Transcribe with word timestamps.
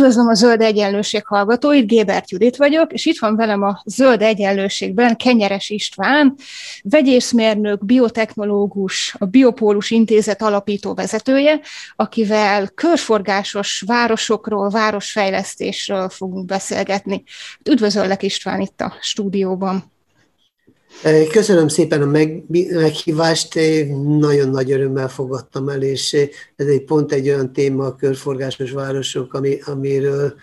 Üdvözlöm 0.00 0.28
a 0.28 0.34
Zöld 0.34 0.60
Egyenlőség 0.60 1.26
hallgatóit, 1.26 1.86
Gébert 1.86 2.30
Judit 2.30 2.56
vagyok, 2.56 2.92
és 2.92 3.06
itt 3.06 3.18
van 3.18 3.36
velem 3.36 3.62
a 3.62 3.82
Zöld 3.84 4.22
Egyenlőségben 4.22 5.16
Kenyeres 5.16 5.70
István, 5.70 6.34
vegyészmérnök, 6.82 7.84
biotechnológus, 7.84 9.14
a 9.18 9.24
Biopólus 9.24 9.90
Intézet 9.90 10.42
alapító 10.42 10.94
vezetője, 10.94 11.60
akivel 11.96 12.68
körforgásos 12.68 13.82
városokról, 13.86 14.68
városfejlesztésről 14.70 16.08
fogunk 16.08 16.46
beszélgetni. 16.46 17.22
Üdvözöllek 17.70 18.22
István 18.22 18.60
itt 18.60 18.80
a 18.80 18.92
stúdióban. 19.00 19.92
Köszönöm 21.30 21.68
szépen 21.68 22.02
a 22.02 22.06
meghívást, 22.70 23.54
nagyon 24.18 24.48
nagy 24.48 24.72
örömmel 24.72 25.08
fogadtam 25.08 25.68
el, 25.68 25.82
és 25.82 26.12
ez 26.56 26.66
egy 26.66 26.84
pont 26.84 27.12
egy 27.12 27.28
olyan 27.28 27.52
téma, 27.52 27.86
a 27.86 27.96
körforgásos 27.96 28.70
városok, 28.70 29.34
ami, 29.34 29.58
amiről 29.64 30.34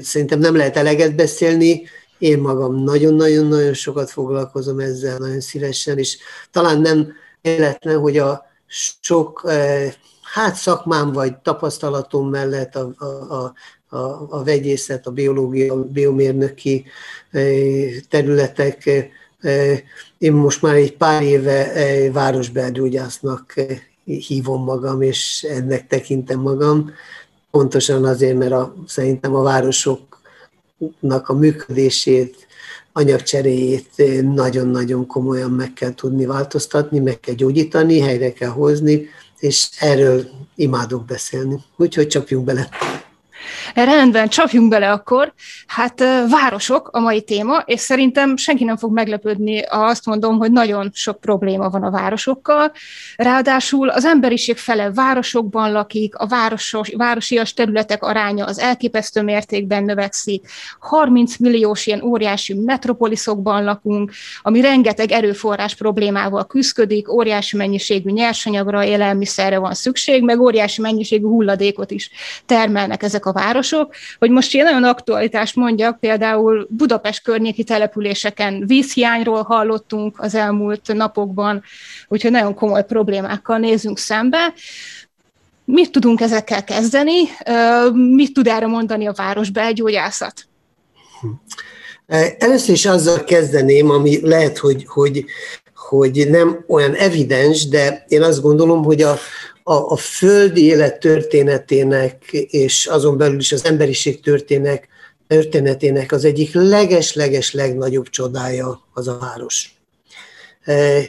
szerintem 0.00 0.38
nem 0.38 0.56
lehet 0.56 0.76
eleget 0.76 1.14
beszélni. 1.14 1.82
Én 2.18 2.38
magam 2.38 2.74
nagyon-nagyon-nagyon 2.74 3.74
sokat 3.74 4.10
foglalkozom 4.10 4.78
ezzel, 4.78 5.18
nagyon 5.18 5.40
szívesen, 5.40 5.98
és 5.98 6.18
talán 6.50 6.80
nem 6.80 7.12
életlen, 7.40 7.98
hogy 7.98 8.18
a 8.18 8.42
sok 8.66 9.50
hát 10.22 10.54
szakmám 10.54 11.12
vagy 11.12 11.36
tapasztalatom 11.36 12.30
mellett 12.30 12.74
a, 12.74 12.94
a, 12.98 13.04
a, 13.34 13.54
a, 13.96 14.26
a 14.30 14.44
vegyészet, 14.44 15.06
a 15.06 15.10
biológia, 15.10 15.72
a 15.72 15.84
biomérnöki 15.84 16.84
területek 18.08 18.90
én 20.18 20.32
most 20.32 20.62
már 20.62 20.74
egy 20.74 20.96
pár 20.96 21.22
éve 21.22 21.72
városbelgyógyásznak 22.12 23.54
hívom 24.04 24.64
magam, 24.64 25.02
és 25.02 25.46
ennek 25.48 25.86
tekintem 25.86 26.40
magam, 26.40 26.90
pontosan 27.50 28.04
azért, 28.04 28.38
mert 28.38 28.52
a, 28.52 28.74
szerintem 28.86 29.34
a 29.34 29.42
városoknak 29.42 31.28
a 31.28 31.34
működését, 31.34 32.46
anyagcseréjét 32.92 33.90
nagyon-nagyon 34.34 35.06
komolyan 35.06 35.50
meg 35.50 35.72
kell 35.72 35.94
tudni 35.94 36.26
változtatni, 36.26 36.98
meg 36.98 37.20
kell 37.20 37.34
gyógyítani, 37.34 38.00
helyre 38.00 38.32
kell 38.32 38.48
hozni, 38.48 39.08
és 39.38 39.68
erről 39.80 40.24
imádok 40.54 41.04
beszélni. 41.04 41.56
Úgyhogy 41.76 42.06
csapjunk 42.06 42.44
bele. 42.44 42.68
Rendben, 43.74 44.28
csapjunk 44.28 44.68
bele 44.68 44.90
akkor. 44.90 45.32
Hát 45.66 46.04
városok 46.28 46.88
a 46.92 47.00
mai 47.00 47.22
téma, 47.22 47.62
és 47.66 47.80
szerintem 47.80 48.36
senki 48.36 48.64
nem 48.64 48.76
fog 48.76 48.92
meglepődni, 48.92 49.62
ha 49.62 49.84
azt 49.84 50.06
mondom, 50.06 50.38
hogy 50.38 50.52
nagyon 50.52 50.90
sok 50.92 51.20
probléma 51.20 51.68
van 51.70 51.82
a 51.82 51.90
városokkal. 51.90 52.72
Ráadásul 53.16 53.88
az 53.88 54.04
emberiség 54.04 54.56
fele 54.56 54.92
városokban 54.92 55.72
lakik, 55.72 56.14
a 56.16 56.26
városos, 56.26 56.92
városias 56.96 57.54
területek 57.54 58.02
aránya 58.02 58.44
az 58.44 58.58
elképesztő 58.58 59.22
mértékben 59.22 59.84
növekszik, 59.84 60.46
30 60.78 61.36
milliós 61.36 61.86
ilyen 61.86 62.02
óriási 62.02 62.54
metropoliszokban 62.54 63.64
lakunk, 63.64 64.12
ami 64.42 64.60
rengeteg 64.60 65.10
erőforrás 65.12 65.74
problémával 65.74 66.46
küzdik, 66.46 67.12
óriási 67.12 67.56
mennyiségű 67.56 68.10
nyersanyagra, 68.10 68.84
élelmiszerre 68.84 69.58
van 69.58 69.74
szükség, 69.74 70.22
meg 70.22 70.40
óriási 70.40 70.80
mennyiségű 70.80 71.26
hulladékot 71.26 71.90
is 71.90 72.10
termelnek 72.46 73.02
ezek 73.02 73.26
a 73.26 73.32
városok, 73.32 73.62
hogy 74.18 74.30
most 74.30 74.54
én 74.54 74.64
nagyon 74.64 74.84
aktualitást 74.84 75.56
mondjak, 75.56 76.00
például 76.00 76.66
Budapest 76.70 77.22
környéki 77.22 77.64
településeken 77.64 78.66
vízhiányról 78.66 79.42
hallottunk 79.42 80.20
az 80.20 80.34
elmúlt 80.34 80.92
napokban, 80.92 81.62
úgyhogy 82.08 82.30
nagyon 82.30 82.54
komoly 82.54 82.84
problémákkal 82.84 83.58
nézünk 83.58 83.98
szembe. 83.98 84.52
Mit 85.64 85.90
tudunk 85.90 86.20
ezekkel 86.20 86.64
kezdeni? 86.64 87.22
Mit 87.92 88.32
tud 88.32 88.46
erre 88.46 88.66
mondani 88.66 89.06
a 89.06 89.12
városbelgyógyászat? 89.12 90.46
Először 92.38 92.74
is 92.74 92.86
azzal 92.86 93.24
kezdeném, 93.24 93.90
ami 93.90 94.26
lehet, 94.26 94.58
hogy, 94.58 94.84
hogy, 94.86 95.24
hogy 95.74 96.26
nem 96.30 96.64
olyan 96.68 96.94
evidens, 96.94 97.68
de 97.68 98.04
én 98.08 98.22
azt 98.22 98.42
gondolom, 98.42 98.84
hogy 98.84 99.02
a, 99.02 99.18
a, 99.66 99.74
a 99.74 99.96
földi 99.96 100.64
élet 100.64 100.98
történetének, 100.98 102.32
és 102.32 102.86
azon 102.86 103.16
belül 103.16 103.38
is 103.38 103.52
az 103.52 103.64
emberiség 103.64 104.20
történek, 104.20 104.88
történetének 105.26 106.12
az 106.12 106.24
egyik 106.24 106.54
leges-leges 106.54 107.52
legnagyobb 107.52 108.08
csodája 108.08 108.82
az 108.92 109.08
a 109.08 109.18
város. 109.18 109.74
E, 110.64 111.02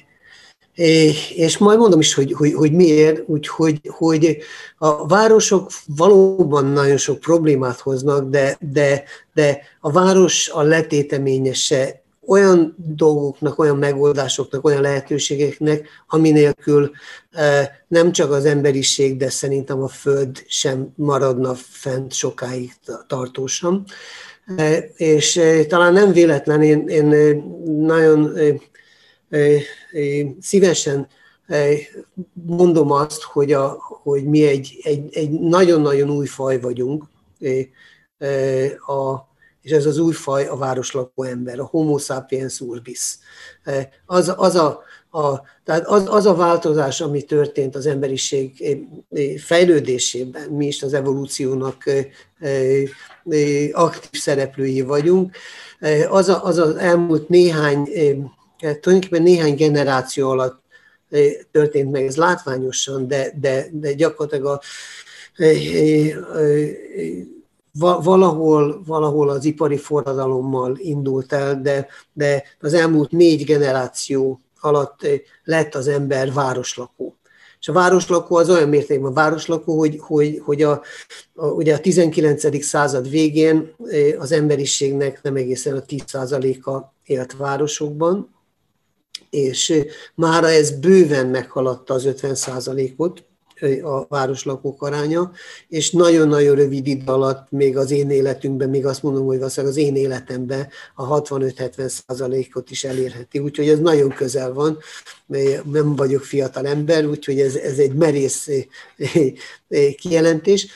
és 1.35 1.57
majd 1.57 1.77
mondom 1.77 1.99
is, 1.99 2.13
hogy, 2.13 2.33
hogy, 2.33 2.53
hogy 2.53 2.71
miért, 2.71 3.23
úgyhogy 3.25 3.79
hogy 3.83 4.37
a 4.77 5.07
városok 5.07 5.71
valóban 5.85 6.65
nagyon 6.65 6.97
sok 6.97 7.19
problémát 7.19 7.79
hoznak, 7.79 8.29
de, 8.29 8.57
de, 8.59 9.03
de 9.33 9.61
a 9.79 9.91
város 9.91 10.49
a 10.49 10.61
letéteményese 10.61 12.03
olyan 12.27 12.75
dolgoknak, 12.77 13.59
olyan 13.59 13.77
megoldásoknak, 13.77 14.65
olyan 14.65 14.81
lehetőségeknek, 14.81 15.87
ami 16.07 16.31
nélkül 16.31 16.91
nem 17.87 18.11
csak 18.11 18.31
az 18.31 18.45
emberiség, 18.45 19.17
de 19.17 19.29
szerintem 19.29 19.81
a 19.81 19.87
Föld 19.87 20.43
sem 20.47 20.93
maradna 20.95 21.53
fent 21.55 22.13
sokáig 22.13 22.71
tartósan. 23.07 23.85
És 24.95 25.41
talán 25.67 25.93
nem 25.93 26.11
véletlen, 26.11 26.61
én, 26.61 26.87
én 26.87 27.05
nagyon 27.79 28.37
szívesen 30.39 31.07
mondom 32.33 32.91
azt, 32.91 33.21
hogy, 33.21 33.51
a, 33.51 33.77
hogy 34.03 34.23
mi 34.23 34.47
egy, 34.47 34.79
egy, 34.83 35.15
egy 35.15 35.31
nagyon-nagyon 35.31 36.09
új 36.09 36.25
faj 36.25 36.59
vagyunk, 36.59 37.03
a, 38.85 39.33
és 39.65 39.71
ez 39.71 39.85
az 39.85 39.97
új 39.97 40.13
faj 40.13 40.45
a 40.45 40.55
városlakó 40.55 41.23
ember, 41.23 41.59
a 41.59 41.65
homo 41.65 41.97
sapiens 41.97 42.59
urbis. 42.59 43.17
E, 43.63 43.89
az, 44.05 44.33
az, 44.35 44.55
a, 44.55 44.83
a, 45.09 45.41
tehát 45.63 45.85
az, 45.87 46.03
az 46.07 46.25
a 46.25 46.35
változás, 46.35 47.01
ami 47.01 47.21
történt 47.21 47.75
az 47.75 47.85
emberiség 47.85 48.61
e, 48.61 48.69
e, 49.19 49.39
fejlődésében, 49.39 50.49
mi 50.49 50.65
is 50.65 50.83
az 50.83 50.93
evolúciónak 50.93 51.83
aktív 53.71 54.21
szereplői 54.21 54.81
vagyunk, 54.81 55.35
az, 56.09 56.29
a, 56.29 56.43
az 56.43 56.57
az 56.57 56.75
elmúlt 56.75 57.29
néhány, 57.29 57.89
tulajdonképpen 58.57 59.21
néhány 59.21 59.55
generáció 59.55 60.29
alatt 60.29 60.61
történt 61.51 61.91
meg, 61.91 62.05
ez 62.05 62.15
látványosan, 62.15 63.07
de, 63.07 63.33
de, 63.39 63.67
de 63.71 63.93
gyakorlatilag 63.93 64.45
a 64.45 64.61
valahol, 67.79 68.81
valahol 68.85 69.29
az 69.29 69.45
ipari 69.45 69.77
forradalommal 69.77 70.77
indult 70.77 71.33
el, 71.33 71.61
de, 71.61 71.87
de 72.13 72.43
az 72.59 72.73
elmúlt 72.73 73.11
négy 73.11 73.43
generáció 73.43 74.41
alatt 74.59 75.07
lett 75.43 75.75
az 75.75 75.87
ember 75.87 76.33
városlakó. 76.33 77.17
És 77.59 77.71
a 77.71 77.73
városlakó 77.73 78.35
az 78.35 78.49
olyan 78.49 78.69
mértékben 78.69 79.13
városlakó, 79.13 79.77
hogy, 79.77 79.99
hogy, 79.99 80.41
hogy 80.43 80.61
a, 80.61 80.81
a, 81.35 81.45
ugye 81.47 81.73
a 81.73 81.79
19. 81.79 82.63
század 82.63 83.09
végén 83.09 83.75
eh, 83.85 84.21
az 84.21 84.31
emberiségnek 84.31 85.21
nem 85.21 85.35
egészen 85.35 85.77
a 85.77 85.81
10%-a 85.81 86.93
élt 87.03 87.37
városokban, 87.37 88.35
és 89.29 89.69
eh, 89.69 89.83
mára 90.15 90.49
ez 90.49 90.71
bőven 90.71 91.27
meghaladta 91.27 91.93
az 91.93 92.03
50%-ot, 92.07 93.23
a 93.83 94.05
városlakók 94.07 94.81
aránya, 94.81 95.31
és 95.67 95.91
nagyon-nagyon 95.91 96.55
rövid 96.55 96.87
idő 96.87 97.03
alatt 97.05 97.51
még 97.51 97.77
az 97.77 97.91
én 97.91 98.09
életünkben, 98.09 98.69
még 98.69 98.85
azt 98.85 99.03
mondom, 99.03 99.25
hogy 99.25 99.41
az 99.41 99.77
én 99.77 99.95
életemben 99.95 100.67
a 100.95 101.21
65-70 101.21 102.01
százalékot 102.07 102.71
is 102.71 102.83
elérheti. 102.83 103.39
Úgyhogy 103.39 103.69
ez 103.69 103.79
nagyon 103.79 104.09
közel 104.09 104.53
van, 104.53 104.77
nem 105.71 105.95
vagyok 105.95 106.23
fiatal 106.23 106.67
ember, 106.67 107.05
úgyhogy 107.05 107.39
ez, 107.39 107.55
ez 107.55 107.77
egy 107.77 107.93
merész 107.93 108.49
kijelentés. 109.97 110.67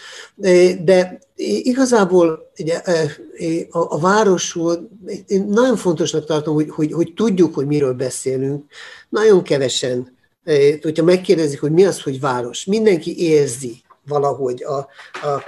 De 0.83 1.19
igazából 1.35 2.51
ugye, 2.59 2.75
a, 3.69 3.93
a 3.93 3.99
városról 3.99 4.89
én 5.27 5.45
nagyon 5.45 5.75
fontosnak 5.75 6.25
tartom, 6.25 6.53
hogy, 6.53 6.69
hogy, 6.69 6.91
hogy 6.91 7.13
tudjuk, 7.13 7.53
hogy 7.53 7.65
miről 7.65 7.93
beszélünk. 7.93 8.65
Nagyon 9.09 9.43
kevesen 9.43 10.17
hogyha 10.81 11.03
megkérdezik, 11.03 11.59
hogy 11.59 11.71
mi 11.71 11.85
az, 11.85 12.01
hogy 12.01 12.19
város, 12.19 12.65
mindenki 12.65 13.23
érzi 13.23 13.83
valahogy. 14.07 14.63
A, 14.63 14.77
a, 15.27 15.43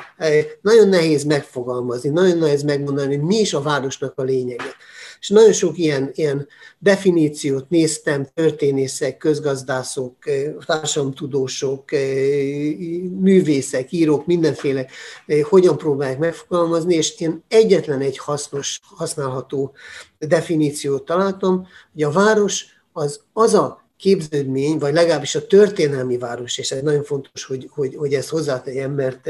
nagyon 0.61 0.89
nehéz 0.89 1.23
megfogalmazni, 1.23 2.09
nagyon 2.09 2.37
nehéz 2.37 2.63
megmondani, 2.63 3.15
hogy 3.15 3.25
mi 3.25 3.35
is 3.35 3.53
a 3.53 3.61
városnak 3.61 4.13
a 4.19 4.23
lényege. 4.23 4.75
És 5.19 5.29
nagyon 5.29 5.53
sok 5.53 5.77
ilyen, 5.77 6.11
ilyen 6.13 6.47
definíciót 6.79 7.69
néztem, 7.69 8.27
történészek, 8.33 9.17
közgazdászok, 9.17 10.15
társadalomtudósok, 10.65 11.91
művészek, 13.19 13.91
írók, 13.91 14.25
mindenféle 14.25 14.85
hogyan 15.41 15.77
próbálják 15.77 16.19
megfogalmazni, 16.19 16.95
és 16.95 17.19
én 17.19 17.43
egyetlen 17.47 18.01
egy 18.01 18.17
hasznos, 18.17 18.79
használható 18.83 19.71
definíciót 20.19 21.05
találtam, 21.05 21.67
hogy 21.93 22.03
a 22.03 22.11
város 22.11 22.65
az 22.93 23.21
az 23.33 23.53
a 23.53 23.81
képződmény, 24.01 24.77
vagy 24.77 24.93
legalábbis 24.93 25.35
a 25.35 25.47
történelmi 25.47 26.17
város, 26.17 26.57
és 26.57 26.71
ez 26.71 26.81
nagyon 26.81 27.03
fontos, 27.03 27.43
hogy, 27.43 27.69
hogy, 27.71 27.95
hogy 27.95 28.13
ezt 28.13 28.29
hozzátegyem, 28.29 28.91
mert, 28.91 29.29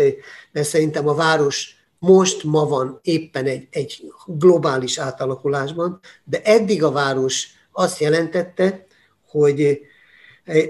mert 0.52 0.68
szerintem 0.68 1.08
a 1.08 1.14
város 1.14 1.76
most, 2.00 2.44
ma 2.44 2.68
van 2.68 3.00
éppen 3.04 3.46
egy, 3.46 3.68
egy 3.72 4.12
globális 4.26 4.98
átalakulásban, 4.98 6.00
de 6.24 6.42
eddig 6.42 6.84
a 6.84 6.92
város 6.92 7.48
azt 7.72 8.00
jelentette, 8.00 8.86
hogy 9.28 9.80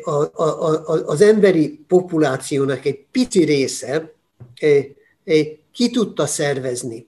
a, 0.03 0.11
a, 0.11 0.43
a, 0.43 1.05
az 1.05 1.21
emberi 1.21 1.85
populációnak 1.87 2.85
egy 2.85 3.05
pici 3.11 3.43
része 3.43 4.13
ki 5.71 5.89
tudta 5.91 6.25
szervezni 6.25 7.07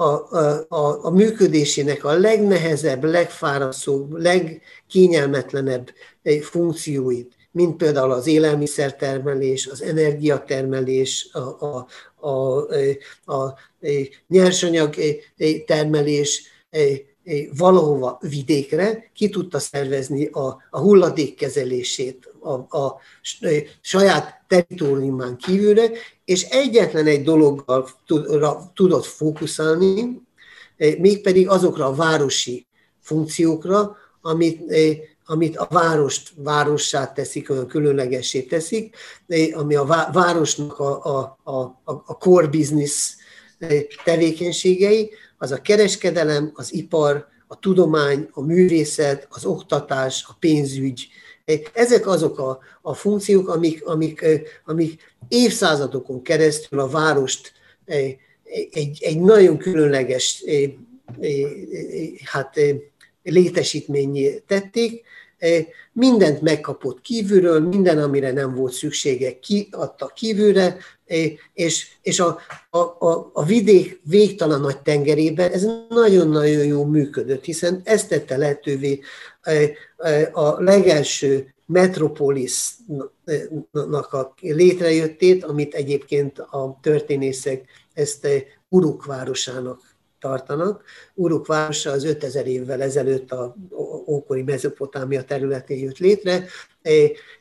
a, 0.00 0.34
a, 0.68 1.04
a 1.04 1.10
működésének 1.10 2.04
a 2.04 2.12
legnehezebb, 2.12 3.04
legfárasztóbb, 3.04 4.12
legkényelmetlenebb 4.12 5.92
eh, 6.22 6.40
funkcióit, 6.40 7.36
mint 7.50 7.76
például 7.76 8.12
az 8.12 8.26
élelmiszertermelés, 8.26 9.66
az 9.66 9.82
energiatermelés, 9.82 11.28
a, 11.32 11.38
a, 11.38 11.86
a, 12.28 12.66
eh, 12.74 12.96
a, 13.24 13.34
a 13.34 13.58
eh, 13.80 14.06
nyersanyag 14.28 14.94
termelés, 15.66 16.56
valahova 17.56 18.18
vidékre, 18.20 19.10
ki 19.14 19.28
tudta 19.28 19.58
szervezni 19.58 20.26
a, 20.26 20.62
a 20.70 20.78
hulladékkezelését 20.78 22.32
a, 22.40 22.78
a 22.78 23.00
saját 23.80 24.37
teritoriumán 24.48 25.36
kívülre, 25.36 25.90
és 26.24 26.42
egyetlen 26.42 27.06
egy 27.06 27.22
dologgal 27.22 27.88
tudott 28.74 29.04
fókuszálni, 29.04 30.22
mégpedig 30.98 31.48
azokra 31.48 31.86
a 31.86 31.94
városi 31.94 32.66
funkciókra, 33.00 33.96
amit, 34.20 34.60
amit 35.24 35.56
a 35.56 35.66
várost 35.70 36.32
várossá 36.36 37.12
teszik, 37.12 37.50
olyan 37.50 37.66
különlegessé 37.66 38.42
teszik, 38.42 38.96
ami 39.52 39.74
a 39.74 39.84
városnak 40.12 40.78
a, 40.78 41.04
a, 41.04 41.38
a, 41.42 41.60
a 41.84 42.18
core 42.18 42.46
business 42.46 43.16
tevékenységei, 44.04 45.10
az 45.38 45.50
a 45.50 45.60
kereskedelem, 45.60 46.50
az 46.54 46.74
ipar, 46.74 47.26
a 47.46 47.58
tudomány, 47.58 48.28
a 48.32 48.40
művészet, 48.42 49.26
az 49.30 49.44
oktatás, 49.44 50.24
a 50.28 50.36
pénzügy. 50.40 51.08
Ezek 51.72 52.06
azok 52.06 52.38
a, 52.38 52.58
a 52.82 52.94
funkciók, 52.94 53.48
amik, 53.48 53.86
amik, 53.86 54.24
amik 54.64 55.14
évszázadokon 55.28 56.22
keresztül 56.22 56.80
a 56.80 56.88
várost 56.88 57.52
egy, 58.70 58.98
egy 59.00 59.20
nagyon 59.20 59.58
különleges 59.58 60.44
hát, 62.24 62.60
létesítményé 63.22 64.42
tették, 64.46 65.04
mindent 65.92 66.40
megkapott 66.40 67.00
kívülről, 67.00 67.60
minden, 67.60 67.98
amire 67.98 68.32
nem 68.32 68.54
volt 68.54 68.72
szüksége, 68.72 69.38
kiadta 69.38 70.06
kívülre, 70.06 70.76
és, 71.54 71.88
és 72.02 72.20
a, 72.20 72.38
a, 72.70 72.78
a, 72.78 73.30
a 73.32 73.44
vidék 73.44 74.00
végtelen 74.04 74.60
nagy 74.60 74.78
tengerében 74.78 75.52
ez 75.52 75.66
nagyon-nagyon 75.88 76.64
jó 76.64 76.84
működött, 76.84 77.44
hiszen 77.44 77.80
ezt 77.84 78.08
tette 78.08 78.36
lehetővé 78.36 79.00
a 80.32 80.62
legelső 80.62 81.54
metropolisnak 81.66 84.12
a 84.12 84.34
létrejöttét, 84.40 85.44
amit 85.44 85.74
egyébként 85.74 86.38
a 86.38 86.78
történészek 86.82 87.64
ezt 87.94 88.28
Uruk 88.68 89.04
városának 89.04 89.80
tartanak. 90.20 90.82
Uruk 91.14 91.46
városa 91.46 91.90
az 91.90 92.04
5000 92.04 92.46
évvel 92.46 92.82
ezelőtt 92.82 93.32
a 93.32 93.56
ókori 94.06 94.42
Mezopotámia 94.42 95.24
területén 95.24 95.78
jött 95.78 95.98
létre, 95.98 96.44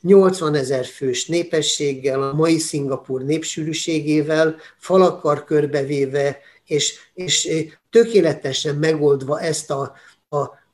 80 0.02 0.56
ezer 0.56 0.86
fős 0.86 1.26
népességgel, 1.26 2.22
a 2.22 2.34
mai 2.34 2.58
Szingapur 2.58 3.24
népsűrűségével, 3.24 4.56
falakkar 4.78 5.44
körbevéve, 5.44 6.38
és, 6.66 7.00
és 7.14 7.50
tökéletesen 7.90 8.76
megoldva 8.76 9.40
ezt 9.40 9.72
a, 9.72 9.94
a 10.30 10.66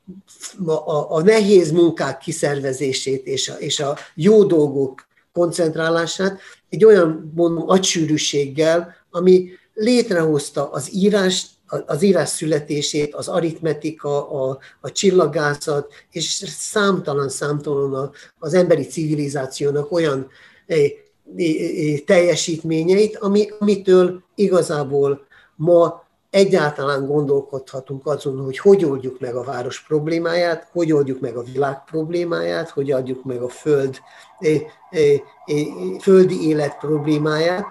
a, 0.66 1.14
a 1.14 1.22
nehéz 1.22 1.70
munkák 1.70 2.18
kiszervezését 2.18 3.26
és 3.26 3.48
a, 3.48 3.54
és 3.54 3.80
a 3.80 3.96
jó 4.14 4.44
dolgok 4.44 5.06
koncentrálását 5.32 6.40
egy 6.68 6.84
olyan 6.84 7.32
mondom 7.34 7.68
agysűrűséggel, 7.68 8.94
ami 9.10 9.48
létrehozta 9.74 10.70
az 10.70 10.94
írás 10.94 11.46
az 11.86 12.02
írás 12.02 12.28
születését, 12.28 13.14
az 13.14 13.28
aritmetika, 13.28 14.30
a, 14.30 14.58
a 14.80 14.92
csillagászat, 14.92 15.92
és 16.10 16.24
számtalan-számtalan 16.48 18.10
az 18.38 18.54
emberi 18.54 18.82
civilizációnak 18.82 19.92
olyan 19.92 20.28
eh, 20.66 20.78
eh, 20.78 20.90
eh, 21.36 21.98
teljesítményeit, 22.06 23.16
ami, 23.16 23.48
amitől 23.58 24.22
igazából 24.34 25.26
ma 25.56 26.03
egyáltalán 26.34 27.06
gondolkodhatunk 27.06 28.06
azon, 28.06 28.44
hogy 28.44 28.58
hogy 28.58 28.84
oldjuk 28.84 29.20
meg 29.20 29.34
a 29.34 29.42
város 29.42 29.82
problémáját, 29.82 30.68
hogy 30.72 30.92
oldjuk 30.92 31.20
meg 31.20 31.36
a 31.36 31.42
világ 31.42 31.84
problémáját, 31.84 32.70
hogy 32.70 32.90
adjuk 32.90 33.24
meg 33.24 33.42
a 33.42 33.48
föld, 33.48 34.00
földi 36.00 36.48
élet 36.48 36.78
problémáját. 36.78 37.66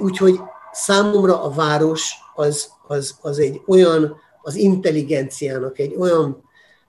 Úgyhogy 0.00 0.40
számomra 0.72 1.42
a 1.42 1.50
város 1.50 2.12
az 2.34 2.70
az, 2.90 3.18
az 3.20 3.38
egy 3.38 3.60
olyan, 3.66 4.16
az 4.42 4.54
intelligenciának 4.54 5.78
egy 5.78 5.94
olyan 5.98 6.42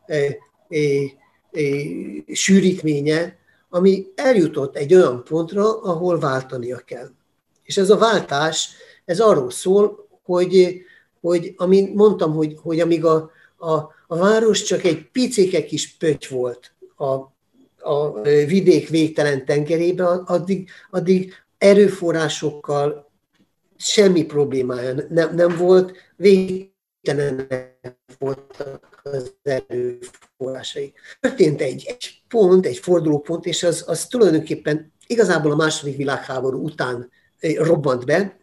e, 0.06 0.16
e, 0.16 0.78
e, 1.52 1.62
sűrítménye, 2.34 3.38
ami 3.70 4.08
eljutott 4.16 4.76
egy 4.76 4.94
olyan 4.94 5.24
pontra, 5.24 5.82
ahol 5.82 6.20
váltania 6.20 6.78
kell. 6.78 7.10
És 7.64 7.78
ez 7.78 7.90
a 7.90 7.98
váltás, 7.98 8.70
ez 9.06 9.20
arról 9.20 9.52
szól, 9.52 10.08
hogy, 10.24 10.84
hogy 11.22 11.54
amint 11.58 11.96
mondtam, 11.96 12.34
hogy, 12.34 12.56
hogy 12.62 12.80
amíg 12.80 13.06
a, 13.06 13.32
a, 13.58 13.74
a 14.08 14.18
város 14.18 14.64
csak 14.64 14.84
egy 14.84 15.10
picike 15.12 15.64
kis 15.64 15.98
pöty 15.98 16.28
volt 16.30 16.74
a, 16.96 17.14
a 17.92 18.22
vidék 18.22 18.90
végtelen 18.90 19.46
tengerében, 19.46 20.18
addig, 20.18 20.70
addig 20.90 21.34
erőforrásokkal, 21.58 23.12
semmi 23.78 24.24
problémája 24.26 24.94
nem, 25.10 25.36
nem 25.36 25.58
volt, 25.58 25.98
végtelen 26.16 27.48
voltak 28.20 29.02
az 29.04 29.34
erőforrásai. 29.44 30.94
Történt 31.20 31.62
egy, 31.62 31.86
egy 31.88 32.22
pont, 32.28 32.66
egy 32.66 32.78
fordulópont, 32.78 33.46
és 33.46 33.64
az, 33.64 33.84
az 33.88 34.08
tulajdonképpen 34.08 34.94
igazából 35.08 35.52
a 35.52 35.56
második 35.56 35.98
világháború 35.98 36.64
után 36.64 37.10
robbant 37.58 38.06
be, 38.06 38.41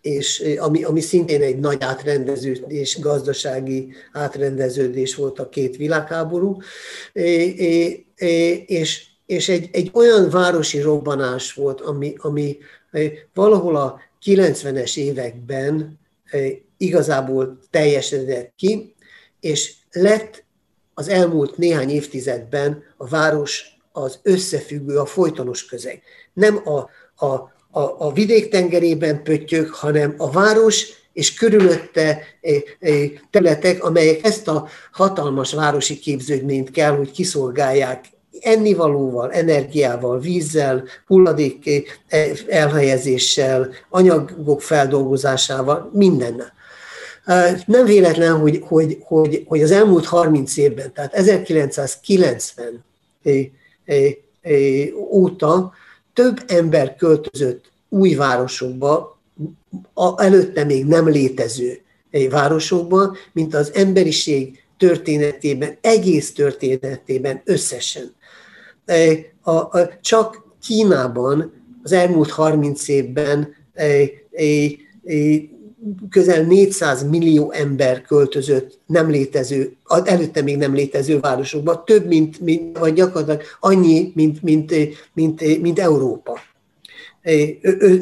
és 0.00 0.40
eh, 0.40 0.64
ami, 0.64 0.84
ami 0.84 1.00
szintén 1.00 1.42
egy 1.42 1.58
nagy 1.58 1.82
átrendeződés, 1.82 3.00
gazdasági 3.00 3.92
átrendeződés 4.12 5.14
volt 5.14 5.38
a 5.38 5.48
két 5.48 5.76
világháború, 5.76 6.56
eh, 7.12 7.54
és, 8.66 9.06
és 9.26 9.48
egy, 9.48 9.68
egy 9.72 9.90
olyan 9.92 10.30
városi 10.30 10.80
robbanás 10.80 11.52
volt, 11.52 11.80
ami, 11.80 12.14
ami 12.16 12.58
valahol 13.34 13.76
a 13.76 14.00
90-es 14.24 14.96
években 14.96 15.98
igazából 16.76 17.58
teljesedett 17.70 18.52
ki, 18.56 18.94
és 19.40 19.74
lett 19.90 20.44
az 20.94 21.08
elmúlt 21.08 21.56
néhány 21.56 21.90
évtizedben 21.90 22.82
a 22.96 23.06
város 23.06 23.78
az 23.92 24.18
összefüggő, 24.22 24.98
a 24.98 25.06
folytonos 25.06 25.64
közeg. 25.64 26.02
Nem 26.32 26.68
a, 26.68 26.78
a, 27.26 27.52
a, 27.70 27.80
a 27.80 28.12
vidék 28.12 28.48
tengerében 28.48 29.22
pöttyök, 29.22 29.74
hanem 29.74 30.14
a 30.16 30.30
város 30.30 30.86
és 31.12 31.34
körülötte 31.34 32.22
területek, 33.30 33.84
amelyek 33.84 34.24
ezt 34.24 34.48
a 34.48 34.68
hatalmas 34.92 35.52
városi 35.52 35.98
képződményt 35.98 36.70
kell, 36.70 36.96
hogy 36.96 37.10
kiszolgálják 37.10 38.04
ennivalóval, 38.40 39.32
energiával, 39.32 40.18
vízzel, 40.18 40.84
hulladék 41.06 41.90
eh, 42.08 42.30
elhelyezéssel, 42.48 43.70
anyagok 43.88 44.62
feldolgozásával, 44.62 45.90
mindennel. 45.92 46.52
Eh, 47.24 47.60
nem 47.66 47.84
véletlen, 47.84 48.38
hogy, 48.38 48.62
hogy, 48.66 48.98
hogy, 49.02 49.44
hogy 49.46 49.62
az 49.62 49.70
elmúlt 49.70 50.06
30 50.06 50.56
évben, 50.56 50.92
tehát 50.92 51.14
1990 51.14 52.84
eh, 53.22 54.14
óta 55.10 55.72
több 56.12 56.42
ember 56.46 56.96
költözött 56.96 57.72
új 57.88 58.14
városokba, 58.14 59.18
előtte 60.16 60.64
még 60.64 60.86
nem 60.86 61.08
létező 61.08 61.80
városokba, 62.30 63.16
mint 63.32 63.54
az 63.54 63.70
emberiség 63.74 64.62
történetében, 64.78 65.78
egész 65.80 66.32
történetében 66.32 67.42
összesen. 67.44 68.14
A, 69.42 69.50
a, 69.50 69.98
csak 70.00 70.44
Kínában 70.62 71.52
az 71.82 71.92
elmúlt 71.92 72.30
30 72.30 72.88
évben 72.88 73.54
közel 76.10 76.42
400 76.42 77.02
millió 77.02 77.52
ember 77.52 78.02
költözött 78.02 78.78
nem 78.86 79.10
létező, 79.10 79.76
előtte 80.04 80.42
még 80.42 80.56
nem 80.56 80.74
létező 80.74 81.20
városokba, 81.20 81.84
több, 81.84 82.06
mint, 82.06 82.40
mint 82.40 82.78
vagy 82.78 82.94
gyakorlatilag 82.94 83.42
annyi, 83.60 84.12
mint, 84.14 84.42
mint, 84.42 84.74
mint, 85.12 85.60
mint 85.60 85.78
Európa 85.78 86.40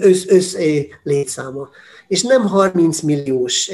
össz, 0.01 0.27
össz 0.27 0.57
létszáma. 1.03 1.69
És 2.09 2.23
nem 2.23 2.47
30 2.47 3.01
milliós 3.01 3.71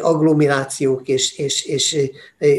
agglomerációk 0.00 1.08
és, 1.08 1.38
és, 1.38 1.64
és 1.64 2.10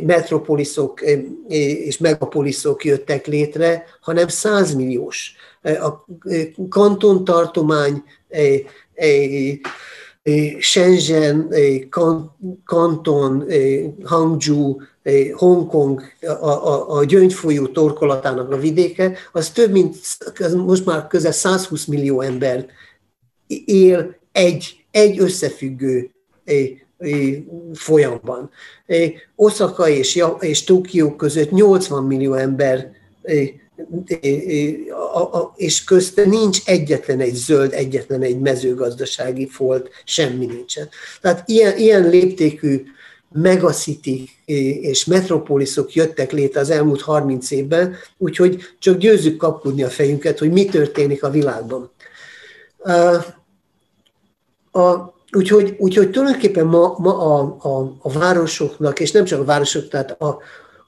metropoliszok 0.06 1.02
és 1.48 1.98
megapoliszok 1.98 2.86
jöttek 2.86 3.28
létre, 3.28 3.86
hanem 4.02 4.28
100 4.28 4.74
milliós. 4.74 5.36
A 5.62 6.06
kantontartomány 6.70 8.04
Shenzhen, 10.60 11.54
Kanton, 12.66 13.46
Hangzhou, 14.04 14.82
Hongkong, 15.34 16.02
a, 16.22 16.46
a, 16.48 16.98
a 16.98 17.04
gyöngyfolyó 17.04 17.68
torkolatának 17.68 18.52
a 18.52 18.58
vidéke, 18.58 19.18
az 19.32 19.50
több 19.50 19.72
mint, 19.72 19.98
most 20.56 20.86
már 20.86 21.08
közel 21.08 21.32
120 21.32 21.86
millió 21.86 22.22
ember 22.22 22.66
él 23.66 24.16
egy, 24.32 24.86
egy 24.92 25.20
összefüggő 25.20 26.12
folyamban. 27.74 28.50
Osaka 29.36 29.90
és, 29.90 30.24
és 30.40 30.64
Tokió 30.64 31.16
között 31.16 31.52
80 31.52 32.04
millió 32.04 32.34
ember 32.34 32.92
és 35.56 35.84
közte 35.84 36.26
nincs 36.26 36.60
egyetlen 36.66 37.20
egy 37.20 37.36
zöld, 37.36 37.74
egyetlen 37.74 38.22
egy 38.22 38.40
mezőgazdasági 38.40 39.48
folt, 39.48 39.90
semmi 40.06 40.46
nincsen. 40.46 40.90
Tehát 41.22 41.50
ilyen, 41.50 41.78
ilyen 41.78 42.10
léptékű 42.10 42.84
megacity 43.32 44.30
és 44.82 45.06
metropoliszok 45.06 45.94
jöttek 45.94 46.32
létre 46.32 46.60
az 46.60 46.70
elmúlt 46.70 47.02
30 47.02 47.52
évben, 47.52 47.96
úgyhogy 48.18 48.62
csak 48.80 48.98
győzzük 48.98 49.38
kapkodni 49.38 49.84
a 49.84 49.90
fejünket, 49.90 50.40
hogy 50.40 50.52
mi 50.52 50.66
történik 50.66 51.24
a 51.24 51.30
világban. 51.30 51.92
A, 54.72 55.14
úgyhogy, 55.32 55.76
úgyhogy 55.78 56.10
tulajdonképpen 56.10 56.66
ma, 56.66 56.96
ma 56.98 57.18
a, 57.18 57.58
a, 57.60 57.96
a 58.02 58.12
városoknak, 58.12 59.00
és 59.00 59.12
nem 59.12 59.26
csak 59.26 59.40
a 59.40 59.46
városok, 59.46 59.88
tehát 59.88 60.22
a, 60.22 60.40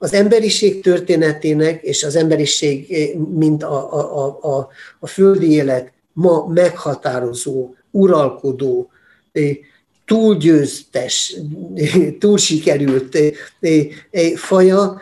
az 0.03 0.13
emberiség 0.13 0.81
történetének 0.81 1.83
és 1.83 2.03
az 2.03 2.15
emberiség, 2.15 3.09
mint 3.35 3.63
a, 3.63 3.93
a, 3.93 4.37
a, 4.41 4.69
a 4.99 5.07
földi 5.07 5.51
élet 5.51 5.91
ma 6.13 6.47
meghatározó, 6.47 7.73
uralkodó, 7.91 8.89
túlgyőztes, 10.05 11.35
túl 12.19 12.37
sikerült 12.37 13.17
faja, 14.35 15.01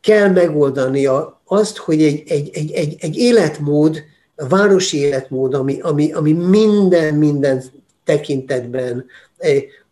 kell 0.00 0.30
megoldania 0.30 1.40
azt, 1.44 1.76
hogy 1.76 2.02
egy, 2.02 2.22
egy, 2.28 2.50
egy, 2.52 2.72
egy, 2.72 2.96
egy 3.00 3.16
életmód, 3.16 4.02
a 4.36 4.46
városi 4.46 4.98
életmód, 4.98 5.54
ami, 5.54 5.80
ami, 5.80 6.12
ami 6.12 6.32
minden, 6.32 7.14
minden 7.14 7.62
tekintetben 8.04 9.06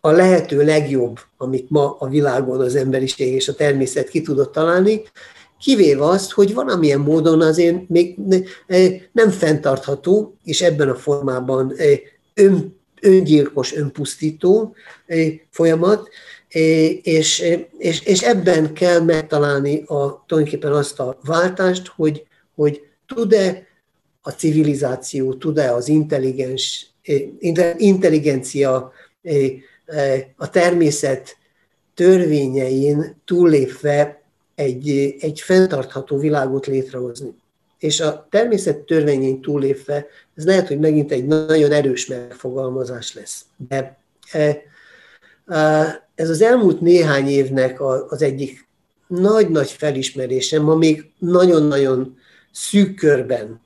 a 0.06 0.10
lehető 0.10 0.64
legjobb, 0.64 1.18
amit 1.36 1.70
ma 1.70 1.96
a 1.98 2.08
világon 2.08 2.60
az 2.60 2.74
emberiség 2.74 3.32
és 3.32 3.48
a 3.48 3.54
természet 3.54 4.08
ki 4.08 4.20
tudott 4.20 4.52
találni, 4.52 5.02
kivéve 5.60 6.04
azt, 6.04 6.32
hogy 6.32 6.54
valamilyen 6.54 7.00
módon 7.00 7.40
azért 7.40 7.88
még 7.88 8.18
nem 9.12 9.30
fenntartható, 9.30 10.36
és 10.44 10.62
ebben 10.62 10.88
a 10.88 10.94
formában 10.94 11.74
ön, 12.34 12.76
öngyilkos, 13.00 13.74
önpusztító 13.74 14.74
folyamat, 15.50 16.08
és, 17.02 17.44
és, 17.78 18.00
és 18.00 18.22
ebben 18.22 18.72
kell 18.72 19.00
megtalálni 19.00 19.82
a, 19.86 20.24
tulajdonképpen 20.26 20.72
azt 20.72 21.00
a 21.00 21.18
váltást, 21.24 21.86
hogy, 21.86 22.26
hogy 22.54 22.82
tud-e 23.06 23.66
a 24.22 24.30
civilizáció, 24.30 25.34
tud-e 25.34 25.74
az 25.74 25.88
intelligens, 25.88 26.86
intelligencia 27.76 28.92
a 30.36 30.50
természet 30.50 31.36
törvényein 31.94 33.16
túllépve 33.24 34.22
egy, 34.54 35.16
egy 35.20 35.40
fenntartható 35.40 36.18
világot 36.18 36.66
létrehozni. 36.66 37.34
És 37.78 38.00
a 38.00 38.26
természet 38.30 38.78
törvényén 38.78 39.40
túllépve, 39.40 40.06
ez 40.34 40.44
lehet, 40.44 40.68
hogy 40.68 40.78
megint 40.78 41.12
egy 41.12 41.26
nagyon 41.26 41.72
erős 41.72 42.06
megfogalmazás 42.06 43.14
lesz. 43.14 43.44
De 43.68 43.98
ez 46.14 46.28
az 46.28 46.42
elmúlt 46.42 46.80
néhány 46.80 47.28
évnek 47.28 47.80
az 48.08 48.22
egyik 48.22 48.68
nagy-nagy 49.06 49.70
felismerése, 49.70 50.60
ma 50.60 50.74
még 50.74 51.10
nagyon-nagyon 51.18 52.18
szűk 52.52 52.94
körben, 52.94 53.60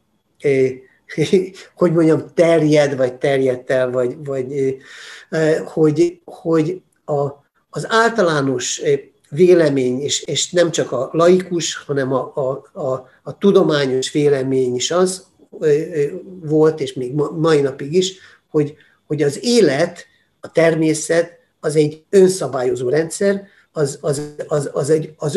hogy 1.81 1.93
mondjam, 1.93 2.25
terjed, 2.35 2.97
vagy 2.97 3.15
terjedt 3.15 3.71
el, 3.71 3.91
vagy, 3.91 4.17
vagy 4.25 4.77
hogy, 5.65 6.21
hogy 6.25 6.83
a, 7.05 7.29
az 7.71 7.87
általános 7.89 8.83
vélemény, 9.31 10.01
és, 10.01 10.23
és 10.23 10.51
nem 10.51 10.71
csak 10.71 10.93
a 10.93 11.09
laikus, 11.13 11.77
hanem 11.77 12.13
a, 12.13 12.33
a, 12.35 12.81
a, 12.81 13.09
a 13.23 13.39
tudományos 13.39 14.13
vélemény 14.13 14.75
is 14.75 14.91
az 14.91 15.27
volt, 16.41 16.81
és 16.81 16.93
még 16.93 17.13
mai 17.37 17.61
napig 17.61 17.93
is, 17.93 18.19
hogy, 18.51 18.75
hogy 19.07 19.23
az 19.23 19.39
élet, 19.45 20.07
a 20.41 20.53
természet 20.53 21.39
az 21.61 21.77
egy 21.77 22.05
önszabályozó 22.11 22.89
rendszer, 22.89 23.47
az, 23.73 23.99
az, 24.01 24.35
az, 24.47 24.71
az, 24.73 24.91
egy, 24.91 25.15
az 25.17 25.37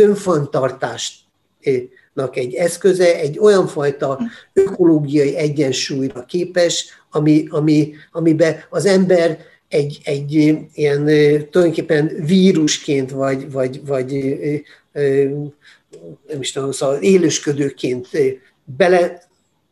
önfanttartásnak 2.13 2.38
egy 2.38 2.53
eszköze, 2.53 3.20
egy 3.20 3.39
olyan 3.39 3.67
fajta 3.67 4.20
ökológiai 4.53 5.36
egyensúlyra 5.36 6.25
képes, 6.25 6.86
ami, 7.12 7.46
ami, 7.50 7.93
amiben 8.12 8.55
az 8.70 8.86
ember 8.86 9.39
egy, 9.67 10.01
egy 10.03 10.34
ilyen 10.74 11.05
tulajdonképpen 11.50 12.12
vírusként, 12.25 13.12
vagy, 13.12 13.51
vagy, 13.51 13.86
vagy 13.86 14.38
nem 16.27 16.39
is 16.39 16.51
tudom, 16.51 16.72
szóval 16.72 17.01
élősködőként 17.01 18.08
bele 18.63 19.22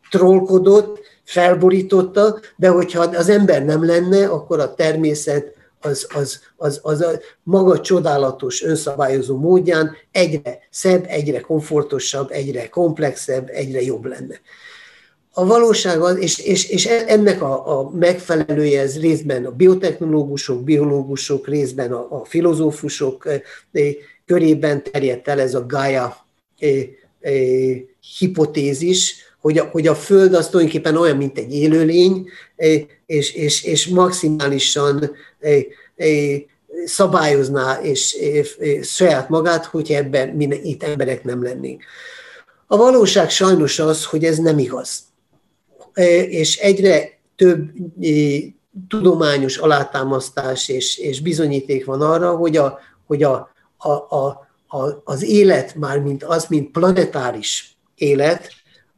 trollkodott, 0.10 1.00
felborította, 1.24 2.40
de 2.56 2.68
hogyha 2.68 3.02
az 3.02 3.30
ember 3.30 3.66
nem 3.66 3.86
lenne, 3.86 4.28
akkor 4.28 4.60
a 4.60 4.74
természet 4.74 5.54
az, 5.82 6.08
az, 6.14 6.40
az, 6.56 6.80
az 6.84 7.02
a 7.02 7.20
maga 7.44 7.80
csodálatos 7.80 8.64
önszabályozó 8.64 9.38
módján 9.38 9.92
egyre 10.12 10.60
szebb, 10.70 11.06
egyre 11.08 11.40
komfortosabb, 11.40 12.32
egyre 12.32 12.70
komplexebb, 12.70 13.50
egyre 13.50 13.82
jobb 13.82 14.06
lenne. 14.06 14.40
A 15.34 15.46
valóság 15.46 16.02
az, 16.02 16.18
és, 16.18 16.38
és, 16.40 16.70
és 16.70 16.86
ennek 16.86 17.42
a, 17.42 17.80
a 17.80 17.90
megfelelője 17.90 18.82
ez 18.82 19.00
részben 19.00 19.46
a 19.46 19.52
biotechnológusok, 19.52 20.64
biológusok, 20.64 21.48
részben 21.48 21.92
a, 21.92 22.08
a 22.10 22.26
filozófusok 22.26 23.28
eh, 23.28 23.42
eh, 23.72 23.94
körében 24.26 24.84
terjedt 24.84 25.28
el 25.28 25.40
ez 25.40 25.54
a 25.54 25.66
Gaia 25.66 26.26
hipotézis, 28.18 29.16
hogy 29.42 29.58
a, 29.58 29.64
hogy 29.64 29.88
a 29.88 29.96
Föld 29.96 30.34
az 30.34 30.50
tulajdonképpen 30.50 30.98
olyan, 30.98 31.18
mint 31.18 31.38
egy 31.38 31.54
élőlény, 31.54 32.30
és, 33.12 33.34
és, 33.34 33.64
és 33.64 33.88
maximálisan 33.88 35.16
szabályozná 36.86 37.82
és, 37.82 38.14
és, 38.14 38.56
és 38.56 38.88
saját 38.88 39.30
magát, 39.30 39.66
hogy 39.66 39.92
ebben 39.92 40.30
mi 40.30 40.60
itt 40.64 40.84
emberek 40.84 41.24
nem 41.24 41.44
lennénk. 41.44 41.84
A 42.68 42.78
valóság 42.78 43.30
sajnos 43.30 43.80
az, 43.80 44.06
hogy 44.06 44.24
ez 44.26 44.38
nem 44.38 44.60
igaz 44.60 45.10
és 46.30 46.58
egyre 46.58 47.20
több 47.36 47.70
tudományos 48.88 49.58
alátámasztás 49.58 50.70
és, 50.70 50.98
és 50.98 51.22
bizonyíték 51.22 51.86
van 51.86 52.02
arra, 52.02 52.36
hogy, 52.36 52.58
a, 52.58 52.80
hogy 53.08 53.24
a, 53.24 53.52
a, 53.78 53.90
a, 53.90 54.48
a, 54.68 55.02
az 55.04 55.24
élet, 55.24 55.76
már 55.76 56.00
mint 56.00 56.24
az, 56.24 56.46
mint 56.48 56.72
planetáris 56.72 57.78
élet, 57.96 58.50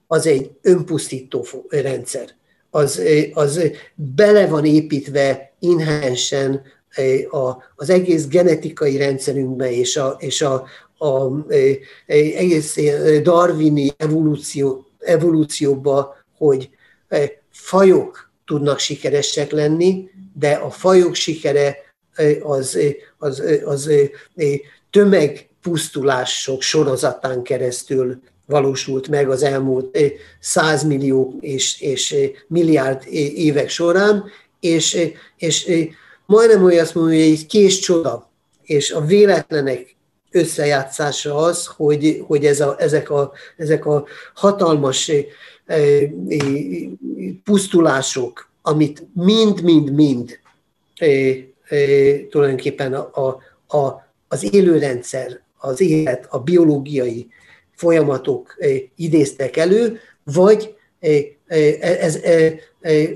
az 0.07 0.27
egy 0.27 0.51
önpusztító 0.61 1.45
rendszer. 1.69 2.35
Az, 2.75 3.01
az 3.33 3.61
bele 3.95 4.47
van 4.47 4.65
építve 4.65 5.53
inherensen 5.59 6.61
az 7.75 7.89
egész 7.89 8.27
genetikai 8.27 8.97
rendszerünkbe 8.97 9.71
és 9.71 9.97
a, 9.97 10.15
és 10.19 10.41
a, 10.41 10.65
a 10.97 11.29
egész 12.05 12.77
darwini 13.21 13.91
evolúció, 13.97 14.85
evolúcióba, 14.99 16.15
hogy 16.37 16.69
fajok 17.49 18.31
tudnak 18.45 18.79
sikeresek 18.79 19.51
lenni, 19.51 20.09
de 20.33 20.51
a 20.51 20.69
fajok 20.69 21.15
sikere 21.15 21.77
az, 22.41 22.79
az, 23.17 23.39
az, 23.39 23.43
az 23.65 23.91
tömegpusztulások 24.89 26.61
sorozatán 26.61 27.41
keresztül 27.43 28.21
valósult 28.45 29.07
meg 29.07 29.29
az 29.29 29.43
elmúlt 29.43 29.97
100 30.39 30.83
millió 30.83 31.37
és, 31.39 31.81
és 31.81 32.15
milliárd 32.47 33.03
évek 33.35 33.69
során, 33.69 34.23
és, 34.59 35.11
és 35.37 35.87
majdnem 36.25 36.61
hogy 36.61 36.77
azt 36.77 36.95
mondom, 36.95 37.13
hogy 37.13 37.21
egy 37.21 37.45
kés 37.45 37.79
csoda, 37.79 38.29
és 38.63 38.91
a 38.91 39.01
véletlenek 39.01 39.95
összejátszása 40.31 41.35
az, 41.35 41.65
hogy, 41.65 42.23
hogy 42.27 42.45
ez 42.45 42.59
a, 42.59 42.75
ezek, 42.79 43.09
a, 43.09 43.31
ezek 43.57 43.85
a 43.85 44.05
hatalmas 44.33 45.11
pusztulások, 47.43 48.49
amit 48.61 49.07
mind-mind-mind 49.13 50.39
tulajdonképpen 52.29 52.93
a, 52.93 53.27
a, 53.77 54.07
az 54.27 54.53
élőrendszer, 54.53 55.41
az 55.57 55.81
élet, 55.81 56.27
a 56.29 56.39
biológiai 56.39 57.27
folyamatok 57.83 58.55
idéztek 58.95 59.57
elő, 59.57 59.99
vagy, 60.23 60.75
ez, 61.79 62.19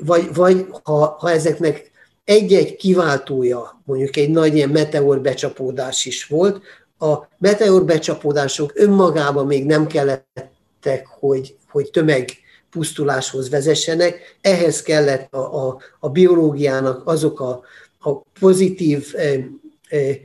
vagy, 0.03 0.33
vagy 0.33 0.65
ha, 0.83 1.15
ha 1.19 1.31
ezeknek 1.31 1.91
egy-egy 2.25 2.75
kiváltója, 2.75 3.81
mondjuk 3.86 4.17
egy 4.17 4.29
nagy 4.29 4.55
ilyen 4.55 4.69
meteor 4.69 5.21
becsapódás 5.21 6.05
is 6.05 6.25
volt, 6.25 6.62
a 7.00 7.15
meteor 7.38 7.86
becsapódások 7.86 8.71
önmagában 8.75 9.45
még 9.45 9.65
nem 9.65 9.88
kellettek, 9.88 11.07
hogy, 11.19 11.55
hogy 11.69 11.89
tömeg 11.89 12.29
pusztuláshoz 12.69 13.50
vezessenek, 13.50 14.38
ehhez 14.41 14.81
kellett 14.81 15.33
a, 15.33 15.67
a, 15.67 15.77
a 16.00 16.09
biológiának 16.09 17.07
azok 17.07 17.39
a, 17.39 17.62
a 18.00 18.12
pozitív 18.39 19.13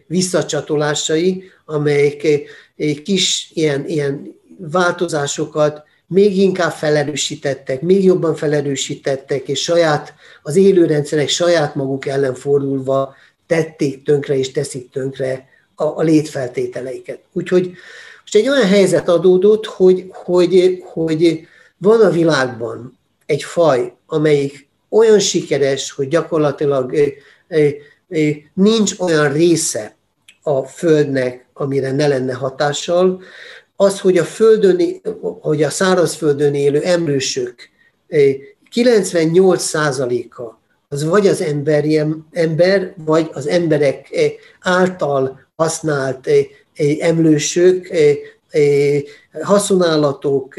visszacsatolásai, 0.07 1.45
amelyek 1.65 2.23
egy 2.77 3.03
kis 3.03 3.51
ilyen, 3.55 3.87
ilyen 3.87 4.35
változásokat 4.59 5.83
még 6.07 6.39
inkább 6.39 6.73
felerősítettek, 6.73 7.81
még 7.81 8.05
jobban 8.05 8.35
felerősítettek, 8.35 9.49
és 9.49 9.63
saját, 9.63 10.15
az 10.43 10.57
élőrendszerek 10.57 11.29
saját 11.29 11.75
maguk 11.75 12.07
ellen 12.07 12.35
fordulva 12.35 13.15
tették 13.47 14.03
tönkre 14.03 14.39
és 14.39 14.51
teszik 14.51 14.91
tönkre 14.91 15.49
a, 15.75 15.85
a 15.85 16.03
létfeltételeiket. 16.03 17.19
Úgyhogy 17.33 17.71
most 18.21 18.35
egy 18.35 18.49
olyan 18.49 18.67
helyzet 18.67 19.09
adódott, 19.09 19.67
hogy, 19.67 20.07
hogy, 20.13 20.83
hogy 20.85 21.47
van 21.79 22.01
a 22.01 22.11
világban 22.11 22.99
egy 23.27 23.43
faj, 23.43 23.93
amelyik 24.07 24.69
olyan 24.89 25.19
sikeres, 25.19 25.93
hogy 25.93 26.09
gyakorlatilag 26.09 26.95
nincs 28.55 28.99
olyan 28.99 29.33
része 29.33 29.97
a 30.43 30.63
Földnek, 30.63 31.47
amire 31.53 31.93
ne 31.93 32.07
lenne 32.07 32.33
hatással, 32.33 33.23
az, 33.77 34.01
hogy 34.01 34.19
a 34.19 34.25
földön, 34.25 35.01
hogy 35.41 35.63
a 35.63 35.71
szárazföldön 35.71 36.55
élő 36.55 36.81
emlősök 36.81 37.55
98%-a 38.75 40.61
az 40.89 41.05
vagy 41.05 41.27
az 41.27 41.41
emberi 41.41 42.01
ember, 42.33 42.95
vagy 42.97 43.31
az 43.33 43.47
emberek 43.47 44.09
által 44.61 45.41
használt 45.57 46.31
emlősök, 47.01 47.89
haszonállatok, 49.43 50.55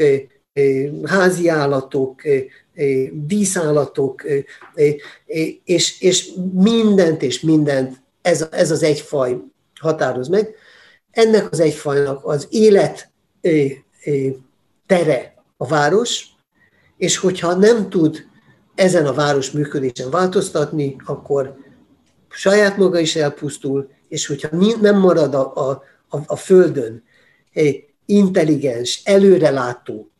házi 1.04 1.48
állatok, 1.48 2.22
díszállatok, 3.12 4.22
és, 5.64 6.00
és 6.00 6.30
mindent 6.52 7.22
és 7.22 7.40
mindent 7.40 8.02
ez, 8.22 8.46
ez 8.50 8.70
az 8.70 8.82
egyfaj 8.82 9.36
határoz 9.84 10.28
meg. 10.28 10.54
Ennek 11.10 11.50
az 11.50 11.60
egyfajnak 11.60 12.24
az 12.24 12.46
élet 12.50 13.10
tere 14.86 15.34
a 15.56 15.66
város, 15.66 16.26
és 16.96 17.16
hogyha 17.16 17.54
nem 17.54 17.88
tud 17.88 18.26
ezen 18.74 19.06
a 19.06 19.12
város 19.12 19.50
működésen 19.50 20.10
változtatni, 20.10 20.96
akkor 21.04 21.56
saját 22.28 22.76
maga 22.76 22.98
is 22.98 23.16
elpusztul, 23.16 23.90
és 24.08 24.26
hogyha 24.26 24.48
nem 24.80 24.98
marad 24.98 25.34
a, 25.34 25.54
a, 25.54 25.82
a, 26.08 26.18
a 26.26 26.36
Földön 26.36 27.02
intelligens, 28.06 29.00
előrelátó, 29.04 30.10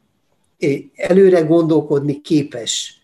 előre 0.94 1.40
gondolkodni 1.40 2.20
képes 2.20 3.03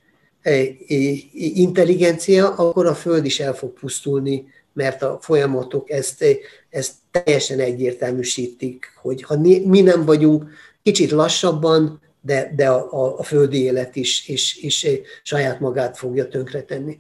intelligencia, 1.33 2.55
akkor 2.55 2.87
a 2.87 2.95
Föld 2.95 3.25
is 3.25 3.41
el 3.41 3.55
fog 3.55 3.73
pusztulni, 3.73 4.45
mert 4.73 5.03
a 5.03 5.19
folyamatok 5.21 5.91
ezt, 5.91 6.25
ezt 6.71 6.93
teljesen 7.11 7.59
egyértelműsítik, 7.59 8.87
hogy 9.03 9.23
ha 9.23 9.39
mi 9.65 9.81
nem 9.81 10.05
vagyunk 10.05 10.45
kicsit 10.83 11.11
lassabban, 11.11 12.01
de, 12.21 12.53
de 12.57 12.69
a, 12.69 13.19
a 13.19 13.23
földi 13.23 13.63
élet 13.63 13.97
is, 13.97 14.29
is, 14.29 14.57
is 14.57 14.87
saját 15.23 15.61
magát 15.61 15.99
fogja 15.99 16.29
tönkretenni. 16.29 16.97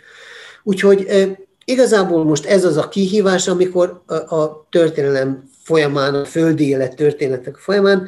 Úgyhogy 0.62 1.06
igazából 1.64 2.24
most 2.24 2.46
ez 2.46 2.64
az 2.64 2.76
a 2.76 2.88
kihívás, 2.88 3.48
amikor 3.48 4.02
a, 4.06 4.14
a 4.14 4.66
történelem 4.70 5.50
folyamán, 5.62 6.14
a 6.14 6.24
földi 6.24 6.68
élet 6.68 6.96
történetek 6.96 7.56
folyamán 7.56 8.06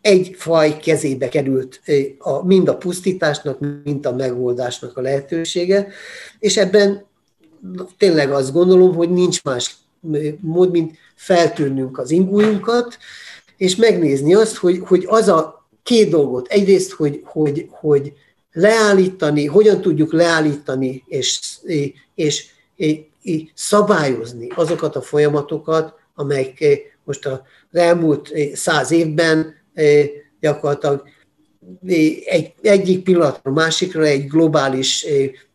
egy 0.00 0.34
faj 0.36 0.76
kezébe 0.76 1.28
került 1.28 1.80
a, 2.18 2.46
mind 2.46 2.68
a 2.68 2.76
pusztításnak, 2.76 3.58
mind 3.84 4.06
a 4.06 4.14
megoldásnak 4.14 4.96
a 4.96 5.00
lehetősége, 5.00 5.88
és 6.38 6.56
ebben 6.56 7.08
tényleg 7.98 8.32
azt 8.32 8.52
gondolom, 8.52 8.94
hogy 8.94 9.10
nincs 9.10 9.42
más 9.42 9.76
mód, 10.40 10.70
mint 10.70 10.96
feltűnünk 11.14 11.98
az 11.98 12.10
ingújunkat, 12.10 12.98
és 13.56 13.76
megnézni 13.76 14.34
azt, 14.34 14.56
hogy, 14.56 14.80
hogy 14.84 15.04
az 15.08 15.28
a 15.28 15.68
két 15.82 16.10
dolgot, 16.10 16.48
egyrészt, 16.48 16.92
hogy, 16.92 17.20
hogy, 17.24 17.66
hogy 17.70 18.12
leállítani, 18.52 19.46
hogyan 19.46 19.80
tudjuk 19.80 20.12
leállítani 20.12 21.04
és, 21.06 21.40
és, 22.14 22.46
és 22.74 23.00
szabályozni 23.54 24.48
azokat 24.54 24.96
a 24.96 25.02
folyamatokat, 25.02 25.94
amelyek 26.14 26.64
most 27.04 27.26
az 27.26 27.40
elmúlt 27.72 28.32
száz 28.54 28.90
évben 28.90 29.54
gyakorlatilag 30.40 31.02
egy, 32.24 32.52
egyik 32.62 33.02
pillanatra 33.02 33.52
másikra 33.52 34.04
egy 34.04 34.26
globális 34.26 35.06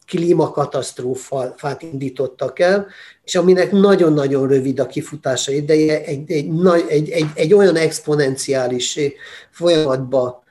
klímakatasztrófát 0.05 1.81
indítottak 1.81 2.59
el, 2.59 2.87
és 3.23 3.35
aminek 3.35 3.71
nagyon-nagyon 3.71 4.47
rövid 4.47 4.79
a 4.79 4.85
kifutása 4.85 5.51
ideje, 5.51 6.03
egy, 6.03 6.31
egy, 6.31 6.49
egy, 6.87 7.09
egy, 7.09 7.27
egy 7.33 7.53
olyan 7.53 7.75
exponenciális 7.75 8.99
folyamatba 9.51 10.43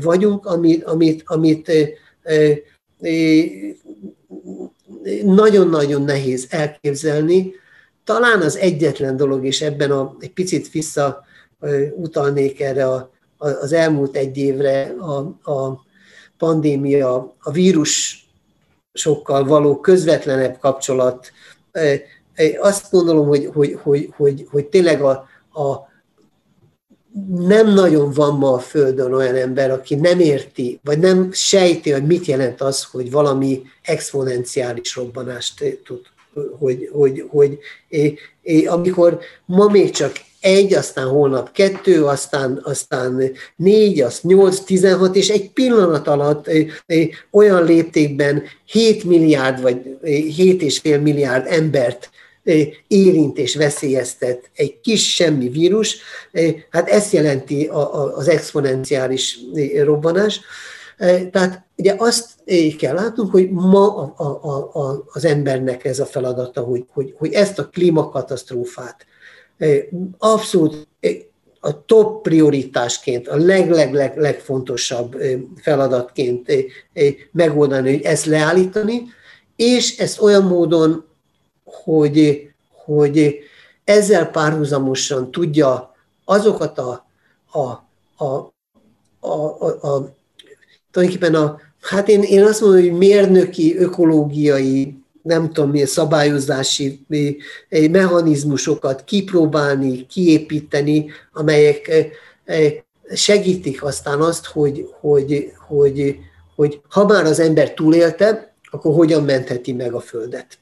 vagyunk, 0.00 0.46
amit, 0.46 0.84
amit, 0.84 1.22
amit 1.24 1.72
nagyon-nagyon 5.24 6.02
nehéz 6.02 6.46
elképzelni. 6.50 7.52
Talán 8.04 8.40
az 8.40 8.56
egyetlen 8.56 9.16
dolog, 9.16 9.44
és 9.46 9.60
ebben 9.60 9.90
a, 9.90 10.16
egy 10.18 10.32
picit 10.32 10.70
vissza 10.70 11.24
utalnék 11.96 12.60
erre 12.60 12.86
a, 12.86 13.10
az 13.36 13.72
elmúlt 13.72 14.16
egy 14.16 14.36
évre 14.36 14.94
a, 14.98 15.18
a 15.52 15.86
pandémia, 16.38 17.36
a 17.40 17.50
vírus 17.50 18.19
sokkal 19.00 19.44
való 19.44 19.80
közvetlenebb 19.80 20.58
kapcsolat. 20.58 21.32
Azt 22.60 22.90
gondolom, 22.90 23.26
hogy, 23.26 23.50
hogy, 23.52 23.78
hogy, 23.82 24.12
hogy, 24.16 24.46
hogy 24.50 24.66
tényleg 24.66 25.02
a, 25.02 25.10
a 25.52 25.88
nem 27.38 27.72
nagyon 27.72 28.12
van 28.12 28.38
ma 28.38 28.52
a 28.52 28.58
Földön 28.58 29.12
olyan 29.12 29.34
ember, 29.34 29.70
aki 29.70 29.94
nem 29.94 30.20
érti, 30.20 30.80
vagy 30.84 30.98
nem 30.98 31.32
sejti, 31.32 31.90
hogy 31.90 32.06
mit 32.06 32.24
jelent 32.24 32.60
az, 32.60 32.84
hogy 32.84 33.10
valami 33.10 33.62
exponenciális 33.82 34.96
robbanást 34.96 35.64
tud, 35.84 36.00
hogy, 36.58 36.90
hogy, 36.92 37.26
hogy 37.30 37.58
amikor 38.66 39.18
ma 39.44 39.68
még 39.68 39.90
csak 39.90 40.12
egy, 40.40 40.74
aztán 40.74 41.06
holnap 41.06 41.52
kettő, 41.52 42.04
aztán, 42.04 42.60
aztán 42.64 43.32
négy, 43.56 44.00
az 44.00 44.20
nyolc, 44.22 44.60
tizenhat, 44.60 45.16
és 45.16 45.28
egy 45.28 45.50
pillanat 45.50 46.08
alatt 46.08 46.50
olyan 47.30 47.64
léptékben 47.64 48.42
7 48.66 49.04
milliárd, 49.04 49.62
vagy 49.62 49.98
7 50.36 50.62
és 50.62 50.78
fél 50.78 51.00
milliárd 51.00 51.46
embert 51.48 52.10
érint 52.86 53.38
és 53.38 53.56
veszélyeztet 53.56 54.50
egy 54.54 54.80
kis 54.80 55.14
semmi 55.14 55.48
vírus, 55.48 55.96
hát 56.70 56.88
ezt 56.88 57.12
jelenti 57.12 57.70
az 58.14 58.28
exponenciális 58.28 59.38
robbanás. 59.82 60.40
Tehát 61.30 61.64
ugye 61.76 61.94
azt 61.98 62.28
kell 62.78 62.94
látnunk, 62.94 63.30
hogy 63.30 63.50
ma 63.50 63.96
a, 63.96 64.14
a, 64.16 64.78
a, 64.80 65.04
az 65.12 65.24
embernek 65.24 65.84
ez 65.84 65.98
a 65.98 66.06
feladata, 66.06 66.60
hogy, 66.60 66.84
hogy, 66.92 67.14
hogy 67.18 67.32
ezt 67.32 67.58
a 67.58 67.68
klímakatasztrófát 67.68 69.06
abszolút 70.18 70.88
a 71.60 71.84
top 71.84 72.22
prioritásként, 72.22 73.28
a 73.28 73.36
leg-leg-leg 73.36 74.16
legfontosabb 74.16 75.16
feladatként 75.56 76.52
megoldani, 77.32 77.90
hogy 77.90 78.02
ezt 78.02 78.24
leállítani, 78.24 79.02
és 79.56 79.98
ezt 79.98 80.20
olyan 80.20 80.42
módon, 80.42 81.04
hogy, 81.64 82.48
hogy 82.84 83.38
ezzel 83.84 84.30
párhuzamosan 84.30 85.30
tudja 85.30 85.94
azokat 86.24 86.78
a, 86.78 87.06
a, 87.50 87.58
a, 88.24 88.52
a, 89.20 89.34
a, 89.58 89.86
a 89.86 90.14
tulajdonképpen 90.90 91.34
a, 91.34 91.60
hát 91.80 92.08
én, 92.08 92.22
én 92.22 92.44
azt 92.44 92.60
mondom, 92.60 92.80
hogy 92.80 92.92
mérnöki, 92.92 93.76
ökológiai, 93.76 94.99
nem 95.22 95.52
tudom 95.52 95.70
milyen 95.70 95.86
szabályozási 95.86 97.06
mechanizmusokat 97.68 99.04
kipróbálni, 99.04 100.06
kiépíteni, 100.06 101.10
amelyek 101.32 101.90
segítik 103.14 103.82
aztán 103.82 104.20
azt, 104.20 104.46
hogy, 104.46 104.88
hogy, 105.00 105.52
hogy, 105.66 106.16
hogy 106.54 106.80
ha 106.88 107.04
már 107.04 107.24
az 107.24 107.40
ember 107.40 107.74
túlélte, 107.74 108.54
akkor 108.70 108.94
hogyan 108.94 109.24
mentheti 109.24 109.72
meg 109.72 109.92
a 109.92 110.00
Földet. 110.00 110.58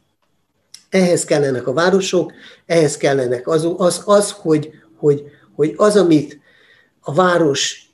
Ehhez 0.89 1.25
kellenek 1.25 1.67
a 1.67 1.73
városok, 1.73 2.33
ehhez 2.67 2.97
kellenek 2.97 3.49
az, 3.49 3.69
az, 3.77 4.03
az 4.05 4.31
hogy, 4.31 4.71
hogy, 4.97 5.25
hogy 5.55 5.75
az, 5.77 5.97
amit 5.97 6.41
a 7.01 7.15
város 7.15 7.91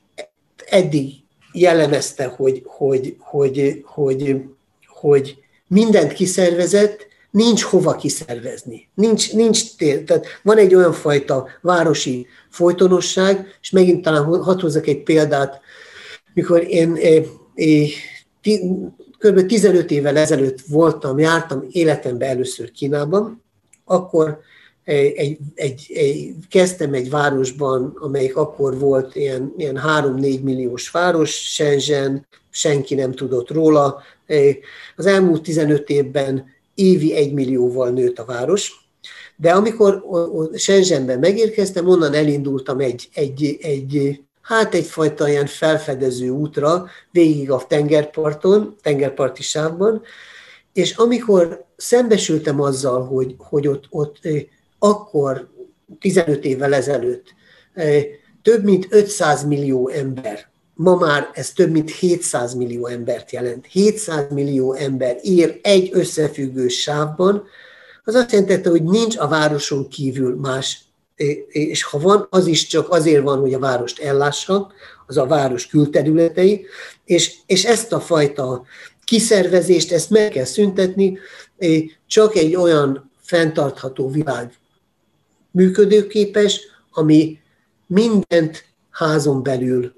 eddig 0.66 1.12
jellemezte, 1.52 2.24
hogy, 2.24 2.62
hogy, 2.66 3.16
hogy, 3.18 3.82
hogy, 3.84 4.44
hogy 4.86 5.43
mindent 5.68 6.12
kiszervezett, 6.12 7.06
nincs 7.30 7.62
hova 7.62 7.96
kiszervezni. 7.96 8.88
Nincs, 8.94 9.32
nincs 9.32 9.76
tér. 9.76 10.04
Tehát 10.04 10.26
van 10.42 10.58
egy 10.58 10.74
olyan 10.74 10.92
fajta 10.92 11.48
városi 11.60 12.26
folytonosság, 12.50 13.58
és 13.60 13.70
megint 13.70 14.02
talán 14.02 14.42
hadd 14.42 14.60
hozzak 14.60 14.86
egy 14.86 15.02
példát, 15.02 15.60
mikor 16.34 16.64
én 16.68 16.94
é, 16.94 17.26
é, 17.54 17.88
kb. 19.18 19.46
15 19.46 19.90
évvel 19.90 20.16
ezelőtt 20.16 20.60
voltam, 20.60 21.18
jártam 21.18 21.66
életemben 21.70 22.28
először 22.28 22.70
Kínában, 22.70 23.42
akkor 23.84 24.40
egy, 24.84 25.38
egy, 25.54 25.92
egy, 25.94 26.34
kezdtem 26.48 26.94
egy 26.94 27.10
városban, 27.10 27.96
amelyik 28.00 28.36
akkor 28.36 28.78
volt 28.78 29.16
ilyen, 29.16 29.54
ilyen 29.56 29.80
3-4 29.86 30.42
milliós 30.42 30.90
város, 30.90 31.30
Shenzhen, 31.30 32.26
senki 32.50 32.94
nem 32.94 33.12
tudott 33.12 33.50
róla. 33.50 34.02
Az 34.96 35.06
elmúlt 35.06 35.42
15 35.42 35.88
évben 35.88 36.44
évi 36.74 37.14
1 37.14 37.32
millióval 37.32 37.90
nőtt 37.90 38.18
a 38.18 38.24
város, 38.24 38.72
de 39.36 39.52
amikor 39.52 40.04
Shenzhenben 40.54 41.18
megérkeztem, 41.18 41.88
onnan 41.88 42.14
elindultam 42.14 42.80
egy, 42.80 43.08
egy, 43.14 43.58
egy 43.60 44.20
hát 44.40 44.74
egyfajta 44.74 45.28
ilyen 45.28 45.46
felfedező 45.46 46.28
útra, 46.28 46.86
végig 47.10 47.50
a 47.50 47.64
tengerparton, 47.68 48.76
tengerparti 48.82 49.42
sávban, 49.42 50.02
és 50.72 50.96
amikor 50.96 51.64
szembesültem 51.76 52.60
azzal, 52.60 53.06
hogy, 53.06 53.34
hogy 53.38 53.68
ott, 53.68 53.84
ott 53.90 54.18
akkor, 54.78 55.48
15 56.00 56.44
évvel 56.44 56.74
ezelőtt, 56.74 57.34
több 58.42 58.64
mint 58.64 58.86
500 58.90 59.44
millió 59.44 59.88
ember, 59.88 60.52
ma 60.74 60.96
már 60.96 61.30
ez 61.32 61.52
több 61.52 61.70
mint 61.70 61.90
700 61.90 62.54
millió 62.54 62.86
embert 62.86 63.30
jelent. 63.30 63.66
700 63.66 64.24
millió 64.30 64.72
ember 64.72 65.18
ér 65.22 65.60
egy 65.62 65.90
összefüggő 65.92 66.68
sávban, 66.68 67.44
az 68.04 68.14
azt 68.14 68.32
jelenti, 68.32 68.68
hogy 68.68 68.82
nincs 68.82 69.16
a 69.16 69.28
városon 69.28 69.88
kívül 69.88 70.36
más 70.36 70.84
és 71.48 71.82
ha 71.82 71.98
van, 71.98 72.26
az 72.30 72.46
is 72.46 72.66
csak 72.66 72.90
azért 72.90 73.22
van, 73.22 73.40
hogy 73.40 73.54
a 73.54 73.58
várost 73.58 74.00
ellássa, 74.00 74.72
az 75.06 75.16
a 75.16 75.26
város 75.26 75.66
külterületei, 75.66 76.66
és, 77.04 77.34
és 77.46 77.64
ezt 77.64 77.92
a 77.92 78.00
fajta 78.00 78.64
kiszervezést, 79.04 79.92
ezt 79.92 80.10
meg 80.10 80.28
kell 80.30 80.44
szüntetni, 80.44 81.18
csak 82.06 82.36
egy 82.36 82.54
olyan 82.54 83.10
fenntartható 83.20 84.10
világ 84.10 84.52
működőképes, 85.50 86.60
ami 86.90 87.38
mindent 87.86 88.64
házon 88.90 89.42
belül, 89.42 89.94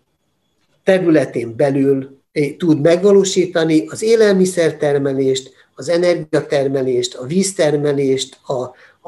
területén 0.87 1.57
belül 1.57 2.21
tud 2.57 2.81
megvalósítani, 2.81 3.87
az 3.87 4.03
élelmiszertermelést, 4.03 5.51
az 5.75 5.89
energiatermelést, 5.89 7.15
a 7.15 7.27
víztermelést, 7.27 8.39
a, 8.43 8.63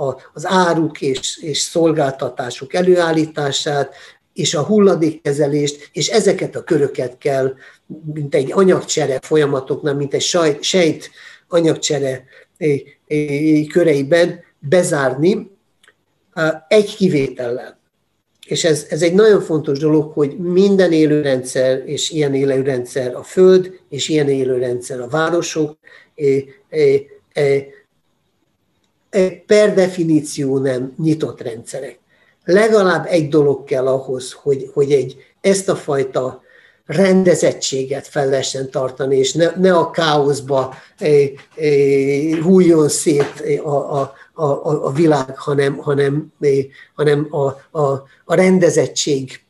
a, 0.04 0.16
az 0.32 0.46
áruk 0.46 1.00
és, 1.00 1.38
és 1.42 1.58
szolgáltatások 1.58 2.74
előállítását, 2.74 3.94
és 4.32 4.54
a 4.54 4.62
hulladékkezelést, 4.62 5.88
és 5.92 6.08
ezeket 6.08 6.56
a 6.56 6.64
köröket 6.64 7.18
kell, 7.18 7.54
mint 8.14 8.34
egy 8.34 8.52
anyagcsere 8.52 9.18
folyamatoknál, 9.22 9.94
mint 9.94 10.14
egy 10.14 10.20
sejt, 10.20 10.62
sejt 10.62 11.10
anyagcsere 11.48 12.24
köreiben 13.72 14.40
bezárni, 14.58 15.50
egy 16.68 16.96
kivétellel. 16.96 17.77
És 18.48 18.64
ez, 18.64 18.86
ez 18.88 19.02
egy 19.02 19.14
nagyon 19.14 19.40
fontos 19.40 19.78
dolog, 19.78 20.12
hogy 20.12 20.38
minden 20.38 20.92
élőrendszer, 20.92 21.82
és 21.86 22.10
ilyen 22.10 22.34
élőrendszer 22.34 23.14
a 23.14 23.22
Föld, 23.22 23.78
és 23.88 24.08
ilyen 24.08 24.28
élőrendszer 24.28 25.00
a 25.00 25.08
városok, 25.08 25.78
per 29.46 29.74
definíció 29.74 30.58
nem 30.58 30.94
nyitott 31.02 31.40
rendszerek. 31.40 31.98
Legalább 32.44 33.06
egy 33.08 33.28
dolog 33.28 33.64
kell 33.64 33.86
ahhoz, 33.86 34.32
hogy, 34.32 34.70
hogy 34.72 34.92
egy, 34.92 35.16
ezt 35.40 35.68
a 35.68 35.76
fajta 35.76 36.42
rendezettséget 36.86 38.06
fel 38.06 38.28
lehessen 38.28 38.70
tartani, 38.70 39.16
és 39.16 39.32
ne, 39.32 39.50
ne 39.56 39.74
a 39.74 39.90
káoszba 39.90 40.74
eh, 40.98 41.30
eh, 41.54 42.38
hújjon 42.42 42.88
szét 42.88 43.60
a, 43.62 44.00
a, 44.00 44.14
a, 44.38 44.86
a 44.86 44.90
világ, 44.90 45.38
hanem, 45.38 45.76
hanem, 45.76 46.32
eh, 46.40 46.64
hanem 46.94 47.26
a, 47.30 47.78
a, 47.80 48.02
a 48.24 48.34
rendezettség 48.34 49.40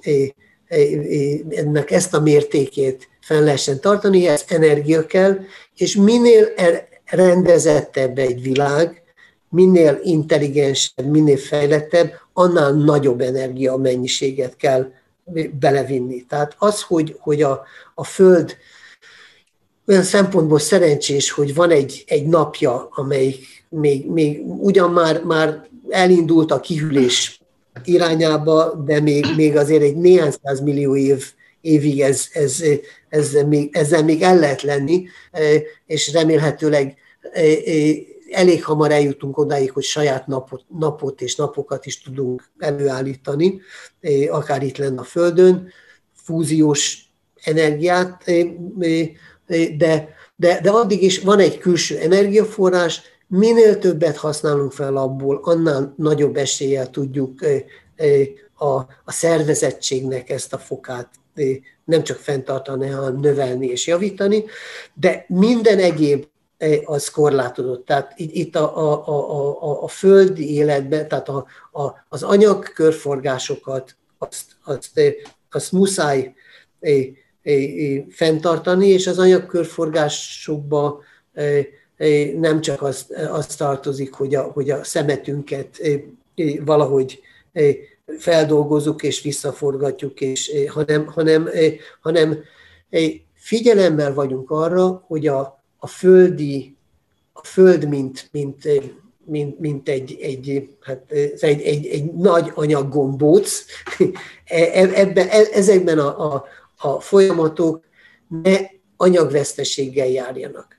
eh, 0.00 0.28
eh, 0.66 1.40
ennek 1.50 1.90
ezt 1.90 2.14
a 2.14 2.20
mértékét 2.20 3.08
fel 3.20 3.42
lehessen 3.42 3.80
tartani, 3.80 4.26
ez 4.26 4.44
energia 4.48 5.06
kell, 5.06 5.38
és 5.76 5.96
minél 5.96 6.48
rendezettebb 7.04 8.18
egy 8.18 8.42
világ, 8.42 9.02
minél 9.48 10.00
intelligensebb, 10.02 11.06
minél 11.06 11.36
fejlettebb, 11.36 12.12
annál 12.32 12.72
nagyobb 12.72 13.20
energia 13.20 13.76
mennyiséget 13.76 14.56
kell 14.56 14.92
belevinni. 15.60 16.24
Tehát 16.24 16.54
az, 16.58 16.82
hogy, 16.82 17.16
hogy 17.18 17.42
a, 17.42 17.62
a 17.94 18.04
Föld 18.04 18.56
olyan 19.88 20.02
szempontból 20.02 20.58
szerencsés, 20.58 21.30
hogy 21.30 21.54
van 21.54 21.70
egy, 21.70 22.04
egy 22.06 22.26
napja, 22.26 22.88
amelyik 22.90 23.46
még, 23.68 24.10
még 24.10 24.40
ugyan 24.44 24.90
már, 24.90 25.24
már 25.24 25.68
elindult 25.88 26.50
a 26.50 26.60
kihűlés 26.60 27.40
irányába, 27.84 28.82
de 28.84 29.00
még, 29.00 29.26
még 29.36 29.56
azért 29.56 29.82
egy 29.82 29.96
néhány 29.96 30.32
millió 30.62 30.96
év, 30.96 31.32
évig 31.60 32.00
ez, 32.00 32.28
ez, 32.32 32.62
ez 33.08 33.32
még, 33.46 33.68
ezzel 33.72 34.04
még 34.04 34.22
el 34.22 34.38
lehet 34.38 34.62
lenni, 34.62 35.06
és 35.86 36.12
remélhetőleg 36.12 36.96
elég 38.30 38.64
hamar 38.64 38.90
eljutunk 38.90 39.38
odáig, 39.38 39.70
hogy 39.70 39.82
saját 39.82 40.26
napot, 40.26 40.64
napot 40.78 41.20
és 41.20 41.36
napokat 41.36 41.86
is 41.86 42.02
tudunk 42.02 42.50
előállítani, 42.58 43.60
akár 44.30 44.62
itt 44.62 44.76
lenne 44.76 45.00
a 45.00 45.04
Földön, 45.04 45.68
fúziós 46.14 46.98
energiát, 47.42 48.24
de, 49.76 50.08
de, 50.36 50.60
de 50.62 50.70
addig 50.70 51.02
is 51.02 51.18
van 51.18 51.38
egy 51.38 51.58
külső 51.58 51.98
energiaforrás, 51.98 53.02
minél 53.26 53.78
többet 53.78 54.16
használunk 54.16 54.72
fel 54.72 54.96
abból, 54.96 55.40
annál 55.42 55.94
nagyobb 55.96 56.36
eséllyel 56.36 56.90
tudjuk 56.90 57.40
a, 58.54 58.74
a 59.04 59.12
szervezettségnek 59.12 60.30
ezt 60.30 60.52
a 60.52 60.58
fokát 60.58 61.08
nem 61.84 62.02
csak 62.02 62.16
fenntartani, 62.16 62.88
hanem 62.88 63.20
növelni 63.20 63.66
és 63.66 63.86
javítani, 63.86 64.44
de 64.94 65.24
minden 65.28 65.78
egyéb 65.78 66.26
az 66.84 67.08
korlátozott. 67.08 67.84
Tehát 67.84 68.12
itt 68.16 68.56
a, 68.56 68.76
a, 68.76 69.08
a, 69.08 69.62
a, 69.62 69.82
a 69.82 69.88
földi 69.88 70.54
életben, 70.54 71.08
tehát 71.08 71.28
a, 71.28 71.46
a, 71.72 72.04
az 72.08 72.22
anyag 72.22 72.72
körforgásokat, 72.72 73.96
azt, 74.18 74.44
azt, 74.64 75.00
azt 75.50 75.72
muszáj 75.72 76.34
fenntartani, 78.10 78.88
és 78.88 79.06
az 79.06 79.18
anyagkörforgásokba 79.18 81.02
nem 82.38 82.60
csak 82.60 82.82
az, 82.82 83.06
az 83.30 83.46
tartozik, 83.46 84.12
hogy 84.12 84.34
a, 84.34 84.42
hogy 84.42 84.70
a 84.70 84.84
szemetünket 84.84 85.80
valahogy 86.64 87.20
feldolgozunk 88.18 89.02
és 89.02 89.22
visszaforgatjuk, 89.22 90.20
és, 90.20 90.52
hanem, 90.68 91.06
hanem, 91.06 91.48
hanem 92.00 92.38
figyelemmel 93.34 94.14
vagyunk 94.14 94.50
arra, 94.50 95.04
hogy 95.06 95.26
a, 95.26 95.62
a 95.78 95.86
földi, 95.86 96.76
a 97.32 97.44
föld, 97.44 97.88
mint, 97.88 98.28
mint, 98.32 98.68
mint, 99.24 99.58
mint 99.60 99.88
egy, 99.88 100.18
egy, 100.20 100.68
hát 100.80 101.10
egy, 101.40 101.60
egy, 101.60 101.86
egy 101.86 102.12
nagy 102.12 102.52
anyaggombóc, 102.54 103.64
e, 104.44 104.60
e, 104.72 104.90
ebben, 104.94 105.28
e, 105.28 105.42
ezekben 105.52 105.98
a, 105.98 106.34
a, 106.34 106.44
a 106.78 107.00
folyamatok 107.00 107.84
ne 108.42 108.56
anyagveszteséggel 108.96 110.06
járjanak. 110.06 110.76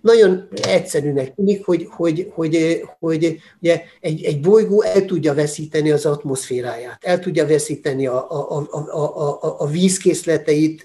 nagyon 0.00 0.48
egyszerűnek 0.62 1.34
tűnik, 1.34 1.64
hogy, 1.64 1.86
hogy, 1.90 2.30
hogy, 2.34 2.82
hogy 2.98 3.40
ugye 3.60 3.82
egy, 4.00 4.24
egy 4.24 4.40
bolygó 4.40 4.82
el 4.82 5.04
tudja 5.04 5.34
veszíteni 5.34 5.90
az 5.90 6.06
atmoszféráját, 6.06 7.04
el 7.04 7.18
tudja 7.18 7.46
veszíteni 7.46 8.06
a, 8.06 8.30
a, 8.30 8.66
a, 8.70 8.78
a, 8.90 9.42
a, 9.42 9.60
a 9.60 9.66
vízkészleteit, 9.66 10.82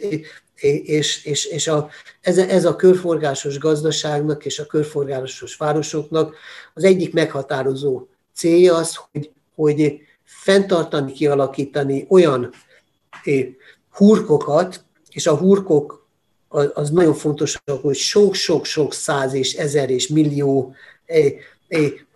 és, 0.84 1.26
és, 1.26 1.46
és 1.46 1.68
a, 1.68 1.90
ez, 2.22 2.38
ez 2.38 2.66
a 2.66 2.76
körforgásos 2.76 3.58
gazdaságnak 3.58 4.46
és 4.46 4.60
a 4.60 4.66
körforgásos 4.66 5.56
városoknak 5.56 6.36
az 6.74 6.84
egyik 6.84 7.14
meghatározó 7.14 8.08
célja 8.34 8.76
az, 8.76 9.00
hogy, 9.12 9.32
hogy 9.56 10.02
fenntartani, 10.24 11.12
kialakítani 11.12 12.06
olyan 12.10 12.54
hurkokat, 13.94 14.84
és 15.10 15.28
a 15.28 15.36
hurkok 15.36 16.08
az 16.74 16.90
nagyon 16.90 17.14
fontos, 17.14 17.62
hogy 17.82 17.96
sok-sok-sok 17.96 18.94
száz 18.94 19.34
és 19.34 19.54
ezer 19.54 19.90
és 19.90 20.08
millió 20.08 20.76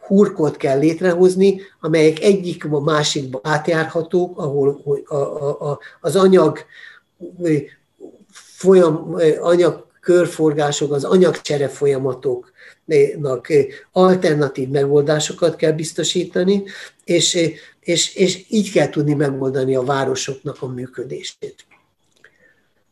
hurkot 0.07 0.57
kell 0.57 0.79
létrehozni, 0.79 1.61
amelyek 1.79 2.19
egyik 2.19 2.65
a 2.65 2.79
másikba 2.79 3.39
átjárhatók, 3.43 4.37
ahol 4.39 4.81
a, 5.05 5.79
az 6.01 6.15
anyag 6.15 6.65
folyam, 8.31 9.15
anyag 9.39 9.85
körforgások, 9.99 10.91
az 10.91 11.03
anyagcsere 11.03 11.67
folyamatoknak 11.67 13.47
alternatív 13.91 14.69
megoldásokat 14.69 15.55
kell 15.55 15.71
biztosítani, 15.71 16.63
és, 17.03 17.53
és, 17.79 18.15
és 18.15 18.45
így 18.49 18.71
kell 18.71 18.89
tudni 18.89 19.13
megoldani 19.13 19.75
a 19.75 19.83
városoknak 19.83 20.61
a 20.61 20.67
működését. 20.67 21.66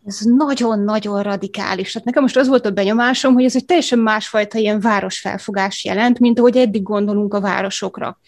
Ez 0.06 0.20
nagyon-nagyon 0.20 1.24
radikális. 1.24 1.92
Tehát 1.92 2.08
nekem 2.08 2.22
most 2.22 2.38
az 2.38 2.48
volt 2.48 2.66
a 2.66 2.72
benyomásom, 2.72 3.34
hogy 3.34 3.44
ez 3.44 3.56
egy 3.56 3.66
teljesen 3.66 4.00
másfajta 4.00 4.58
ilyen 4.58 4.80
városfelfogás 4.80 5.84
jelent, 5.84 6.20
mint 6.20 6.40
ahogy 6.40 6.58
eddig 6.58 6.84
gondolunk 6.84 7.34
a 7.34 7.40
városokra. 7.40 8.20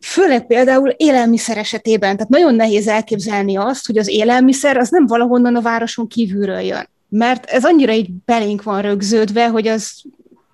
Főleg 0.00 0.46
például 0.46 0.88
élelmiszer 0.88 1.56
esetében, 1.56 2.16
tehát 2.16 2.30
nagyon 2.30 2.54
nehéz 2.54 2.86
elképzelni 2.88 3.56
azt, 3.56 3.86
hogy 3.86 3.98
az 3.98 4.08
élelmiszer 4.08 4.76
az 4.76 4.88
nem 4.88 5.06
valahonnan 5.06 5.56
a 5.56 5.60
városon 5.60 6.08
kívülről 6.08 6.60
jön. 6.60 6.88
Mert 7.08 7.44
ez 7.44 7.64
annyira 7.64 7.92
így 7.92 8.10
belénk 8.24 8.62
van 8.62 8.82
rögződve, 8.82 9.48
hogy 9.48 9.68
az 9.68 10.02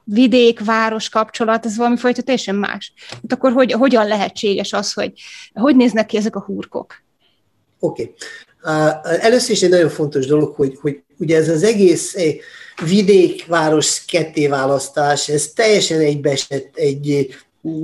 vidék-város 0.04 1.08
kapcsolat, 1.08 1.66
ez 1.66 1.76
valami 1.76 1.96
fajta 1.96 2.22
teljesen 2.22 2.54
más. 2.54 2.92
Hát 3.08 3.32
akkor 3.32 3.52
hogy, 3.52 3.72
hogyan 3.72 4.06
lehetséges 4.06 4.72
az, 4.72 4.92
hogy 4.92 5.12
hogy 5.54 5.76
néznek 5.76 6.06
ki 6.06 6.16
ezek 6.16 6.36
a 6.36 6.40
hurkok? 6.40 7.02
Oké. 7.78 8.02
Okay. 8.02 8.14
Először 9.20 9.50
is 9.50 9.62
egy 9.62 9.70
nagyon 9.70 9.88
fontos 9.88 10.26
dolog, 10.26 10.54
hogy, 10.54 10.78
hogy 10.80 11.02
ugye 11.18 11.36
ez 11.36 11.48
az 11.48 11.62
egész 11.62 12.14
eh, 12.14 12.34
vidék-város 12.86 14.04
kettéválasztás, 14.04 15.28
ez 15.28 15.52
teljesen 15.54 16.00
egybeesett 16.00 16.76
egy 16.76 17.34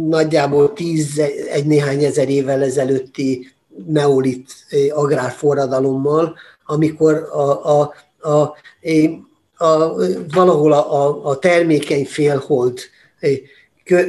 nagyjából 0.08 0.72
tíz, 0.72 1.18
egy 1.50 1.66
néhány 1.66 2.04
ezer 2.04 2.28
évvel 2.28 2.62
ezelőtti 2.62 3.52
neolit 3.86 4.50
eh, 4.68 4.98
agrárforradalommal, 4.98 6.36
amikor 6.66 7.14
a, 7.14 7.80
a, 7.80 7.94
a, 8.30 8.54
eh, 8.80 9.10
a, 9.56 9.94
valahol 10.34 10.72
a, 10.72 11.26
a 11.26 11.38
termékeny 11.38 12.06
félhold 12.06 12.80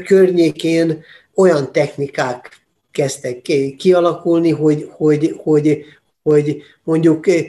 környékén 0.06 1.04
olyan 1.36 1.72
technikák 1.72 2.60
kezdtek 2.92 3.42
kialakulni, 3.78 4.50
hogy, 4.50 4.90
hogy, 4.92 5.36
hogy, 5.44 5.86
hogy 6.30 6.62
mondjuk 6.84 7.28
eh, 7.28 7.46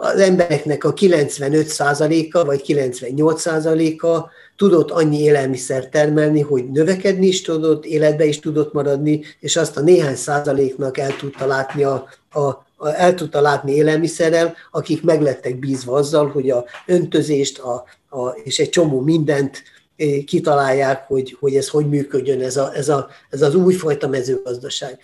az 0.00 0.20
embereknek 0.20 0.84
a 0.84 0.94
95%-a 0.94 2.44
vagy 2.44 2.62
98%-a 2.66 4.30
tudott 4.56 4.90
annyi 4.90 5.20
élelmiszer 5.20 5.88
termelni, 5.88 6.40
hogy 6.40 6.70
növekedni 6.70 7.26
is 7.26 7.42
tudott, 7.42 7.84
életbe 7.84 8.24
is 8.24 8.40
tudott 8.40 8.72
maradni, 8.72 9.20
és 9.40 9.56
azt 9.56 9.76
a 9.76 9.80
néhány 9.80 10.16
százaléknak 10.16 10.98
el 10.98 11.16
tudta 11.16 11.46
látni 11.46 11.84
a, 11.84 12.08
a, 12.30 12.64
el 12.96 13.14
tudta 13.14 13.40
látni 13.40 13.72
élelmiszerrel, 13.72 14.54
akik 14.70 15.02
meglettek 15.02 15.58
bízva 15.58 15.96
azzal, 15.96 16.28
hogy 16.28 16.50
a 16.50 16.64
öntözést 16.86 17.58
a, 17.58 17.84
a, 18.08 18.28
és 18.28 18.58
egy 18.58 18.68
csomó 18.68 19.00
mindent 19.00 19.62
kitalálják, 20.26 21.06
hogy, 21.06 21.36
hogy 21.40 21.56
ez 21.56 21.68
hogy 21.68 21.88
működjön, 21.88 22.40
ez, 22.40 22.56
a, 22.56 22.74
ez, 22.74 22.88
a, 22.88 23.08
ez 23.30 23.42
az 23.42 23.54
újfajta 23.54 24.08
mezőgazdaság. 24.08 24.98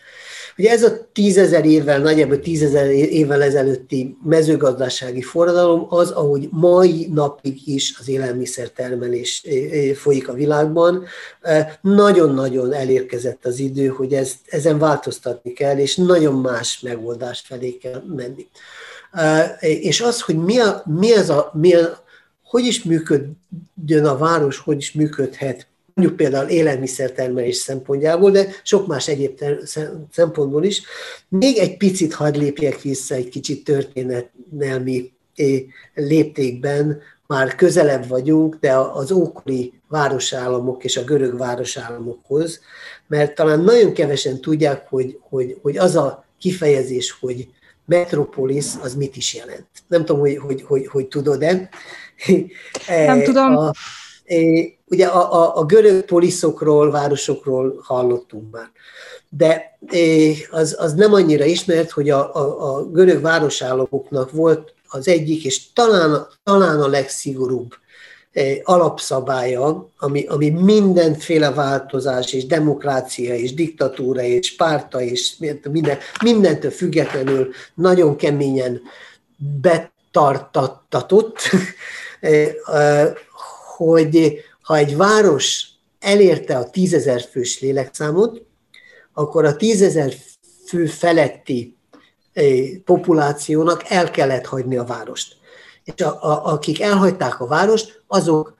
Ugye 0.58 0.70
ez 0.70 0.82
a 0.82 1.08
tízezer 1.12 1.64
évvel, 1.64 1.98
nagyjából 2.00 2.40
tízezer 2.40 2.90
évvel 2.90 3.42
ezelőtti 3.42 4.16
mezőgazdasági 4.24 5.22
forradalom 5.22 5.86
az, 5.88 6.10
ahogy 6.10 6.48
mai 6.50 7.08
napig 7.12 7.68
is 7.68 7.96
az 8.00 8.08
élelmiszertermelés 8.08 9.46
folyik 9.94 10.28
a 10.28 10.32
világban. 10.32 11.04
Nagyon-nagyon 11.80 12.72
elérkezett 12.72 13.46
az 13.46 13.58
idő, 13.58 13.86
hogy 13.86 14.12
ez, 14.12 14.32
ezen 14.46 14.78
változtatni 14.78 15.52
kell, 15.52 15.78
és 15.78 15.96
nagyon 15.96 16.34
más 16.34 16.80
megoldás 16.80 17.40
felé 17.46 17.76
kell 17.76 18.02
menni. 18.16 18.46
És 19.60 20.00
az, 20.00 20.20
hogy 20.20 20.36
mi, 20.36 20.58
a, 20.58 20.82
mi, 20.86 21.12
az 21.12 21.30
a, 21.30 21.50
mi 21.54 21.74
a, 21.74 22.08
hogy 22.50 22.64
is 22.64 22.82
működjön 22.82 24.04
a 24.04 24.16
város, 24.16 24.58
hogy 24.58 24.76
is 24.76 24.92
működhet 24.92 25.66
mondjuk 25.94 26.16
például 26.16 26.48
élelmiszertermelés 26.48 27.56
szempontjából, 27.56 28.30
de 28.30 28.46
sok 28.62 28.86
más 28.86 29.08
egyéb 29.08 29.40
szempontból 30.10 30.64
is. 30.64 30.82
Még 31.28 31.56
egy 31.58 31.76
picit 31.76 32.14
hadd 32.14 32.38
lépjek 32.38 32.80
vissza 32.80 33.14
egy 33.14 33.28
kicsit 33.28 33.64
történelmi 33.64 35.12
léptékben, 35.94 37.00
már 37.26 37.54
közelebb 37.54 38.08
vagyunk, 38.08 38.56
de 38.60 38.72
az 38.74 39.12
ókori 39.12 39.72
városállamok 39.88 40.84
és 40.84 40.96
a 40.96 41.04
görög 41.04 41.38
városállamokhoz, 41.38 42.60
mert 43.06 43.34
talán 43.34 43.60
nagyon 43.60 43.92
kevesen 43.92 44.40
tudják, 44.40 44.88
hogy, 44.88 45.18
hogy, 45.28 45.58
hogy 45.62 45.78
az 45.78 45.96
a 45.96 46.24
kifejezés, 46.38 47.10
hogy 47.20 47.48
metropolis, 47.84 48.66
az 48.82 48.94
mit 48.94 49.16
is 49.16 49.34
jelent. 49.34 49.66
Nem 49.86 50.04
tudom, 50.04 50.20
hogy, 50.20 50.36
hogy, 50.36 50.62
hogy, 50.62 50.86
hogy 50.86 51.06
tudod-e. 51.06 51.68
Nem 52.86 53.22
tudom. 53.28 53.56
A, 53.56 53.72
Ugye 54.90 55.06
a, 55.06 55.32
a, 55.32 55.56
a 55.56 55.64
görög 55.64 56.04
poliszokról, 56.04 56.90
városokról 56.90 57.80
hallottunk 57.82 58.50
már, 58.50 58.70
de 59.28 59.78
az, 60.50 60.76
az 60.78 60.94
nem 60.94 61.12
annyira 61.12 61.44
ismert, 61.44 61.90
hogy 61.90 62.10
a, 62.10 62.34
a, 62.34 62.74
a 62.76 62.84
görög 62.84 63.20
városállamoknak 63.20 64.30
volt 64.30 64.74
az 64.88 65.08
egyik, 65.08 65.44
és 65.44 65.72
talán, 65.72 66.26
talán 66.42 66.80
a 66.80 66.88
legszigorúbb 66.88 67.74
alapszabálya, 68.62 69.88
ami, 69.98 70.26
ami 70.26 70.50
mindenféle 70.50 71.50
változás, 71.50 72.32
és 72.32 72.46
demokrácia, 72.46 73.34
és 73.34 73.54
diktatúra, 73.54 74.22
és 74.22 74.56
párta, 74.56 75.00
és 75.00 75.34
minden, 75.70 75.98
mindentől 76.22 76.70
függetlenül 76.70 77.48
nagyon 77.74 78.16
keményen 78.16 78.80
betartatott, 79.60 81.38
hogy 83.76 84.42
ha 84.62 84.76
egy 84.76 84.96
város 84.96 85.68
elérte 85.98 86.56
a 86.56 86.70
tízezer 86.70 87.20
fős 87.20 87.60
lélekszámot, 87.60 88.42
akkor 89.12 89.44
a 89.44 89.56
tízezer 89.56 90.14
fő 90.66 90.86
feletti 90.86 91.76
populációnak 92.84 93.82
el 93.88 94.10
kellett 94.10 94.46
hagyni 94.46 94.76
a 94.76 94.84
várost. 94.84 95.36
És 95.84 96.02
a, 96.02 96.24
a, 96.24 96.52
akik 96.52 96.80
elhagyták 96.80 97.40
a 97.40 97.46
várost, 97.46 98.02
azok 98.06 98.56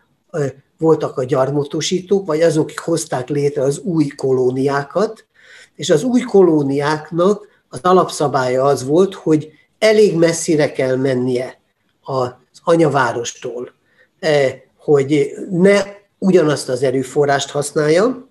voltak 0.79 1.19
a 1.19 1.25
gyarmatosítók, 1.25 2.27
vagy 2.27 2.41
azok 2.41 2.73
hozták 2.79 3.29
létre 3.29 3.63
az 3.63 3.79
új 3.79 4.07
kolóniákat, 4.07 5.27
és 5.75 5.91
az 5.91 6.03
új 6.03 6.21
kolóniáknak 6.21 7.49
az 7.69 7.81
alapszabálya 7.83 8.65
az 8.65 8.85
volt, 8.85 9.15
hogy 9.15 9.53
elég 9.79 10.17
messzire 10.17 10.73
kell 10.73 10.97
mennie 10.97 11.61
az 12.01 12.29
anyavárostól, 12.65 13.73
eh, 14.19 14.61
hogy 14.77 15.33
ne 15.51 15.83
ugyanazt 16.19 16.69
az 16.69 16.83
erőforrást 16.83 17.51
használja, 17.51 18.29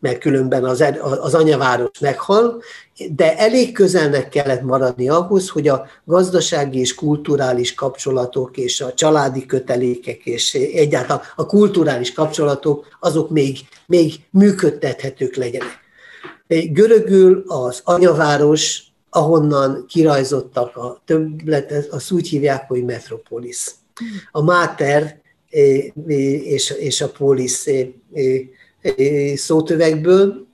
mert 0.00 0.18
különben 0.18 0.64
az, 0.64 0.80
er, 0.80 1.00
az 1.00 1.34
anyaváros 1.34 1.98
meghal, 2.00 2.62
de 3.10 3.36
elég 3.36 3.72
közelnek 3.72 4.28
kellett 4.28 4.62
maradni 4.62 5.08
ahhoz, 5.08 5.48
hogy 5.48 5.68
a 5.68 5.86
gazdasági 6.04 6.78
és 6.78 6.94
kulturális 6.94 7.74
kapcsolatok 7.74 8.56
és 8.56 8.80
a 8.80 8.94
családi 8.94 9.46
kötelékek 9.46 10.26
és 10.26 10.54
egyáltalán 10.54 11.22
a 11.36 11.46
kulturális 11.46 12.12
kapcsolatok 12.12 12.86
azok 13.00 13.30
még, 13.30 13.58
még 13.86 14.14
működtethetők 14.30 15.34
legyenek. 15.34 15.78
Görögül 16.70 17.44
az 17.46 17.80
anyaváros, 17.84 18.82
ahonnan 19.10 19.84
kirajzottak 19.88 20.76
a 20.76 21.02
többlet, 21.04 21.88
azt 21.90 22.10
úgy 22.10 22.28
hívják, 22.28 22.68
hogy 22.68 22.84
metropolis. 22.84 23.70
A 24.32 24.42
máter 24.42 25.20
és, 26.44 26.70
és 26.70 27.00
a 27.00 27.08
polisz 27.10 27.66
szótövegből, 29.34 30.46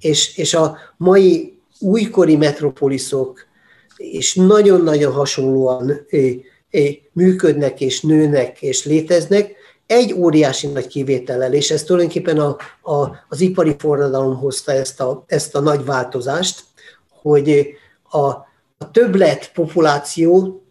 és, 0.00 0.36
és 0.36 0.54
a 0.54 0.78
mai 0.96 1.58
újkori 1.78 2.36
metropoliszok 2.36 3.46
és 3.96 4.34
nagyon-nagyon 4.34 5.12
hasonlóan 5.12 6.06
működnek 7.12 7.80
és 7.80 8.00
nőnek 8.00 8.62
és 8.62 8.84
léteznek, 8.84 9.58
egy 9.86 10.12
óriási 10.12 10.66
nagy 10.66 10.86
kivétellel, 10.86 11.52
és 11.52 11.70
ez 11.70 11.82
tulajdonképpen 11.82 12.38
a, 12.38 12.56
a, 12.92 13.24
az 13.28 13.40
ipari 13.40 13.74
forradalom 13.78 14.36
hozta 14.36 14.72
ezt 14.72 15.00
a, 15.00 15.24
ezt 15.26 15.54
a 15.54 15.60
nagy 15.60 15.84
változást, 15.84 16.64
hogy 17.22 17.74
a, 18.10 18.26
a 18.78 18.90
többlet 18.92 19.52
populáció 19.52 20.62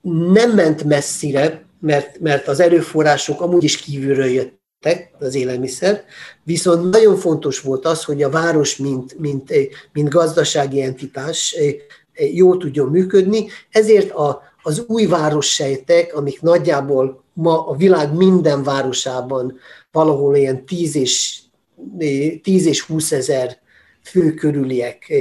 nem 0.00 0.50
ment 0.50 0.84
messzire, 0.84 1.66
mert, 1.80 2.20
mert 2.20 2.48
az 2.48 2.60
erőforrások 2.60 3.40
amúgy 3.40 3.64
is 3.64 3.76
kívülről 3.76 4.26
jöttek, 4.26 5.14
az 5.18 5.34
élelmiszer, 5.34 6.04
viszont 6.44 6.90
nagyon 6.90 7.16
fontos 7.16 7.60
volt 7.60 7.86
az, 7.86 8.04
hogy 8.04 8.22
a 8.22 8.30
város, 8.30 8.76
mint, 8.76 9.18
mint, 9.18 9.52
mint 9.92 10.08
gazdasági 10.08 10.82
entitás 10.82 11.56
jól 12.14 12.56
tudjon 12.56 12.88
működni, 12.88 13.46
ezért 13.70 14.10
a, 14.10 14.42
az 14.62 14.84
új 14.86 15.06
várossejtek, 15.06 16.14
amik 16.14 16.40
nagyjából 16.40 17.24
ma 17.32 17.66
a 17.66 17.76
világ 17.76 18.14
minden 18.14 18.62
városában 18.62 19.58
valahol 19.92 20.36
ilyen 20.36 20.64
10 20.64 20.96
és, 20.96 21.40
10 22.42 22.66
és 22.66 22.80
20 22.80 23.12
ezer 23.12 23.61
fő 24.02 24.34
körüliek, 24.34 25.12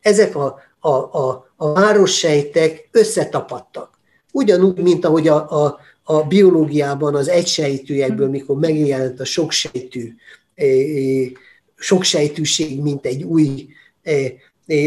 ezek 0.00 0.36
a, 0.36 0.58
a, 0.80 0.88
a, 0.88 1.52
a 1.56 1.72
várossejtek 1.72 2.88
összetapadtak. 2.90 3.98
Ugyanúgy, 4.32 4.82
mint 4.82 5.04
ahogy 5.04 5.28
a, 5.28 5.64
a, 5.64 5.78
a 6.02 6.22
biológiában 6.22 7.14
az 7.14 7.28
egysejtűekből, 7.28 8.28
mikor 8.28 8.56
megjelent 8.56 9.20
a 9.20 9.24
soksejtű, 9.24 10.14
soksejtűség, 11.76 12.82
mint 12.82 13.06
egy 13.06 13.22
új 13.22 13.68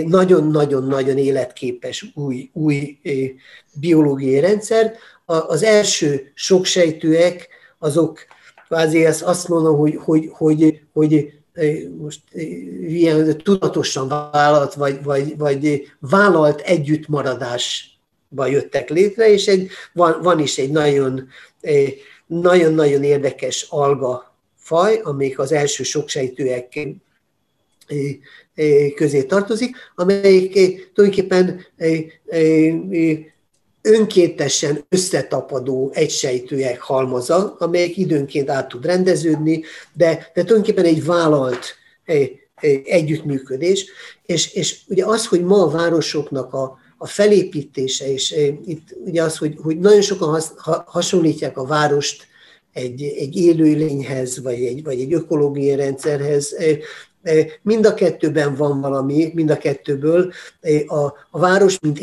nagyon-nagyon-nagyon 0.05 1.17
életképes 1.17 2.11
új, 2.15 2.49
új 2.53 2.97
biológiai 3.73 4.39
rendszer. 4.39 4.93
Az 5.25 5.63
első 5.63 6.31
soksejtőek, 6.33 7.47
azok 7.79 8.19
kvázi 8.67 9.05
ezt 9.05 9.21
azt 9.21 9.47
mondom, 9.47 9.77
hogy, 9.77 9.95
hogy, 9.95 10.29
hogy, 10.31 10.81
hogy 10.93 11.38
most 11.97 12.21
ilyen 12.87 13.37
tudatosan 13.37 14.07
vállalt, 14.07 14.73
vagy, 14.73 15.03
vagy, 15.03 15.37
vagy 15.37 15.91
vállalt 15.99 16.59
együttmaradásba 16.59 18.45
jöttek 18.45 18.89
létre, 18.89 19.31
és 19.31 19.47
egy, 19.47 19.69
van, 19.93 20.19
van 20.21 20.39
is 20.39 20.57
egy 20.57 20.71
nagyon, 20.71 21.27
nagyon-nagyon 22.27 23.03
érdekes 23.03 23.67
alga 23.69 24.35
faj, 24.55 24.99
amik 25.03 25.39
az 25.39 25.51
első 25.51 25.83
soksejtőek 25.83 26.79
közé 28.95 29.23
tartozik, 29.23 29.75
amelyik 29.95 30.53
tulajdonképpen 30.93 31.65
önkéntesen 33.89 34.85
összetapadó 34.89 35.91
egysejtőek 35.93 36.79
halmaza, 36.79 37.55
amelyek 37.59 37.97
időnként 37.97 38.49
át 38.49 38.67
tud 38.67 38.85
rendeződni, 38.85 39.63
de, 39.93 40.31
de 40.33 40.41
tulajdonképpen 40.43 40.85
egy 40.85 41.05
vállalt 41.05 41.75
együttműködés, 42.83 43.85
és, 44.25 44.53
és 44.53 44.79
ugye 44.87 45.05
az, 45.05 45.27
hogy 45.27 45.43
ma 45.43 45.63
a 45.63 45.69
városoknak 45.69 46.53
a, 46.53 46.77
a 46.97 47.07
felépítése, 47.07 48.11
és 48.11 48.35
itt 48.65 48.95
ugye 49.05 49.23
az, 49.23 49.37
hogy, 49.37 49.55
hogy 49.61 49.79
nagyon 49.79 50.01
sokan 50.01 50.29
has, 50.29 50.45
ha, 50.57 50.83
hasonlítják 50.87 51.57
a 51.57 51.65
várost 51.65 52.27
egy, 52.73 53.03
egy 53.03 53.35
élőlényhez, 53.35 54.41
vagy 54.41 54.65
egy, 54.65 54.83
vagy 54.83 54.99
egy 54.99 55.13
ökológiai 55.13 55.75
rendszerhez, 55.75 56.55
Mind 57.61 57.85
a 57.85 57.93
kettőben 57.93 58.55
van 58.55 58.81
valami, 58.81 59.31
mind 59.33 59.49
a 59.49 59.57
kettőből. 59.57 60.33
A, 60.87 61.03
a 61.31 61.39
város, 61.39 61.79
mint 61.79 61.99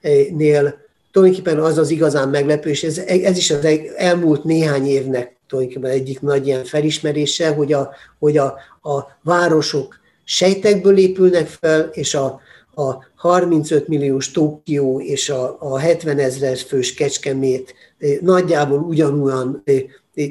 élőlénynél 0.00 0.86
tulajdonképpen 1.12 1.58
az 1.58 1.78
az 1.78 1.90
igazán 1.90 2.28
meglepő, 2.28 2.70
és 2.70 2.82
ez, 2.84 2.98
ez 2.98 3.36
is 3.36 3.50
az 3.50 3.66
elmúlt 3.96 4.44
néhány 4.44 4.86
évnek 4.86 5.36
tulajdonképpen 5.48 5.90
egyik 5.90 6.20
nagy 6.20 6.46
ilyen 6.46 6.64
felismerése, 6.64 7.48
hogy 7.48 7.72
a, 7.72 7.90
hogy 8.18 8.36
a, 8.36 8.44
a 8.82 9.18
városok 9.22 10.00
sejtekből 10.24 10.98
épülnek 10.98 11.46
fel, 11.46 11.90
és 11.92 12.14
a, 12.14 12.40
a 12.74 13.04
35 13.16 13.88
milliós 13.88 14.30
Tokió 14.30 15.00
és 15.00 15.30
a, 15.30 15.56
a 15.60 15.78
70 15.78 16.18
ezer 16.18 16.56
fős 16.56 16.94
Kecskemét 16.94 17.74
nagyjából 18.20 18.78
ugyanolyan 18.78 19.64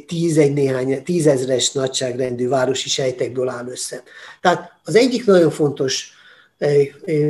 tízegy 0.07 0.53
néhány, 0.53 1.03
tízezres 1.03 1.71
nagyságrendű 1.71 2.47
városi 2.47 2.89
sejtekből 2.89 3.49
áll 3.49 3.67
össze. 3.67 4.03
Tehát 4.41 4.71
az 4.83 4.95
egyik 4.95 5.25
nagyon 5.25 5.51
fontos 5.51 6.11
eh, 6.57 6.75
eh, 7.05 7.29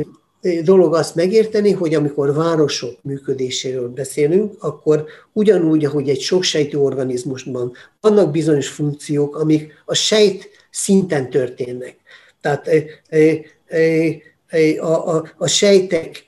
dolog 0.64 0.94
azt 0.94 1.14
megérteni, 1.14 1.70
hogy 1.72 1.94
amikor 1.94 2.34
városok 2.34 3.02
működéséről 3.02 3.88
beszélünk, 3.88 4.54
akkor 4.58 5.04
ugyanúgy, 5.32 5.84
ahogy 5.84 6.08
egy 6.08 6.20
soksejtű 6.20 6.76
organizmusban 6.76 7.72
vannak 8.00 8.30
bizonyos 8.30 8.68
funkciók, 8.68 9.36
amik 9.36 9.82
a 9.84 9.94
sejt 9.94 10.48
szinten 10.70 11.30
történnek. 11.30 11.96
Tehát 12.40 12.68
eh, 13.08 14.76
a, 14.80 15.16
a, 15.16 15.32
a 15.36 15.46
sejtek 15.46 16.26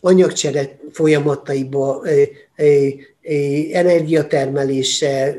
anyagcsere 0.00 0.78
folyamataiba 0.92 2.02
energiatermelése, 3.72 5.36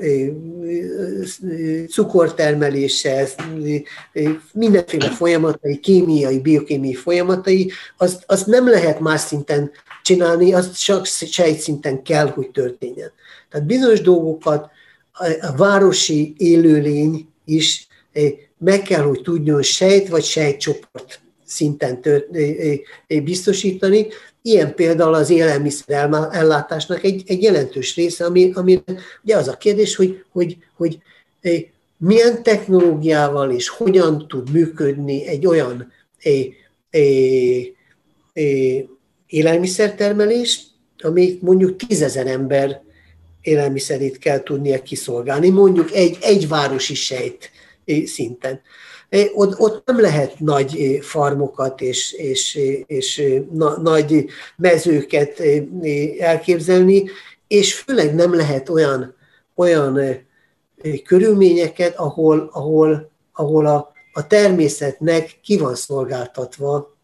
cukortermelése, 1.90 3.28
mindenféle 4.54 5.10
folyamatai, 5.10 5.80
kémiai, 5.80 6.40
biokémiai 6.40 6.94
folyamatai, 6.94 7.72
azt, 7.98 8.24
azt 8.26 8.46
nem 8.46 8.70
lehet 8.70 9.00
más 9.00 9.22
szinten 9.22 9.72
csinálni, 10.04 10.54
azt 10.54 10.84
csak 10.84 11.06
sejtszinten 11.06 12.04
kell, 12.04 12.28
hogy 12.28 12.50
történjen. 12.50 13.12
Tehát 13.50 13.68
bizonyos 13.68 14.02
dolgokat 14.02 14.70
a 15.42 15.56
városi 15.58 16.34
élőlény 16.38 17.28
is 17.46 17.88
meg 18.58 18.82
kell, 18.82 19.02
hogy 19.02 19.22
tudjon 19.22 19.62
sejt 19.62 20.08
vagy 20.08 20.24
sejtcsoport 20.24 21.22
szinten 21.52 22.02
tört, 22.02 22.28
biztosítani, 23.24 24.08
Ilyen 24.44 24.76
például 24.76 25.14
az 25.14 25.30
élelmiszer 25.30 26.10
ellátásnak 26.32 27.04
egy, 27.04 27.24
egy 27.26 27.42
jelentős 27.42 27.96
része, 27.96 28.26
ami, 28.26 28.52
ami 28.54 28.84
ugye 29.24 29.38
az 29.38 29.48
a 29.48 29.58
kérdés, 29.58 29.96
hogy, 29.96 30.24
hogy, 30.32 30.58
hogy 30.78 31.00
milyen 31.98 32.44
technológiával 32.44 33.52
és 33.52 33.68
hogyan 33.68 34.28
tud 34.28 34.52
működni 34.52 35.28
egy 35.28 35.46
olyan 35.46 35.92
eh, 36.20 36.46
eh, 36.90 38.84
élelmiszertermelés, 39.28 40.62
ami 41.04 41.38
mondjuk 41.42 41.76
tízezer 41.76 42.28
ember 42.28 42.82
élelmiszerét 43.42 44.18
kell 44.18 44.44
tudnia 44.44 44.82
kiszolgálni, 44.82 45.50
mondjuk 45.50 45.92
egy, 45.92 46.18
egy 46.22 46.48
városi 46.48 46.96
sejt 46.96 47.52
szinten. 48.06 48.62
Ott, 49.34 49.60
ott 49.60 49.86
nem 49.86 50.00
lehet 50.00 50.40
nagy 50.40 51.00
farmokat 51.02 51.82
és, 51.82 52.14
és, 52.14 52.60
és 52.86 53.24
na, 53.52 53.78
nagy 53.78 54.26
mezőket 54.58 55.42
elképzelni, 56.20 57.10
és 57.48 57.74
főleg 57.74 58.16
nem 58.16 58.36
lehet 58.36 58.70
olyan, 58.70 59.16
olyan 59.56 60.00
körülményeket, 61.04 61.96
ahol, 61.96 62.50
ahol, 62.54 63.12
ahol 63.34 63.66
a, 63.66 63.92
a 64.14 64.28
természetnek 64.28 65.40
ki 65.44 65.58
van 65.58 65.76
szolgáltatva, 65.76 66.96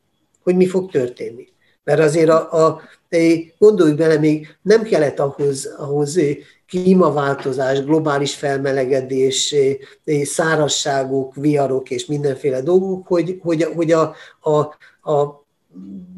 hogy 0.44 0.56
mi 0.56 0.68
fog 0.68 0.92
történni. 0.92 1.48
Mert 1.84 2.00
azért 2.00 2.30
a, 2.30 2.66
a 2.66 2.82
gondolj 3.58 3.94
bele, 3.94 4.18
még 4.20 4.58
nem 4.62 4.84
kellett 4.84 5.20
ahhoz, 5.20 5.66
ahhoz 5.78 6.20
klímaváltozás, 6.68 7.84
globális 7.84 8.36
felmelegedés, 8.36 9.56
szárasságok, 10.24 11.36
viharok 11.36 11.90
és 11.90 12.06
mindenféle 12.06 12.62
dolgok, 12.62 13.08
hogy, 13.08 13.40
hogy, 13.42 13.64
hogy 13.64 13.92
a, 13.92 14.16
a, 14.40 14.60
a 15.12 15.46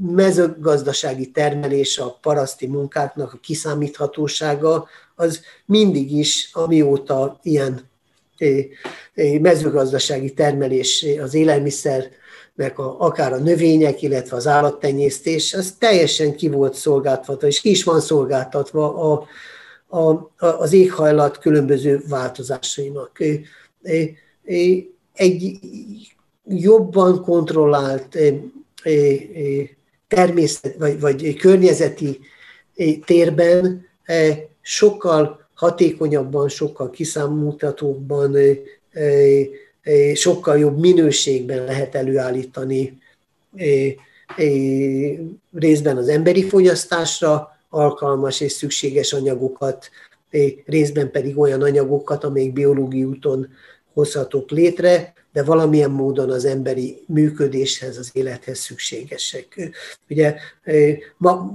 mezőgazdasági 0.02 1.32
termelés, 1.32 1.98
a 1.98 2.18
paraszti 2.22 2.68
munkáknak 2.68 3.34
a 3.34 3.38
kiszámíthatósága, 3.38 4.88
az 5.16 5.42
mindig 5.66 6.12
is, 6.12 6.50
amióta 6.54 7.40
ilyen 7.42 7.90
mezőgazdasági 9.42 10.34
termelés, 10.34 11.06
az 11.22 11.34
élelmiszer, 11.34 12.10
meg 12.56 12.80
a, 12.80 12.96
akár 13.00 13.34
a 13.34 13.38
növények, 13.38 14.02
illetve 14.02 14.36
az 14.36 14.48
állattenyésztés, 14.48 15.54
az 15.54 15.76
teljesen 15.80 16.36
ki 16.36 16.50
volt 16.50 16.74
szolgáltatva, 16.74 17.48
és 17.48 17.62
ki 17.62 17.70
is 17.70 17.84
van 17.84 18.00
szolgáltatva 18.00 19.12
a, 19.12 19.28
a, 19.90 20.32
az 20.38 20.74
éghajlat 20.74 21.38
különböző 21.38 22.02
változásainak. 22.10 23.20
Egy 25.14 25.60
jobban 26.48 27.22
kontrollált 27.22 28.18
természet 30.08 30.76
vagy, 30.78 31.00
vagy 31.00 31.36
környezeti 31.36 32.20
térben 33.06 33.86
sokkal 34.62 35.48
hatékonyabban, 35.54 36.50
sokkal 36.50 36.90
kiszámíthatóbban, 36.90 38.36
sokkal 40.14 40.58
jobb 40.58 40.80
minőségben 40.80 41.64
lehet 41.64 41.96
előállítani 41.96 42.98
részben 45.54 45.98
az 45.98 46.08
emberi 46.08 46.44
fogyasztásra 46.44 47.59
alkalmas 47.70 48.40
és 48.42 48.52
szükséges 48.52 49.14
anyagokat, 49.14 49.90
részben 50.66 51.12
pedig 51.12 51.38
olyan 51.38 51.62
anyagokat, 51.62 52.24
amelyek 52.24 52.54
biológiai 52.54 53.04
úton 53.04 53.48
hozhatók 53.94 54.50
létre, 54.50 55.14
de 55.34 55.44
valamilyen 55.44 55.92
módon 55.92 56.32
az 56.32 56.46
emberi 56.46 57.04
működéshez, 57.08 57.98
az 57.98 58.10
élethez 58.14 58.60
szükségesek. 58.60 59.72
Ugye 60.10 60.36
ma 61.18 61.54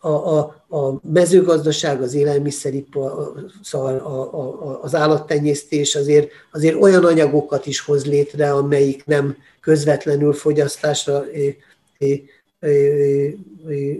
a, 0.00 0.08
a, 0.08 0.38
a 0.68 1.00
mezőgazdaság, 1.12 2.02
az 2.02 2.14
élelmiszeripar, 2.14 3.34
szóval 3.62 3.98
a, 3.98 4.34
a, 4.40 4.82
az 4.82 4.94
állattenyésztés 4.94 5.94
azért, 5.94 6.30
azért 6.52 6.82
olyan 6.82 7.04
anyagokat 7.04 7.66
is 7.66 7.80
hoz 7.80 8.06
létre, 8.06 8.52
amelyik 8.52 9.04
nem 9.04 9.36
közvetlenül 9.60 10.32
fogyasztásra 10.32 11.24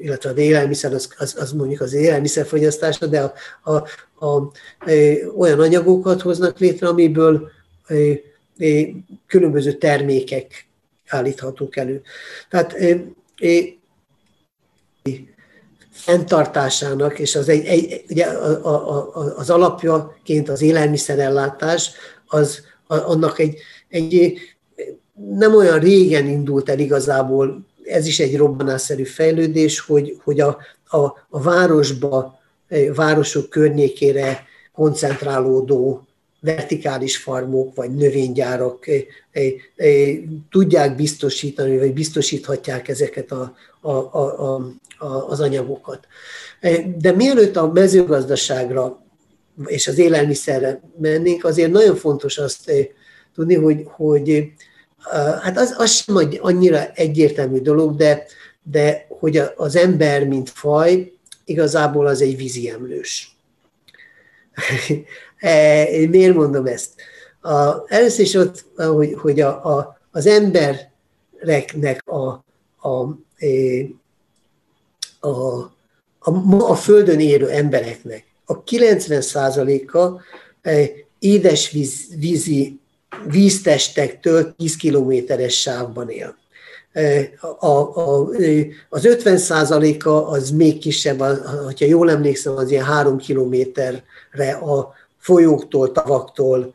illetve 0.00 0.30
az 0.30 0.36
élelmiszer, 0.36 0.92
az, 0.92 1.14
az, 1.16 1.36
az 1.38 1.52
mondjuk 1.52 1.80
az 1.80 1.92
élelmiszerfogyasztásra, 1.92 3.06
de 3.06 3.20
a, 3.20 3.32
a, 3.62 3.74
a, 4.26 4.52
olyan 5.36 5.60
anyagokat 5.60 6.20
hoznak 6.20 6.58
létre, 6.58 6.88
amiből 6.88 7.50
különböző 9.26 9.72
termékek 9.72 10.66
állíthatók 11.06 11.76
elő. 11.76 12.02
Tehát 12.50 12.76
fenntartásának, 15.90 17.18
és 17.18 17.36
az, 17.36 17.48
egy, 17.48 17.64
egy, 17.64 18.04
ugye 18.10 18.24
a, 18.24 18.66
a, 18.66 19.16
a, 19.16 19.36
az 19.36 19.50
alapjaként 19.50 20.48
az 20.48 20.62
élelmiszerellátás, 20.62 21.90
az 22.26 22.60
a, 22.86 22.94
annak 22.94 23.38
egy, 23.38 23.58
egy 23.88 24.38
nem 25.14 25.54
olyan 25.54 25.78
régen 25.78 26.26
indult 26.28 26.68
el 26.68 26.78
igazából, 26.78 27.66
ez 27.88 28.06
is 28.06 28.20
egy 28.20 28.36
robbanásszerű 28.36 29.04
fejlődés, 29.04 29.80
hogy, 29.80 30.20
hogy 30.24 30.40
a, 30.40 30.58
a, 30.84 30.98
a 31.28 31.40
városba, 31.42 32.38
városok 32.94 33.48
környékére 33.48 34.46
koncentrálódó 34.72 36.06
vertikális 36.40 37.16
farmok 37.16 37.74
vagy 37.74 37.94
növénygyárak 37.94 38.86
tudják 40.50 40.96
biztosítani, 40.96 41.78
vagy 41.78 41.92
biztosíthatják 41.92 42.88
ezeket 42.88 43.32
a, 43.32 43.54
a, 43.80 43.90
a, 43.90 44.54
a, 44.98 45.06
az 45.28 45.40
anyagokat. 45.40 46.06
De 46.98 47.12
mielőtt 47.12 47.56
a 47.56 47.72
mezőgazdaságra 47.72 49.02
és 49.66 49.86
az 49.88 49.98
élelmiszerre 49.98 50.80
mennénk, 50.98 51.44
azért 51.44 51.70
nagyon 51.70 51.96
fontos 51.96 52.38
azt 52.38 52.72
tudni, 53.34 53.54
hogy, 53.54 53.82
hogy 53.86 54.52
hát 55.42 55.58
az, 55.58 55.74
az 55.78 55.90
sem 55.90 56.16
annyira 56.40 56.90
egyértelmű 56.94 57.60
dolog, 57.60 57.96
de, 57.96 58.26
de 58.62 59.06
hogy 59.08 59.42
az 59.56 59.76
ember, 59.76 60.26
mint 60.26 60.50
faj, 60.50 61.12
igazából 61.44 62.06
az 62.06 62.20
egy 62.20 62.36
vízi 62.36 62.70
emlős. 62.70 63.36
Miért 66.10 66.34
mondom 66.34 66.66
ezt? 66.66 66.90
A, 67.40 67.92
először 67.92 68.24
is 68.24 68.34
ott, 68.34 68.64
hogy, 68.76 69.14
hogy 69.14 69.40
a, 69.40 69.76
a, 69.76 69.98
az 70.10 70.26
embereknek 70.26 72.02
a, 72.04 72.44
a, 72.76 72.88
a, 75.20 75.28
a, 75.28 75.72
a 76.58 76.74
Földön 76.74 77.20
élő 77.20 77.48
embereknek 77.48 78.26
a 78.50 78.64
90%-a 78.64 80.20
édesvízi 81.18 82.80
víztestektől 83.26 84.54
10 84.56 84.76
kilométeres 84.76 85.60
sávban 85.60 86.10
él. 86.10 86.36
A, 87.58 87.66
a, 87.66 88.28
az 88.88 89.04
50 89.04 89.38
a 90.04 90.30
az 90.30 90.50
még 90.50 90.78
kisebb, 90.78 91.18
ha 91.18 91.72
jól 91.78 92.10
emlékszem, 92.10 92.56
az 92.56 92.70
ilyen 92.70 92.84
3 92.84 93.16
kilométerre 93.16 94.52
a 94.52 94.92
folyóktól, 95.18 95.92
tavaktól 95.92 96.74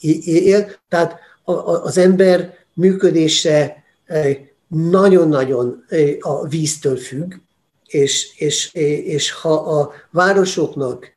él. 0.00 0.70
Tehát 0.88 1.18
az 1.82 1.98
ember 1.98 2.54
működése 2.74 3.84
nagyon-nagyon 4.68 5.84
a 6.20 6.46
víztől 6.46 6.96
függ, 6.96 7.34
és, 7.86 8.38
és, 8.38 8.74
és 9.04 9.30
ha 9.30 9.54
a 9.54 9.92
városoknak 10.10 11.12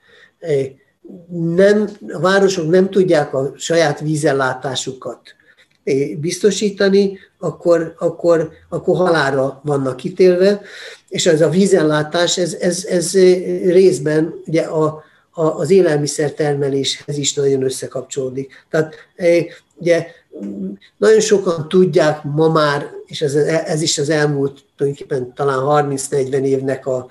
nem, 1.55 1.89
a 2.07 2.19
városok 2.19 2.69
nem 2.69 2.89
tudják 2.89 3.33
a 3.33 3.51
saját 3.55 3.99
vízellátásukat 3.99 5.19
biztosítani, 6.19 7.17
akkor, 7.39 7.95
akkor, 7.99 8.49
akkor 8.69 8.95
halára 8.95 9.61
vannak 9.63 9.95
kitélve, 9.95 10.61
és 11.07 11.25
ez 11.25 11.41
a 11.41 11.49
vízellátás, 11.49 12.37
ez, 12.37 12.53
ez, 12.53 12.85
ez 12.85 13.13
részben 13.63 14.33
ugye 14.45 14.61
a, 14.61 15.03
a, 15.31 15.43
az 15.43 15.69
élelmiszertermeléshez 15.69 17.17
is 17.17 17.33
nagyon 17.33 17.63
összekapcsolódik. 17.63 18.65
Tehát 18.69 18.95
ugye 19.75 20.07
nagyon 20.97 21.19
sokan 21.19 21.67
tudják 21.67 22.23
ma 22.23 22.49
már, 22.49 22.91
és 23.05 23.21
ez, 23.21 23.35
ez 23.35 23.81
is 23.81 23.97
az 23.97 24.09
elmúlt 24.09 24.59
tulajdonképpen 24.77 25.33
talán 25.33 25.89
30-40 25.97 26.43
évnek 26.43 26.85
a, 26.85 27.07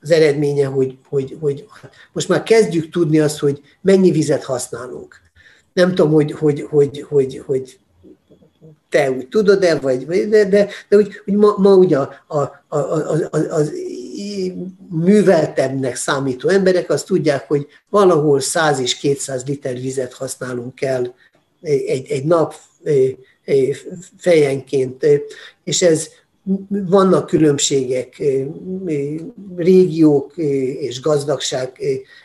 az 0.00 0.10
eredménye, 0.10 0.66
hogy, 0.66 0.98
hogy, 1.08 1.36
hogy 1.40 1.68
most 2.12 2.28
már 2.28 2.42
kezdjük 2.42 2.90
tudni 2.90 3.20
azt, 3.20 3.38
hogy 3.38 3.62
mennyi 3.80 4.10
vizet 4.10 4.44
használunk. 4.44 5.20
Nem 5.72 5.94
tudom, 5.94 6.12
hogy, 6.12 6.32
hogy, 6.32 6.66
hogy, 6.70 7.04
hogy, 7.08 7.42
hogy 7.46 7.78
te 8.88 9.10
úgy 9.10 9.28
tudod-e, 9.28 9.78
vagy, 9.78 10.06
de, 10.06 10.44
de, 10.44 10.68
de 10.88 10.96
úgy, 10.96 11.22
úgy 11.26 11.34
ma, 11.34 11.54
ma 11.56 11.74
ugye 11.74 11.98
a, 11.98 12.22
a, 12.26 12.38
a, 12.68 12.76
a, 12.78 13.28
az 13.30 13.72
műveltebbnek 14.90 15.96
számító 15.96 16.48
emberek 16.48 16.90
azt 16.90 17.06
tudják, 17.06 17.48
hogy 17.48 17.66
valahol 17.90 18.40
100 18.40 18.78
és 18.78 18.96
200 18.96 19.44
liter 19.46 19.74
vizet 19.74 20.12
használunk 20.12 20.80
el 20.82 21.14
egy, 21.60 22.10
egy 22.10 22.24
nap 22.24 22.54
fejenként, 24.18 25.06
és 25.64 25.82
ez 25.82 26.08
vannak 26.68 27.26
különbségek 27.26 28.22
régiók 29.56 30.36
és 30.78 31.00
gazdagság 31.00 31.78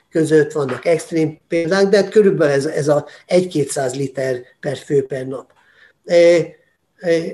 között, 0.10 0.52
vannak 0.52 0.86
extrém 0.86 1.40
példák, 1.48 1.88
de 1.90 2.10
körülbelül 2.10 2.54
ez, 2.54 2.66
ez 2.66 2.88
a 2.88 3.06
1-200 3.28 3.96
liter 3.96 4.42
per 4.60 4.78
fő 4.78 5.06
per 5.06 5.28
nap. 5.28 5.52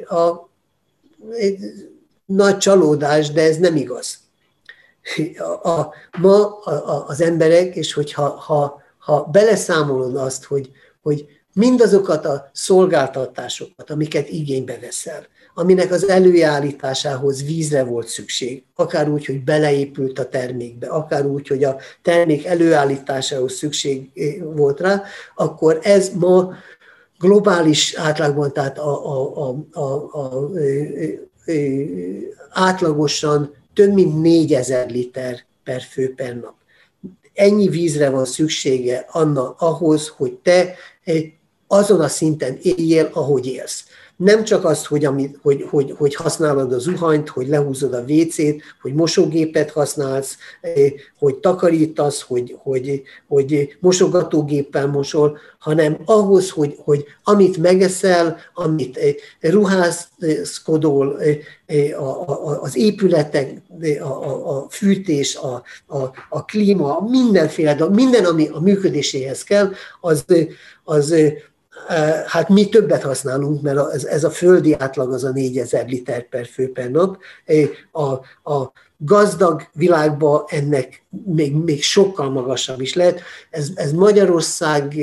A, 0.05 0.49
nagy 2.25 2.57
csalódás, 2.57 3.31
de 3.31 3.41
ez 3.41 3.57
nem 3.57 3.75
igaz. 3.75 4.17
A, 5.37 5.69
a, 5.69 5.93
ma 6.17 6.59
a, 6.59 6.71
a, 6.71 7.05
az 7.07 7.21
emberek, 7.21 7.75
és 7.75 7.93
hogyha 7.93 8.29
ha, 8.29 8.81
ha 8.97 9.23
beleszámolod 9.23 10.15
azt, 10.15 10.43
hogy, 10.43 10.71
hogy 11.01 11.25
mindazokat 11.53 12.25
a 12.25 12.49
szolgáltatásokat, 12.53 13.89
amiket 13.89 14.29
igénybe 14.29 14.79
veszel, 14.79 15.27
aminek 15.59 15.91
az 15.91 16.07
előállításához 16.07 17.43
vízre 17.43 17.83
volt 17.83 18.07
szükség, 18.07 18.63
akár 18.75 19.09
úgy, 19.09 19.25
hogy 19.25 19.43
beleépült 19.43 20.19
a 20.19 20.29
termékbe, 20.29 20.87
akár 20.87 21.25
úgy, 21.25 21.47
hogy 21.47 21.63
a 21.63 21.77
termék 22.01 22.45
előállításához 22.45 23.53
szükség 23.53 24.09
volt 24.43 24.79
rá, 24.79 25.03
akkor 25.35 25.79
ez 25.81 26.11
ma 26.13 26.53
globális 27.19 27.95
átlagban, 27.95 28.53
tehát 28.53 28.77
a, 28.77 29.05
a, 29.05 29.47
a, 29.47 29.55
a, 29.71 29.81
a, 30.11 30.19
a, 30.19 30.51
átlagosan 32.49 33.53
több 33.73 33.93
mint 33.93 34.21
4000 34.21 34.89
liter 34.89 35.45
per 35.63 35.81
fő 35.81 36.13
per 36.15 36.35
nap. 36.35 36.55
Ennyi 37.33 37.67
vízre 37.67 38.09
van 38.09 38.25
szüksége 38.25 39.05
Anna 39.11 39.55
ahhoz, 39.57 40.07
hogy 40.07 40.33
te 40.33 40.75
azon 41.67 42.01
a 42.01 42.07
szinten 42.07 42.57
éljél, 42.61 43.09
ahogy 43.13 43.45
élsz 43.45 43.83
nem 44.17 44.43
csak 44.43 44.65
az, 44.65 44.85
hogy, 44.85 45.05
amit, 45.05 45.39
hogy, 45.41 45.65
hogy, 45.69 45.93
hogy 45.97 46.15
használod 46.15 46.73
a 46.73 46.79
zuhanyt, 46.79 47.29
hogy 47.29 47.47
lehúzod 47.47 47.93
a 47.93 48.03
WC-t, 48.07 48.61
hogy 48.81 48.93
mosógépet 48.93 49.71
használsz, 49.71 50.37
eh, 50.61 50.91
hogy 51.19 51.35
takarítasz, 51.35 52.21
hogy, 52.21 52.55
hogy, 52.63 53.01
hogy 53.27 53.77
mosogatógéppel 53.79 54.87
mosol, 54.87 55.37
hanem 55.59 55.97
ahhoz, 56.05 56.49
hogy, 56.49 56.75
hogy 56.83 57.05
amit 57.23 57.57
megeszel, 57.57 58.37
amit 58.53 58.97
eh, 58.97 59.13
ruházkodol, 59.51 61.21
eh, 61.21 62.01
az 62.61 62.77
épületek, 62.77 63.61
a 64.43 64.69
fűtés, 64.69 65.35
a, 65.35 65.63
a, 65.85 65.97
a 66.29 66.45
klíma, 66.45 67.07
mindenféle, 67.09 67.89
minden, 67.89 68.25
ami 68.25 68.47
a 68.47 68.59
működéséhez 68.59 69.43
kell, 69.43 69.71
az, 70.01 70.25
az 70.83 71.15
Hát 72.25 72.49
mi 72.49 72.69
többet 72.69 73.03
használunk, 73.03 73.61
mert 73.61 74.05
ez, 74.05 74.23
a 74.23 74.29
földi 74.29 74.73
átlag 74.73 75.13
az 75.13 75.23
a 75.23 75.31
4000 75.31 75.87
liter 75.87 76.29
per 76.29 76.45
fő 76.45 76.71
per 76.71 76.91
nap. 76.91 77.17
A, 77.91 78.01
a 78.53 78.71
gazdag 78.97 79.67
világban 79.73 80.43
ennek 80.47 81.05
még, 81.25 81.55
még 81.55 81.83
sokkal 81.83 82.29
magasabb 82.29 82.81
is 82.81 82.93
lehet. 82.93 83.21
Ez, 83.49 83.69
ez 83.75 83.91
Magyarország 83.91 84.97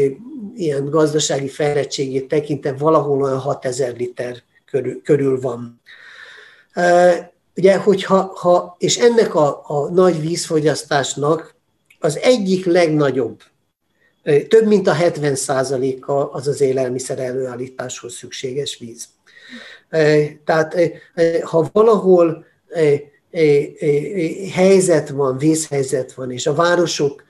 ilyen 0.55 0.91
gazdasági 0.91 1.49
fejlettségét 1.49 2.29
tekintve 2.29 2.73
valahol 2.73 3.23
olyan 3.23 3.39
6000 3.39 3.97
liter 3.97 4.43
körül, 4.71 5.03
körül 5.03 5.41
van. 5.41 5.81
Ugye, 7.57 7.77
hogyha, 7.77 8.33
ha, 8.35 8.77
és 8.79 8.99
ennek 8.99 9.35
a, 9.35 9.63
a 9.67 9.91
nagy 9.91 10.21
vízfogyasztásnak 10.21 11.55
az 12.01 12.19
egyik 12.19 12.65
legnagyobb, 12.65 13.43
több 14.49 14.67
mint 14.67 14.87
a 14.87 14.93
70 14.93 15.37
a 16.01 16.33
az 16.33 16.49
az 16.49 16.61
élelmiszer 16.61 17.19
előállításhoz 17.19 18.15
szükséges 18.15 18.79
víz. 18.79 19.09
Tehát 20.45 20.77
ha 21.43 21.69
valahol 21.73 22.45
helyzet 24.53 25.09
van, 25.09 25.39
vészhelyzet 25.39 26.13
van, 26.13 26.31
és 26.31 26.47
a 26.47 26.55
városok 26.55 27.25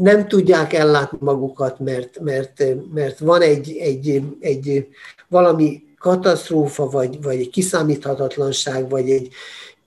nem 0.00 0.28
tudják 0.28 0.72
ellátni 0.72 1.18
magukat, 1.20 1.78
mert, 1.78 2.20
mert, 2.20 2.64
mert 2.94 3.18
van 3.18 3.42
egy, 3.42 3.76
egy, 3.76 4.22
egy 4.40 4.88
valami 5.28 5.82
katasztrófa, 5.98 6.88
vagy, 6.88 7.22
vagy 7.22 7.40
egy 7.40 7.50
kiszámíthatatlanság, 7.50 8.88
vagy 8.88 9.10
egy 9.10 9.32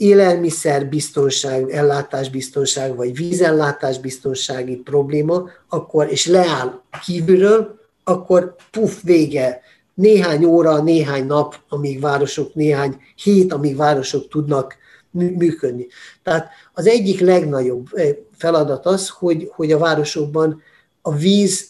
élelmiszerbiztonság, 0.02 1.70
ellátásbiztonság, 1.70 2.96
vagy 2.96 3.16
vízellátásbiztonsági 3.16 4.76
probléma, 4.76 5.50
akkor, 5.70 6.12
és 6.12 6.26
leáll 6.26 6.82
kívülről, 7.06 7.80
akkor 8.04 8.56
puf, 8.72 9.04
vége. 9.04 9.62
Néhány 9.94 10.46
óra, 10.46 10.82
néhány 10.82 11.26
nap, 11.26 11.56
amíg 11.70 12.00
városok, 12.00 12.54
néhány 12.56 12.98
hét, 13.16 13.54
amíg 13.54 13.76
városok 13.76 14.28
tudnak 14.28 14.76
működni. 15.12 15.88
Tehát 16.24 16.50
az 16.74 16.88
egyik 16.88 17.20
legnagyobb 17.20 17.88
eh, 17.94 18.16
feladat 18.38 18.86
az, 18.86 19.10
hogy, 19.10 19.50
hogy 19.56 19.72
a 19.72 19.78
városokban 19.78 20.62
a 21.02 21.16
víz 21.16 21.68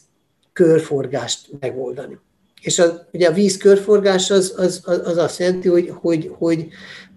körforgást 0.53 1.49
megoldani. 1.59 2.17
És 2.61 2.79
a, 2.79 3.07
ugye 3.13 3.27
a 3.27 3.34
víz 3.34 3.57
körforgás 3.57 4.32
az, 4.32 4.53
az, 4.57 4.82
az 4.86 5.17
azt 5.17 5.39
jelenti, 5.39 5.67
hogy, 5.67 5.93
hogy, 6.01 6.32
hogy, 6.38 6.67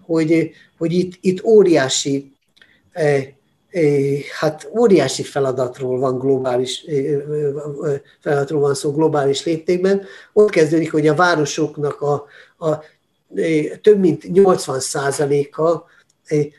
hogy, 0.05 0.51
hogy 0.77 0.91
itt, 0.91 1.17
itt 1.21 1.43
óriási 1.43 2.31
eh, 2.91 3.27
eh, 3.69 4.19
hát 4.39 4.69
óriási 4.77 5.23
feladatról 5.23 5.99
van 5.99 6.19
globális 6.19 6.85
feladatról 8.19 8.59
van 8.59 8.75
szó 8.75 8.91
globális 8.91 9.45
léptékben. 9.45 10.05
Ott 10.33 10.49
kezdődik, 10.49 10.91
hogy 10.91 11.07
a 11.07 11.15
városoknak 11.15 12.01
a, 12.01 12.25
a 12.65 12.83
több 13.81 13.99
mint 13.99 14.31
80 14.31 14.79
a 15.51 15.83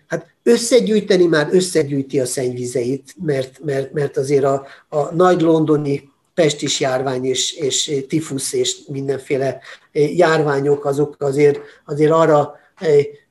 hát 0.06 0.26
összegyűjteni 0.42 1.26
már 1.26 1.48
összegyűjti 1.50 2.20
a 2.20 2.26
szennyvizeit, 2.26 3.14
mert, 3.24 3.64
mert, 3.64 3.92
mert 3.92 4.16
azért 4.16 4.44
a, 4.44 4.66
a 4.88 5.14
nagy 5.14 5.40
londoni 5.40 6.10
pestis 6.36 6.80
járvány 6.80 7.24
és, 7.24 7.52
és 7.52 8.04
tifusz 8.08 8.52
és 8.52 8.76
mindenféle 8.88 9.58
járványok 9.92 10.84
azok 10.84 11.16
azért, 11.18 11.60
azért 11.84 12.10
arra 12.10 12.54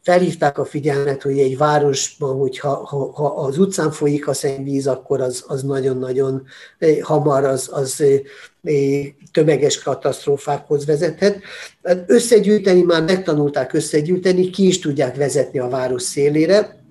felhívták 0.01 0.57
a 0.57 0.65
figyelmet, 0.65 1.21
hogy 1.21 1.39
egy 1.39 1.57
városban, 1.57 2.37
hogyha 2.37 2.85
ha, 2.85 3.11
ha 3.13 3.25
az 3.25 3.57
utcán 3.57 3.91
folyik 3.91 4.27
a 4.27 4.33
szennyvíz, 4.33 4.87
akkor 4.87 5.21
az, 5.21 5.43
az 5.47 5.63
nagyon-nagyon 5.63 6.45
hamar 7.01 7.43
az, 7.43 7.69
az 7.71 8.03
tömeges 9.31 9.81
katasztrófákhoz 9.81 10.85
vezethet. 10.85 11.39
Hát 11.83 12.03
összegyűjteni, 12.07 12.81
már 12.81 13.03
megtanulták 13.03 13.73
összegyűjteni, 13.73 14.49
ki 14.49 14.67
is 14.67 14.79
tudják 14.79 15.15
vezetni 15.15 15.59
a 15.59 15.69
város 15.69 16.01
szélére, 16.01 16.83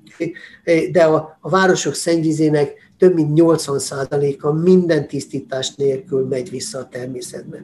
de 0.93 1.05
a, 1.05 1.39
a 1.41 1.49
városok 1.49 1.95
szennyvízének 1.95 2.84
több 2.99 3.15
mint 3.15 3.41
80%-a 3.41 4.53
minden 4.53 5.09
tisztítás 5.09 5.75
nélkül 5.75 6.27
megy 6.27 6.51
vissza 6.51 6.79
a 6.79 6.89
természetbe. 6.89 7.57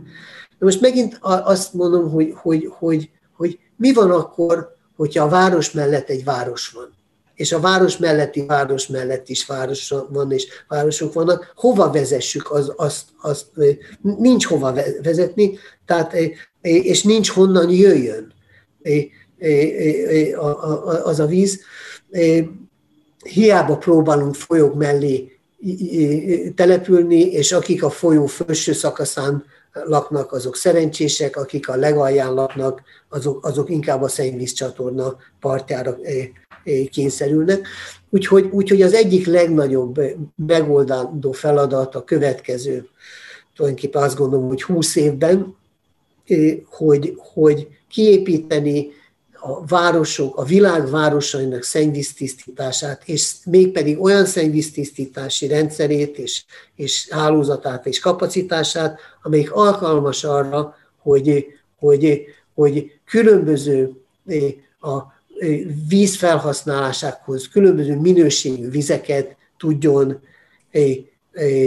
De 0.59 0.64
most 0.64 0.81
megint 0.81 1.18
azt 1.20 1.74
mondom, 1.74 2.11
hogy, 2.11 2.33
hogy, 2.35 2.68
hogy, 2.78 3.11
hogy 3.37 3.59
mi 3.76 3.93
van 3.93 4.11
akkor, 4.11 4.76
hogyha 4.97 5.24
a 5.24 5.28
város 5.28 5.70
mellett 5.70 6.09
egy 6.09 6.24
város 6.24 6.70
van 6.70 6.99
és 7.41 7.53
a 7.53 7.61
város 7.61 7.97
melletti 7.97 8.47
város 8.47 8.87
mellett 8.87 9.28
is 9.28 9.47
város 9.47 9.95
van, 10.09 10.33
és 10.33 10.47
városok 10.68 11.12
vannak, 11.12 11.53
hova 11.57 11.91
vezessük, 11.91 12.51
az, 12.51 12.72
azt, 12.76 13.05
azt, 13.20 13.47
nincs 14.01 14.47
hova 14.47 14.74
vezetni, 15.03 15.59
tehát, 15.87 16.16
és 16.61 17.03
nincs 17.03 17.31
honnan 17.31 17.70
jöjjön 17.70 18.33
az 21.05 21.20
a 21.20 21.26
víz. 21.26 21.61
Hiába 23.22 23.76
próbálunk 23.76 24.34
folyók 24.34 24.74
mellé 24.74 25.38
települni, 26.54 27.20
és 27.20 27.52
akik 27.52 27.82
a 27.82 27.90
folyó 27.90 28.26
felső 28.26 28.72
szakaszán 28.72 29.44
laknak, 29.72 30.32
azok 30.32 30.56
szerencsések, 30.56 31.36
akik 31.36 31.68
a 31.68 31.76
legalján 31.76 32.34
laknak, 32.34 32.82
azok, 33.08 33.46
azok 33.46 33.70
inkább 33.70 34.02
a 34.02 34.08
szennyvízcsatorna 34.08 35.16
partjára 35.40 35.96
kényszerülnek. 36.90 37.66
Úgyhogy, 38.10 38.48
úgyhogy 38.52 38.82
az 38.82 38.92
egyik 38.92 39.26
legnagyobb 39.26 40.00
megoldandó 40.36 41.32
feladat 41.32 41.94
a 41.94 42.04
következő, 42.04 42.88
tulajdonképpen 43.56 44.02
azt 44.02 44.16
gondolom, 44.16 44.48
hogy 44.48 44.62
20 44.62 44.96
évben, 44.96 45.56
hogy, 46.70 47.14
hogy 47.16 47.68
kiépíteni 47.88 48.90
a 49.41 49.64
városok, 49.66 50.36
a 50.36 50.45
világ 50.45 50.91
városainak 50.91 51.62
szennyvíztisztítását, 51.62 53.03
és 53.05 53.32
mégpedig 53.45 54.03
olyan 54.03 54.24
szennyvíztisztítási 54.24 55.47
rendszerét 55.47 56.18
és, 56.18 56.45
és 56.74 57.09
hálózatát 57.11 57.86
és 57.86 57.99
kapacitását, 57.99 58.99
amelyik 59.22 59.53
alkalmas 59.53 60.24
arra, 60.24 60.76
hogy, 60.97 61.47
hogy, 61.78 62.24
hogy 62.55 62.93
különböző 63.05 63.93
a 64.80 64.99
víz 65.88 66.16
felhasználásához 66.16 67.49
különböző 67.49 67.97
minőségű 67.97 68.70
vizeket 68.70 69.36
tudjon 69.59 70.20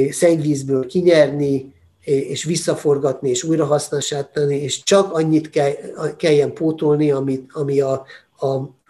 szennyvízből 0.09 0.85
kinyerni, 0.85 1.72
és 2.03 2.43
visszaforgatni, 2.43 3.29
és 3.29 3.43
újrahasznosítani, 3.43 4.55
és 4.55 4.83
csak 4.83 5.13
annyit 5.13 5.49
kell, 5.49 5.71
kelljen 6.17 6.53
pótolni, 6.53 7.11
amit, 7.11 7.49
ami 7.53 7.79
a, 7.79 8.05
a, 8.37 8.47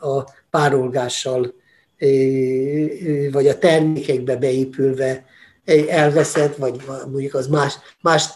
a 0.07 0.30
párolgással, 0.49 1.53
vagy 3.32 3.47
a 3.47 3.57
termékekbe 3.57 4.36
beépülve 4.36 5.26
elveszett, 5.88 6.55
vagy 6.55 6.82
mondjuk 7.11 7.34
az 7.34 7.47
más, 7.47 7.74
más 8.01 8.30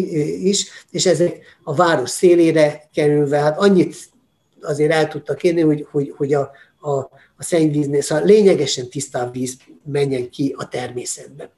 is, 0.42 0.68
és 0.92 1.06
ezek 1.06 1.40
a 1.64 1.76
város 1.76 2.10
szélére 2.10 2.90
kerülve, 2.94 3.38
hát 3.38 3.60
annyit 3.60 3.96
azért 4.62 4.92
el 4.92 5.08
tudtak 5.08 5.44
érni, 5.44 5.62
hogy, 5.62 5.88
hogy, 5.92 6.14
hogy 6.18 6.34
a, 6.34 6.52
a, 6.80 6.98
a 7.38 7.44
szennyvíznél, 7.44 8.02
szóval 8.02 8.26
lényegesen 8.26 8.90
tisztább 8.90 9.34
víz 9.34 9.58
menjen 9.92 10.30
ki 10.30 10.56
a 10.58 10.68
természetbe. 10.68 11.52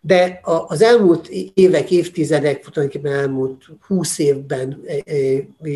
De 0.00 0.40
az 0.42 0.82
elmúlt 0.82 1.28
évek, 1.54 1.90
évtizedek, 1.90 2.68
tulajdonképpen 2.68 3.18
elmúlt 3.18 3.64
húsz 3.86 4.18
évben 4.18 4.84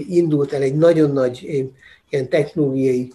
indult 0.09 0.53
el 0.53 0.63
egy 0.63 0.77
nagyon 0.77 1.11
nagy 1.11 1.67
ilyen 2.11 2.29
technológiai 2.29 3.13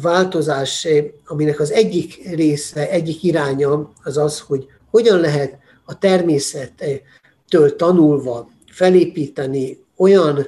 változás, 0.00 0.88
aminek 1.26 1.60
az 1.60 1.70
egyik 1.72 2.28
része, 2.34 2.90
egyik 2.90 3.22
iránya 3.22 3.92
az 4.02 4.16
az, 4.16 4.40
hogy 4.40 4.66
hogyan 4.90 5.20
lehet 5.20 5.58
a 5.84 5.98
természettől 5.98 7.76
tanulva 7.76 8.50
felépíteni 8.70 9.78
olyan 9.96 10.46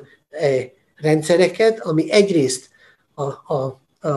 rendszereket, 0.96 1.80
ami 1.80 2.10
egyrészt 2.12 2.68
a, 3.14 3.22
a, 3.22 3.80
a, 4.00 4.08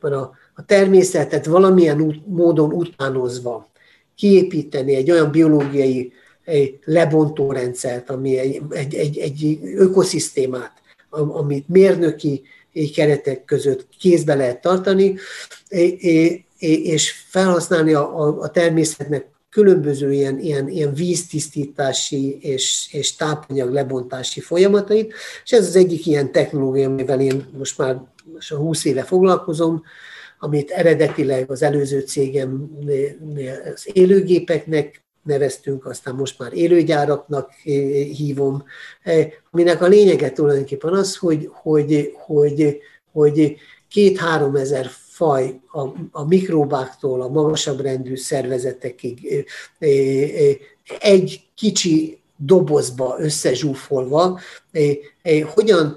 a, 0.00 0.16
a 0.54 0.64
természetet 0.66 1.46
valamilyen 1.46 2.00
út, 2.00 2.26
módon 2.26 2.72
utánozva 2.72 3.70
kiépíteni 4.14 4.94
egy 4.94 5.10
olyan 5.10 5.30
biológiai 5.30 6.12
egy 6.44 6.78
lebontó 6.84 7.52
rendszert, 7.52 8.10
ami 8.10 8.38
egy, 8.38 8.62
egy, 8.70 8.94
egy, 8.94 9.18
egy 9.18 9.58
ökoszisztémát, 9.62 10.72
amit 11.10 11.68
mérnöki 11.68 12.42
keretek 12.94 13.44
között 13.44 13.88
kézbe 13.98 14.34
lehet 14.34 14.60
tartani, 14.60 15.14
és 16.58 17.10
felhasználni 17.28 17.92
a, 17.92 18.50
természetnek 18.52 19.26
különböző 19.50 20.12
ilyen, 20.12 20.38
ilyen, 20.38 20.68
ilyen 20.68 20.94
víztisztítási 20.94 22.38
és, 22.40 22.88
és 22.92 23.16
tápanyag 23.16 23.72
lebontási 23.72 24.40
folyamatait, 24.40 25.14
és 25.44 25.52
ez 25.52 25.66
az 25.66 25.76
egyik 25.76 26.06
ilyen 26.06 26.32
technológia, 26.32 26.88
amivel 26.88 27.20
én 27.20 27.48
most 27.58 27.78
már 27.78 28.00
most 28.32 28.52
a 28.52 28.56
20 28.56 28.84
éve 28.84 29.02
foglalkozom, 29.02 29.82
amit 30.38 30.70
eredetileg 30.70 31.50
az 31.50 31.62
előző 31.62 32.00
cégem 32.00 32.70
az 33.74 33.88
élőgépeknek 33.92 35.01
neveztünk, 35.22 35.86
aztán 35.86 36.14
most 36.14 36.38
már 36.38 36.52
élőgyáraknak 36.52 37.52
hívom, 38.16 38.64
aminek 39.50 39.82
a 39.82 39.86
lényege 39.86 40.32
tulajdonképpen 40.32 40.92
az, 40.92 41.16
hogy, 41.16 41.48
hogy, 41.52 42.12
hogy, 42.24 42.78
hogy 43.12 43.56
két-három 43.88 44.56
ezer 44.56 44.90
faj 45.08 45.60
a, 45.72 45.80
a 46.10 46.26
mikrobáktól 46.26 47.22
a 47.22 47.28
magasabb 47.28 47.80
rendű 47.80 48.16
szervezetekig 48.16 49.46
egy 51.00 51.40
kicsi 51.54 52.20
dobozba 52.36 53.16
összezsúfolva, 53.18 54.40
hogyan 55.54 55.96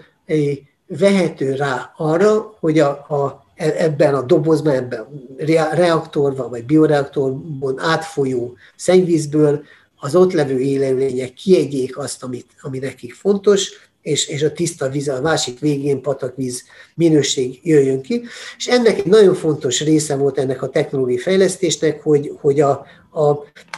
vehető 0.87 1.55
rá 1.55 1.93
arra, 1.97 2.55
hogy 2.59 2.79
a, 2.79 2.89
a 2.89 3.44
E, 3.44 3.44
ebben 3.55 4.15
a 4.15 4.21
dobozban, 4.21 4.73
ebben 4.73 4.99
a 5.37 5.75
reaktorban 5.75 6.49
vagy 6.49 6.65
bioreaktorban 6.65 7.79
átfolyó 7.79 8.55
szennyvízből 8.75 9.63
az 9.95 10.15
ott 10.15 10.33
levő 10.33 10.59
élőlények 10.59 11.33
kiegyék 11.33 11.97
azt, 11.97 12.23
amit, 12.23 12.45
ami 12.61 12.79
nekik 12.79 13.13
fontos, 13.13 13.71
és, 14.01 14.27
és 14.27 14.43
a 14.43 14.51
tiszta 14.51 14.89
víz 14.89 15.07
a 15.07 15.21
másik 15.21 15.59
végén 15.59 16.01
patakvíz 16.01 16.63
minőség 16.95 17.59
jöjjön 17.63 18.01
ki. 18.01 18.21
És 18.57 18.67
ennek 18.67 18.97
egy 18.97 19.05
nagyon 19.05 19.33
fontos 19.33 19.81
része 19.81 20.15
volt 20.15 20.37
ennek 20.37 20.61
a 20.61 20.69
technológiai 20.69 21.17
fejlesztésnek, 21.17 22.03
hogy, 22.03 22.31
hogy 22.41 22.61
a, 22.61 22.85
a, 23.09 23.21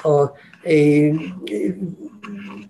a, 0.08 0.10
a 0.10 0.34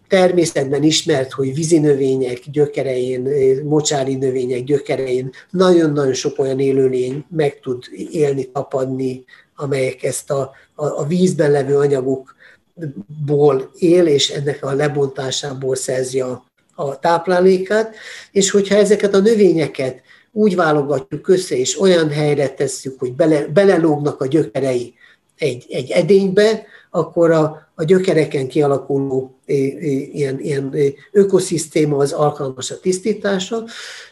természetben 0.07 0.83
ismert, 0.83 1.31
hogy 1.31 1.53
vízi 1.53 1.79
növények 1.79 2.39
gyökerein, 2.51 3.29
mocsári 3.63 4.15
növények 4.15 4.63
gyökerein 4.63 5.29
nagyon-nagyon 5.49 6.13
sok 6.13 6.39
olyan 6.39 6.59
élőlény 6.59 7.25
meg 7.29 7.59
tud 7.59 7.83
élni, 8.11 8.51
tapadni, 8.51 9.25
amelyek 9.55 10.03
ezt 10.03 10.31
a, 10.31 10.51
a, 10.75 10.85
a 10.85 11.05
vízben 11.05 11.51
levő 11.51 11.77
anyagokból 11.77 13.71
él, 13.77 14.07
és 14.07 14.29
ennek 14.29 14.65
a 14.65 14.73
lebontásából 14.73 15.75
szerzi 15.75 16.21
a, 16.21 16.45
a 16.75 16.99
táplálékát, 16.99 17.95
és 18.31 18.49
hogyha 18.49 18.75
ezeket 18.75 19.13
a 19.13 19.19
növényeket 19.19 20.01
úgy 20.31 20.55
válogatjuk 20.55 21.27
össze, 21.27 21.55
és 21.57 21.79
olyan 21.79 22.09
helyre 22.09 22.49
tesszük, 22.49 22.99
hogy 22.99 23.13
bele, 23.13 23.47
belelógnak 23.47 24.21
a 24.21 24.27
gyökerei 24.27 24.93
egy, 25.37 25.65
egy 25.69 25.91
edénybe, 25.91 26.65
akkor 26.89 27.31
a, 27.31 27.66
a 27.79 27.83
gyökereken 27.83 28.47
kialakuló 28.47 29.39
ilyen, 29.45 30.39
ilyen 30.39 30.75
ökoszisztéma 31.11 31.97
az 31.97 32.11
alkalmas 32.11 32.71
a 32.71 32.79
tisztításra, 32.79 33.63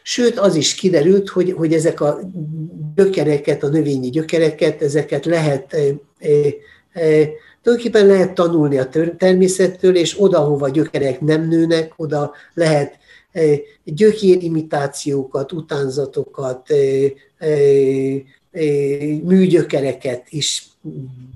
sőt 0.04 0.40
az 0.40 0.56
is 0.56 0.76
kiderült, 0.76 1.30
hogy, 1.30 1.52
hogy 1.52 1.74
ezek 1.74 2.02
a 2.02 2.20
gyökereket, 2.96 3.64
a 3.64 3.68
növényi 3.68 4.10
gyökereket, 4.10 4.82
ezeket 4.82 5.26
lehet 5.26 5.78
tulajdonképpen 7.62 8.06
lehet 8.06 8.34
tanulni 8.34 8.78
a 8.78 8.90
természettől, 9.18 9.96
és 9.96 10.22
oda, 10.22 10.40
hova 10.40 10.70
gyökerek 10.70 11.22
nem 11.22 11.48
nőnek, 11.48 11.94
oda 11.96 12.34
lehet 12.54 12.98
gyökérimitációkat, 13.84 15.52
utánzatokat, 15.52 16.68
műgyökereket 19.24 20.26
is 20.30 20.68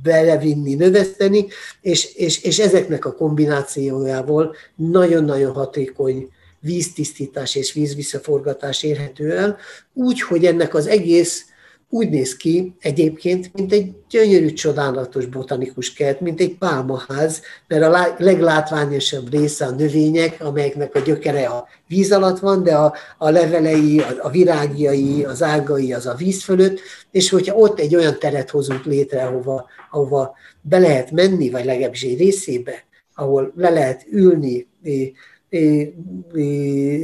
belevinni, 0.04 0.74
növeszteni, 0.74 1.48
és, 1.82 2.14
és, 2.14 2.44
és 2.44 2.60
ezeknek 2.60 3.06
a 3.06 3.16
kombinációjával 3.16 4.56
nagyon-nagyon 4.76 5.54
hatékony 5.54 6.30
víztisztítás 6.60 7.56
és 7.56 7.74
vízvisszaforgatás 7.74 8.84
érhető 8.84 9.38
el, 9.38 9.58
úgy, 9.94 10.22
hogy 10.22 10.46
ennek 10.46 10.74
az 10.74 10.88
egész 10.88 11.46
úgy 11.90 12.10
néz 12.10 12.36
ki 12.36 12.76
egyébként, 12.80 13.54
mint 13.54 13.72
egy 13.74 13.92
gyönyörű, 14.10 14.54
csodálatos 14.54 15.26
botanikus 15.26 15.94
kert, 15.94 16.22
mint 16.22 16.40
egy 16.40 16.58
pálmaház, 16.58 17.42
mert 17.68 17.84
a 17.84 18.16
leglátványosabb 18.18 19.32
része 19.32 19.66
a 19.66 19.72
növények, 19.72 20.44
amelyeknek 20.44 20.96
a 20.96 21.00
gyökere 21.00 21.48
a 21.48 21.68
víz 21.88 22.12
alatt 22.12 22.40
van, 22.40 22.64
de 22.64 22.76
a, 22.76 22.94
a 23.18 23.30
levelei, 23.30 24.00
a, 24.00 24.16
a 24.22 24.30
virágjai, 24.30 25.24
az 25.24 25.44
ágai 25.44 25.94
az 25.94 26.06
a 26.06 26.14
víz 26.14 26.44
fölött, 26.44 26.80
és 27.12 27.30
hogyha 27.30 27.56
ott 27.56 27.80
egy 27.80 27.96
olyan 27.96 28.20
teret 28.20 28.50
hozunk 28.50 28.86
létre, 28.86 29.26
ahova, 29.26 29.66
ahova 29.92 30.36
be 30.62 30.80
lehet 30.80 31.12
menni, 31.12 31.50
vagy 31.50 31.66
legalábbis 31.66 32.04
egy 32.04 32.18
részébe, 32.18 32.84
ahol 33.16 33.52
le 33.56 33.70
lehet 33.70 34.06
ülni, 34.12 34.68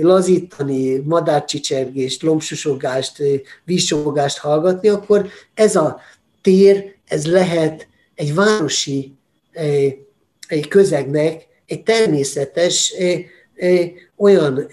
lazítani, 0.02 0.98
madárcsicsergést, 0.98 2.22
lombsusogást, 2.22 3.24
vízsogást 3.64 4.38
hallgatni, 4.38 4.88
akkor 4.88 5.28
ez 5.54 5.76
a 5.76 6.00
tér, 6.42 6.96
ez 7.08 7.26
lehet 7.26 7.88
egy 8.16 8.34
városi 8.34 9.14
egy 10.48 10.68
közegnek 10.68 11.48
egy 11.66 11.84
természetes 11.84 12.94
olyan 14.18 14.68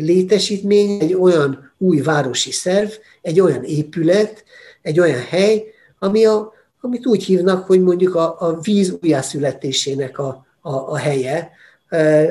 létesítmény, 0.00 1.00
egy 1.00 1.14
olyan 1.14 1.72
új 1.78 2.00
városi 2.00 2.50
szerv, 2.50 2.90
egy 3.22 3.40
olyan 3.40 3.64
épület, 3.64 4.44
egy 4.82 5.00
olyan 5.00 5.20
hely, 5.20 5.64
ami 5.98 6.24
a, 6.24 6.52
amit 6.80 7.06
úgy 7.06 7.24
hívnak, 7.24 7.66
hogy 7.66 7.82
mondjuk 7.82 8.14
a, 8.14 8.36
a 8.38 8.60
víz 8.60 8.96
újjászületésének 9.02 10.18
a, 10.18 10.46
a, 10.60 10.72
a 10.72 10.96
helye, 10.96 11.50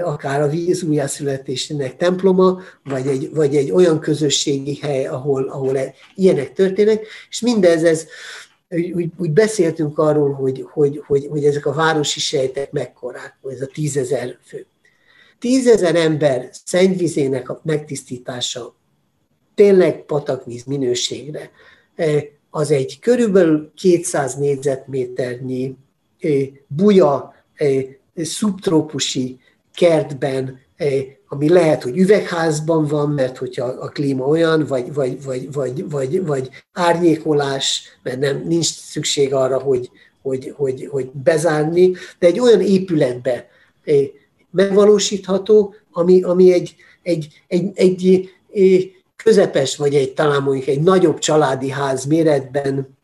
akár 0.03 0.41
a 0.41 0.47
víz 0.47 0.83
újjászületésének 0.83 1.97
temploma, 1.97 2.61
vagy 2.83 3.07
egy, 3.07 3.29
vagy 3.33 3.55
egy 3.55 3.71
olyan 3.71 3.99
közösségi 3.99 4.77
hely, 4.81 5.05
ahol, 5.05 5.43
ahol 5.43 5.77
ilyenek 6.15 6.53
történnek, 6.53 7.05
és 7.29 7.41
mindez, 7.41 7.83
ez, 7.83 8.05
úgy, 8.69 9.09
úgy 9.17 9.31
beszéltünk 9.31 9.97
arról, 9.97 10.33
hogy, 10.33 10.65
hogy, 10.71 11.01
hogy, 11.05 11.27
hogy 11.29 11.45
ezek 11.45 11.65
a 11.65 11.73
városi 11.73 12.19
sejtek 12.19 12.71
mekkorák, 12.71 13.37
ez 13.49 13.61
a 13.61 13.69
tízezer 13.73 14.37
fő. 14.43 14.65
Tízezer 15.39 15.95
ember 15.95 16.49
szennyvizének 16.65 17.49
a 17.49 17.61
megtisztítása 17.63 18.75
tényleg 19.55 20.05
patakvíz 20.05 20.63
minőségre, 20.63 21.51
az 22.49 22.71
egy 22.71 22.99
körülbelül 22.99 23.71
200 23.75 24.35
négyzetméternyi 24.35 25.75
buja, 26.67 27.33
szubtrópusi 28.15 29.39
kertben 29.75 30.59
ami 31.27 31.49
lehet, 31.49 31.83
hogy 31.83 31.97
üvegházban 31.97 32.85
van, 32.85 33.09
mert 33.09 33.37
hogyha 33.37 33.65
a 33.65 33.87
klíma 33.87 34.25
olyan, 34.25 34.65
vagy, 34.65 34.93
vagy, 34.93 35.23
vagy, 35.23 35.51
vagy, 35.51 35.89
vagy, 35.89 36.25
vagy 36.25 36.49
árnyékolás, 36.73 37.83
mert 38.03 38.19
nem, 38.19 38.43
nincs 38.47 38.65
szükség 38.65 39.33
arra, 39.33 39.59
hogy, 39.59 39.89
hogy, 40.21 40.53
hogy, 40.55 40.87
hogy 40.91 41.09
bezárni, 41.11 41.91
de 42.19 42.27
egy 42.27 42.39
olyan 42.39 42.61
épületbe 42.61 43.47
megvalósítható, 44.51 45.75
ami, 45.91 46.23
ami 46.23 46.53
egy, 46.53 46.75
egy, 47.03 47.27
egy, 47.47 47.71
egy, 47.75 48.29
egy 48.51 48.93
közepes, 49.15 49.75
vagy 49.75 49.95
egy 49.95 50.13
talán 50.13 50.41
mondjuk 50.41 50.67
egy 50.67 50.81
nagyobb 50.81 51.19
családi 51.19 51.69
ház 51.69 52.05
méretben 52.05 52.97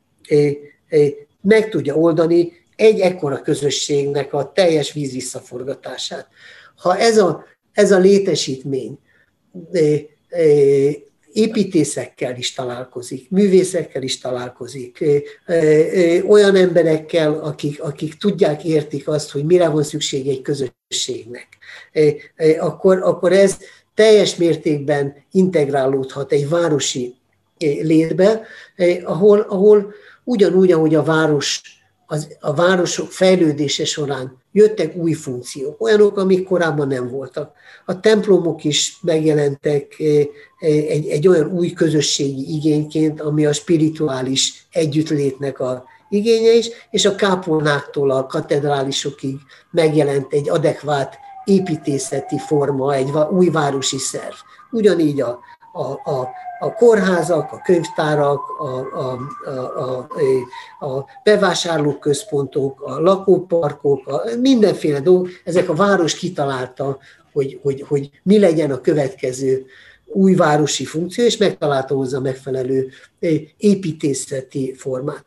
meg 1.41 1.69
tudja 1.69 1.95
oldani 1.95 2.51
egy 2.75 2.99
ekkora 2.99 3.41
közösségnek 3.41 4.33
a 4.33 4.51
teljes 4.51 4.93
víz 4.93 5.11
visszaforgatását. 5.11 6.27
Ha 6.81 6.97
ez 6.97 7.17
a, 7.17 7.45
ez 7.71 7.91
a 7.91 7.97
létesítmény 7.97 8.99
építészekkel 11.33 12.35
is 12.35 12.53
találkozik, 12.53 13.29
művészekkel 13.29 14.01
is 14.01 14.19
találkozik, 14.19 15.03
olyan 16.27 16.55
emberekkel, 16.55 17.33
akik, 17.33 17.81
akik 17.81 18.17
tudják, 18.17 18.63
értik 18.63 19.07
azt, 19.07 19.31
hogy 19.31 19.45
mire 19.45 19.69
van 19.69 19.83
szükség 19.83 20.27
egy 20.27 20.41
közösségnek, 20.41 21.47
akkor, 22.59 22.97
akkor 23.03 23.31
ez 23.31 23.57
teljes 23.93 24.35
mértékben 24.35 25.15
integrálódhat 25.31 26.31
egy 26.31 26.49
városi 26.49 27.15
létbe, 27.59 28.41
ahol, 29.03 29.39
ahol 29.39 29.93
ugyanúgy, 30.23 30.71
ahogy 30.71 30.95
a 30.95 31.03
város 31.03 31.61
az, 32.05 32.37
a 32.39 32.53
városok 32.53 33.11
fejlődése 33.11 33.85
során 33.85 34.40
jöttek 34.51 34.95
új 34.95 35.13
funkciók, 35.13 35.81
olyanok, 35.81 36.17
amik 36.17 36.43
korábban 36.43 36.87
nem 36.87 37.09
voltak. 37.09 37.51
A 37.85 37.99
templomok 37.99 38.63
is 38.63 38.97
megjelentek 39.01 39.95
eh, 39.99 40.07
eh, 40.17 40.27
egy, 40.69 41.07
egy 41.07 41.27
olyan 41.27 41.51
új 41.51 41.73
közösségi 41.73 42.55
igényként, 42.55 43.21
ami 43.21 43.45
a 43.45 43.53
spirituális 43.53 44.67
együttlétnek 44.71 45.59
a 45.59 45.83
igénye 46.09 46.53
is, 46.53 46.69
és 46.89 47.05
a 47.05 47.15
kápolnáktól 47.15 48.11
a 48.11 48.25
katedrálisokig 48.25 49.35
megjelent 49.71 50.33
egy 50.33 50.49
adekvát 50.49 51.17
építészeti 51.45 52.37
forma, 52.37 52.93
egy 52.93 53.11
új 53.31 53.49
városi 53.49 53.97
szerv. 53.97 54.33
Ugyanígy 54.71 55.21
a, 55.21 55.39
a, 55.73 56.11
a, 56.11 56.29
a 56.59 56.73
kórházak, 56.73 57.51
a 57.51 57.61
könyvtárak, 57.63 58.39
a, 58.59 58.65
a, 58.93 59.19
a, 59.75 60.07
a, 60.79 60.85
a 60.85 61.05
bevásárlóközpontok, 61.23 62.81
a 62.81 62.99
lakóparkok, 62.99 64.07
a, 64.07 64.21
mindenféle 64.39 64.99
dolgok, 64.99 65.29
ezek 65.43 65.69
a 65.69 65.75
város 65.75 66.15
kitalálta, 66.15 66.97
hogy, 67.33 67.59
hogy, 67.63 67.85
hogy 67.87 68.09
mi 68.23 68.39
legyen 68.39 68.71
a 68.71 68.81
következő 68.81 69.65
új 70.05 70.35
városi 70.35 70.85
funkció, 70.85 71.25
és 71.25 71.37
megtalálta 71.37 71.95
hozzá 71.95 72.19
megfelelő 72.19 72.89
építészeti 73.57 74.73
formát. 74.77 75.25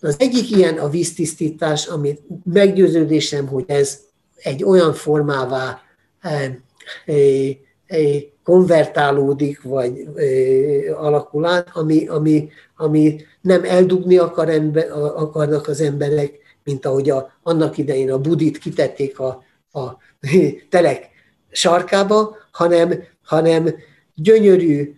Az 0.00 0.16
egyik 0.18 0.50
ilyen 0.50 0.78
a 0.78 0.88
víztisztítás, 0.88 1.86
ami 1.86 2.18
meggyőződésem, 2.44 3.46
hogy 3.46 3.64
ez 3.66 4.00
egy 4.36 4.64
olyan 4.64 4.92
formává 4.92 5.80
konvertálódik, 8.44 9.62
vagy 9.62 10.08
alakul 10.96 11.44
át, 11.44 11.68
ami, 11.72 12.06
ami, 12.06 12.48
ami 12.76 13.20
nem 13.40 13.64
eldugni 13.64 14.16
akar 14.16 14.48
ember, 14.48 14.90
akarnak 14.92 15.68
az 15.68 15.80
emberek, 15.80 16.38
mint 16.64 16.86
ahogy 16.86 17.10
a, 17.10 17.32
annak 17.42 17.78
idején 17.78 18.10
a 18.10 18.18
budit 18.18 18.58
kitették 18.58 19.18
a, 19.18 19.42
a 19.72 19.96
telek 20.70 21.08
sarkába, 21.50 22.36
hanem, 22.50 23.02
hanem 23.22 23.74
gyönyörű, 24.14 24.94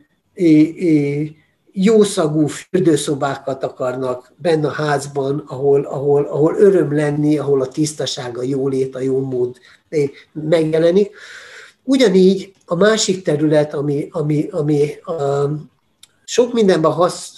jószagú 1.73 2.47
fürdőszobákat 2.47 3.65
akarnak 3.65 4.33
benne 4.37 4.67
a 4.67 4.71
házban, 4.71 5.45
ahol, 5.47 5.83
ahol, 5.85 6.25
ahol 6.25 6.55
öröm 6.59 6.95
lenni, 6.95 7.39
ahol 7.39 7.61
a 7.61 7.69
tisztaság, 7.69 8.39
a 8.39 8.43
jólét, 8.43 8.95
a 8.95 9.01
jó 9.01 9.21
mód 9.21 9.57
megjelenik. 10.33 11.17
Ugyanígy 11.85 12.53
a 12.67 12.75
másik 12.75 13.23
terület, 13.23 13.75
ami, 13.75 14.09
ami, 14.11 14.49
ami 14.51 14.95
a, 14.95 15.51
sok 16.25 16.53
mindenben 16.53 16.93
hasz, 16.93 17.33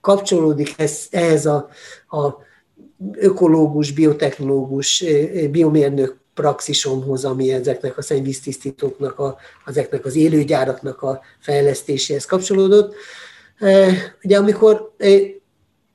kapcsolódik 0.00 0.74
ez, 0.76 1.06
ehhez 1.10 1.46
a, 1.46 1.68
a 2.08 2.26
ökológus, 3.12 3.92
biotechnológus, 3.92 5.04
biomérnök 5.50 6.16
praxisomhoz, 6.34 7.24
ami 7.24 7.52
ezeknek 7.52 7.98
a 7.98 8.02
szennyvíztisztítóknak, 8.02 9.18
a, 9.18 9.36
ezeknek 9.66 10.04
az 10.04 10.16
élőgyáraknak 10.16 11.02
a 11.02 11.20
fejlesztéséhez 11.38 12.24
kapcsolódott. 12.24 12.94
Ugye 14.22 14.38
amikor 14.38 14.94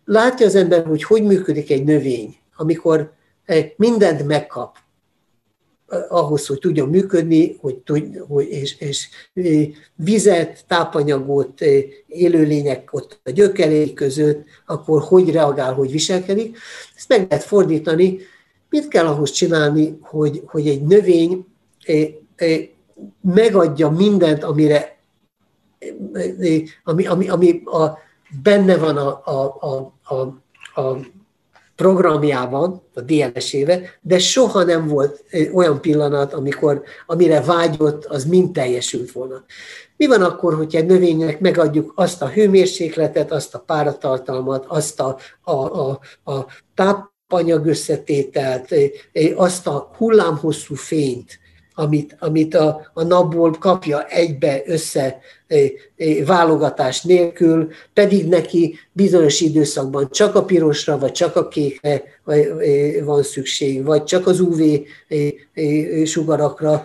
látja 0.06 0.46
az 0.46 0.56
ember, 0.56 0.86
hogy 0.86 1.04
hogy 1.04 1.24
működik 1.24 1.72
egy 1.72 1.84
növény, 1.84 2.36
amikor 2.56 3.14
mindent 3.76 4.28
megkap, 4.28 4.78
ahhoz, 6.10 6.48
hogy 6.48 6.60
tudjon 6.60 6.90
működni, 6.90 7.58
hogy, 7.60 7.82
hogy 8.28 8.48
és, 8.50 8.80
és 8.80 9.08
vizet, 9.96 10.64
tápanyagot, 10.68 11.62
élőlények 12.08 12.94
ott 12.94 13.20
a 13.24 13.30
gyökeréi 13.30 13.94
között, 13.94 14.44
akkor 14.66 15.02
hogy 15.02 15.32
reagál, 15.32 15.74
hogy 15.74 15.92
viselkedik. 15.92 16.58
Ezt 16.96 17.10
meg 17.10 17.26
lehet 17.30 17.44
fordítani. 17.44 18.20
Mit 18.70 18.88
kell 18.88 19.06
ahhoz 19.06 19.32
csinálni, 19.32 19.98
hogy, 20.02 20.42
hogy 20.46 20.68
egy 20.68 20.82
növény 20.82 21.46
megadja 23.22 23.90
mindent, 23.90 24.44
amire 24.44 25.00
ami, 26.84 27.08
ami, 27.08 27.30
ami 27.30 27.62
a, 27.66 27.98
benne 28.44 28.78
van 28.78 28.98
a, 28.98 29.22
a, 29.26 29.58
a, 29.60 29.94
a, 30.14 30.22
a 30.82 30.98
programjában, 31.82 32.82
a 32.94 33.02
DNS-ébe, 33.02 33.82
de 34.02 34.20
soha 34.20 34.64
nem 34.64 34.88
volt 34.88 35.24
olyan 35.54 35.82
pillanat, 35.82 36.34
amikor 36.34 36.84
amire 37.06 37.42
vágyott, 37.42 38.06
az 38.06 38.26
mind 38.26 38.52
teljesült 38.52 39.12
volna. 39.12 39.44
Mi 39.98 40.08
van 40.08 40.22
akkor, 40.22 40.56
hogyha 40.56 40.78
egy 40.78 40.86
növénynek 40.86 41.40
megadjuk 41.40 41.92
azt 41.96 42.22
a 42.22 42.30
hőmérsékletet, 42.30 43.32
azt 43.32 43.56
a 43.56 43.60
páratartalmat, 43.60 44.66
azt 44.68 45.00
a, 45.00 45.18
a, 45.42 45.52
a, 45.52 46.00
a 46.24 46.46
tápanyag 46.76 47.66
összetételt, 47.66 48.76
azt 49.36 49.68
a 49.68 49.92
hullámhosszú 49.98 50.76
fényt, 50.76 51.40
amit, 51.82 52.16
amit 52.20 52.56
a, 52.56 52.92
a 52.94 53.04
napból 53.04 53.52
kapja 53.52 54.06
egybe 54.06 54.62
össze 54.66 55.20
válogatás 56.26 57.02
nélkül, 57.02 57.68
pedig 57.94 58.28
neki 58.28 58.78
bizonyos 58.92 59.42
időszakban 59.42 60.08
csak 60.12 60.36
a 60.36 60.44
pirosra, 60.44 60.98
vagy 60.98 61.12
csak 61.12 61.36
a 61.36 61.48
kékre 61.48 62.04
van 63.04 63.24
szükség, 63.24 63.86
vagy 63.86 64.04
csak 64.04 64.28
az 64.28 64.40
UV 64.40 64.62
sugarakra. 66.06 66.82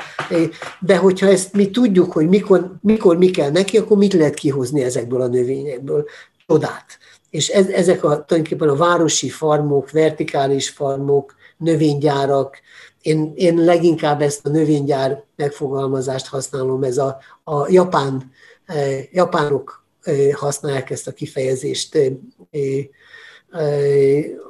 De 0.80 0.96
hogyha 0.96 1.26
ezt 1.26 1.52
mi 1.52 1.70
tudjuk, 1.70 2.12
hogy 2.12 2.28
mikor, 2.28 2.72
mikor 2.82 3.18
mi 3.18 3.30
kell 3.30 3.50
neki, 3.50 3.78
akkor 3.78 3.96
mit 3.96 4.12
lehet 4.12 4.34
kihozni 4.34 4.82
ezekből 4.82 5.20
a 5.20 5.26
növényekből? 5.26 6.04
Csodát. 6.46 6.98
És 7.30 7.48
ez, 7.48 7.68
ezek 7.68 8.04
a, 8.04 8.08
tulajdonképpen 8.08 8.68
a 8.68 8.76
városi 8.76 9.28
farmok, 9.28 9.90
vertikális 9.90 10.68
farmok, 10.68 11.34
növénygyárak, 11.56 12.60
én, 13.06 13.32
én 13.34 13.64
leginkább 13.64 14.22
ezt 14.22 14.46
a 14.46 14.48
növénygyár 14.48 15.24
megfogalmazást 15.36 16.26
használom, 16.26 16.82
ez 16.82 16.98
a, 16.98 17.18
a 17.44 17.70
japán, 17.70 18.32
eh, 18.64 19.04
japánok 19.12 19.84
eh, 20.02 20.32
használják 20.32 20.90
ezt 20.90 21.06
a 21.06 21.12
kifejezést, 21.12 21.94
eh, 21.94 22.12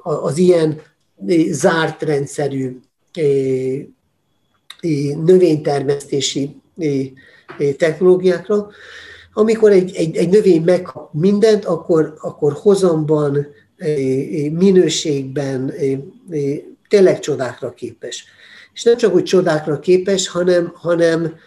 az 0.03 0.39
ilyen 0.39 0.81
zárt 1.51 2.03
rendszerű 2.03 2.81
növénytermesztési 5.25 6.57
technológiákra. 7.77 8.69
Amikor 9.33 9.71
egy, 9.71 9.95
egy, 9.97 10.17
egy 10.17 10.29
növény 10.29 10.63
megkap 10.63 11.13
mindent, 11.13 11.65
akkor, 11.65 12.15
akkor 12.21 12.53
hozamban, 12.53 13.47
minőségben 14.51 15.73
tényleg 16.89 17.19
csodákra 17.19 17.75
képes 17.75 18.25
és 18.77 18.83
nem 18.83 18.97
csak, 18.97 19.13
hogy 19.13 19.23
csodákra 19.23 19.79
képes, 19.79 20.29
hanem, 20.29 20.73
hanem 20.75 21.39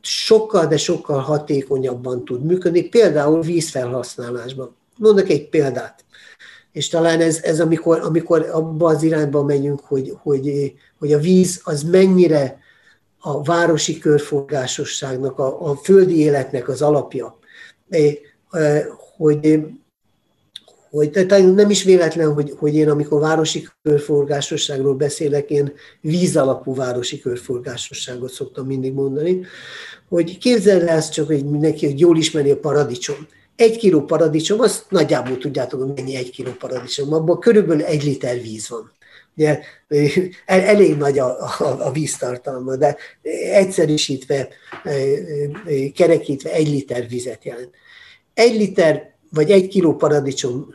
sokkal, 0.00 0.66
de 0.66 0.76
sokkal 0.76 1.18
hatékonyabban 1.18 2.24
tud 2.24 2.44
működni, 2.44 2.88
például 2.88 3.42
vízfelhasználásban. 3.42 4.76
Mondok 4.98 5.28
egy 5.28 5.48
példát. 5.48 6.04
És 6.72 6.88
talán 6.88 7.20
ez, 7.20 7.40
ez 7.42 7.60
amikor, 7.60 8.00
amikor 8.00 8.48
abba 8.52 8.88
az 8.88 9.02
irányba 9.02 9.42
megyünk, 9.42 9.80
hogy, 9.80 10.12
hogy, 10.22 10.74
hogy 10.98 11.12
a 11.12 11.18
víz 11.18 11.60
az 11.64 11.82
mennyire 11.82 12.58
a 13.18 13.42
városi 13.42 13.98
körforgásosságnak, 13.98 15.38
a, 15.38 15.70
a 15.70 15.76
földi 15.76 16.18
életnek 16.18 16.68
az 16.68 16.82
alapja. 16.82 17.38
Hogy, 19.16 19.60
hogy 20.94 21.10
tehát 21.10 21.54
nem 21.54 21.70
is 21.70 21.82
véletlen, 21.82 22.32
hogy, 22.32 22.54
hogy 22.58 22.74
én 22.74 22.88
amikor 22.88 23.20
városi 23.20 23.68
körforgásosságról 23.82 24.94
beszélek, 24.94 25.50
én 25.50 25.72
vízalapú 26.00 26.74
városi 26.74 27.20
körforgásosságot 27.20 28.32
szoktam 28.32 28.66
mindig 28.66 28.92
mondani, 28.92 29.40
hogy 30.08 30.38
képzeld 30.38 30.82
el 30.82 30.96
ezt 30.96 31.12
csak, 31.12 31.26
hogy 31.26 31.44
mindenki 31.44 31.86
hogy 31.86 32.00
jól 32.00 32.16
ismeri 32.16 32.50
a 32.50 32.56
paradicsom. 32.56 33.26
Egy 33.56 33.76
kiló 33.76 34.04
paradicsom, 34.04 34.60
azt 34.60 34.84
nagyjából 34.88 35.38
tudjátok, 35.38 35.82
hogy 35.82 35.92
mennyi 35.94 36.16
egy 36.16 36.30
kiló 36.30 36.50
paradicsom, 36.58 37.12
abban 37.12 37.38
körülbelül 37.38 37.84
egy 37.84 38.04
liter 38.04 38.40
víz 38.42 38.68
van. 38.68 38.92
Ugye, 39.36 39.60
elég 40.46 40.96
nagy 40.96 41.18
a, 41.18 41.40
a, 41.58 41.86
a 41.86 41.90
víztartalma, 41.92 42.76
de 42.76 42.96
egyszerűsítve, 43.52 44.48
kerekítve 45.94 46.52
egy 46.52 46.68
liter 46.68 47.08
vizet 47.08 47.44
jelent. 47.44 47.70
Egy 48.34 48.54
liter 48.54 49.13
vagy 49.34 49.50
egy 49.50 49.68
kiló 49.68 49.96
paradicsom 49.96 50.68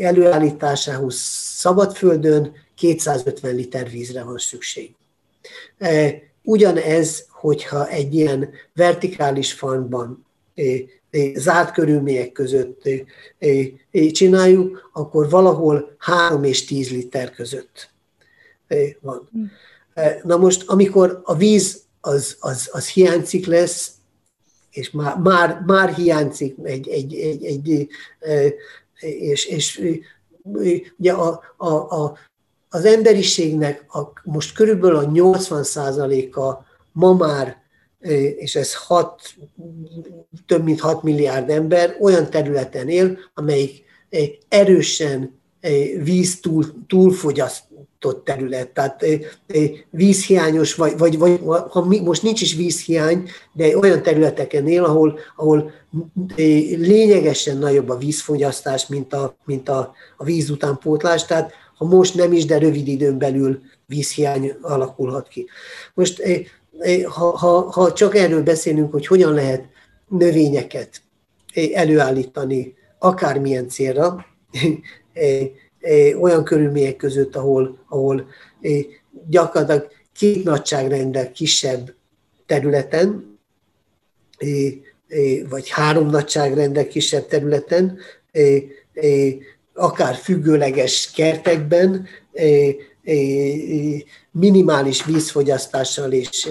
előállításához 0.00 1.14
szabadföldön 1.56 2.52
250 2.74 3.54
liter 3.54 3.90
vízre 3.90 4.22
van 4.22 4.38
szükség. 4.38 4.94
Ugyanez, 6.42 7.26
hogyha 7.30 7.88
egy 7.88 8.14
ilyen 8.14 8.50
vertikális 8.74 9.52
farmban 9.52 10.26
zárt 11.34 11.72
körülmények 11.72 12.32
között 12.32 12.88
csináljuk, 14.12 14.90
akkor 14.92 15.30
valahol 15.30 15.94
3 15.98 16.44
és 16.44 16.64
10 16.64 16.90
liter 16.90 17.30
között 17.30 17.90
van. 19.00 19.28
Hm. 19.32 19.42
Na 20.22 20.36
most, 20.36 20.62
amikor 20.66 21.20
a 21.24 21.36
víz 21.36 21.82
az, 22.00 22.36
az, 22.40 22.68
az 22.72 22.88
hiányzik 22.88 23.46
lesz, 23.46 23.91
és 24.72 24.90
már, 24.90 25.16
már, 25.16 25.62
már 25.66 25.94
hiányzik 25.94 26.56
egy, 26.62 26.88
egy, 26.88 27.14
egy, 27.14 27.44
egy 27.44 27.88
és, 29.00 29.44
és 29.44 29.98
ugye 30.98 31.12
a, 31.12 31.40
a, 31.56 31.68
a, 31.74 32.18
az 32.68 32.84
emberiségnek 32.84 33.84
a, 33.88 34.00
most 34.24 34.54
körülbelül 34.54 34.96
a 34.96 35.08
80%-a 35.08 36.64
ma 36.92 37.12
már, 37.12 37.62
és 38.36 38.56
ez 38.56 38.74
hat, 38.74 39.22
több 40.46 40.64
mint 40.64 40.80
6 40.80 41.02
milliárd 41.02 41.50
ember 41.50 41.96
olyan 42.00 42.30
területen 42.30 42.88
él, 42.88 43.18
amelyik 43.34 43.84
erősen 44.48 45.40
víz 46.02 46.40
túl, 46.40 46.64
túlfogyaszt, 46.86 47.64
ott 48.04 48.24
terület, 48.24 48.68
tehát 48.68 49.04
vízhiányos, 49.90 50.74
vagy, 50.74 50.98
vagy, 50.98 51.18
vagy 51.18 51.40
ha 51.68 51.84
mi, 51.84 52.00
most 52.00 52.22
nincs 52.22 52.40
is 52.40 52.54
vízhiány, 52.54 53.28
de 53.52 53.78
olyan 53.78 54.02
területeken 54.02 54.68
él, 54.68 54.84
ahol, 54.84 55.18
ahol 55.36 55.72
lényegesen 56.76 57.58
nagyobb 57.58 57.88
a 57.88 57.98
vízfogyasztás, 57.98 58.86
mint 58.86 59.12
a, 59.12 59.36
mint 59.44 59.68
a, 59.68 59.94
a 60.16 60.24
víz 60.24 60.50
utánpótlás, 60.50 61.24
tehát 61.24 61.52
ha 61.76 61.84
most 61.84 62.14
nem 62.14 62.32
is, 62.32 62.44
de 62.44 62.58
rövid 62.58 62.88
időn 62.88 63.18
belül 63.18 63.60
vízhiány 63.86 64.54
alakulhat 64.60 65.28
ki. 65.28 65.46
Most 65.94 66.22
ha, 67.04 67.36
ha, 67.36 67.70
ha 67.70 67.92
csak 67.92 68.16
erről 68.16 68.42
beszélünk, 68.42 68.92
hogy 68.92 69.06
hogyan 69.06 69.34
lehet 69.34 69.64
növényeket 70.08 71.02
előállítani 71.72 72.74
akármilyen 72.98 73.68
célra, 73.68 74.26
olyan 76.20 76.44
körülmények 76.44 76.96
között, 76.96 77.36
ahol, 77.36 77.78
ahol 77.88 78.26
gyakorlatilag 79.28 79.88
két 80.16 80.44
nagyságrendel 80.44 81.32
kisebb 81.32 81.94
területen, 82.46 83.38
vagy 85.48 85.68
három 85.68 86.06
nagyságrendel 86.06 86.86
kisebb 86.86 87.26
területen, 87.26 87.98
akár 89.74 90.14
függőleges 90.14 91.10
kertekben, 91.10 92.06
minimális 94.30 95.04
vízfogyasztással 95.04 96.12
és 96.12 96.48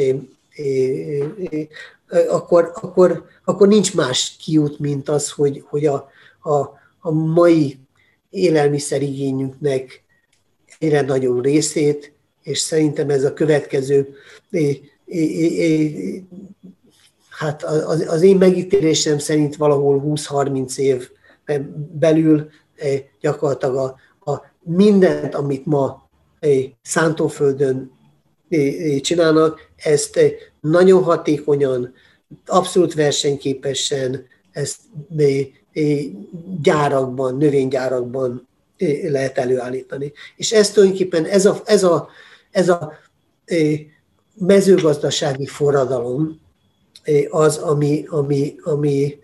akkor, 2.29 2.71
akkor, 2.81 3.25
akkor 3.45 3.67
nincs 3.67 3.93
más 3.93 4.35
kiút, 4.39 4.79
mint 4.79 5.09
az, 5.09 5.29
hogy, 5.31 5.63
hogy 5.67 5.85
a, 5.85 6.09
a, 6.41 6.57
a 6.99 7.11
mai 7.11 7.79
élelmiszerigényünknek 8.31 10.03
egyre 10.79 11.01
nagyobb 11.01 11.43
részét, 11.43 12.13
és 12.43 12.59
szerintem 12.59 13.09
ez 13.09 13.23
a 13.23 13.33
következő, 13.33 14.13
hát 17.29 17.63
az 18.07 18.21
én 18.21 18.37
megítélésem 18.37 19.17
szerint 19.17 19.55
valahol 19.55 20.03
20-30 20.05 20.77
év 20.77 21.09
belül 21.91 22.49
gyakorlatilag 23.19 23.75
a, 23.75 23.95
a 24.31 24.41
mindent, 24.63 25.35
amit 25.35 25.65
ma 25.65 26.09
szántóföldön 26.81 27.91
csinálnak, 29.01 29.69
ezt 29.75 30.19
nagyon 30.59 31.03
hatékonyan, 31.03 31.93
abszolút 32.45 32.93
versenyképesen, 32.93 34.25
ezt 34.51 34.79
gyárakban, 36.61 37.37
növénygyárakban 37.37 38.47
lehet 39.03 39.37
előállítani. 39.37 40.11
És 40.35 40.51
ez 40.51 40.71
tulajdonképpen 40.71 41.25
ez 41.25 41.45
a, 41.45 41.61
ez 41.65 41.83
a, 41.83 42.09
ez 42.51 42.69
a 42.69 42.93
mezőgazdasági 44.35 45.45
forradalom 45.45 46.39
az, 47.29 47.57
ami, 47.57 48.05
ami, 48.07 48.55
ami 48.63 49.19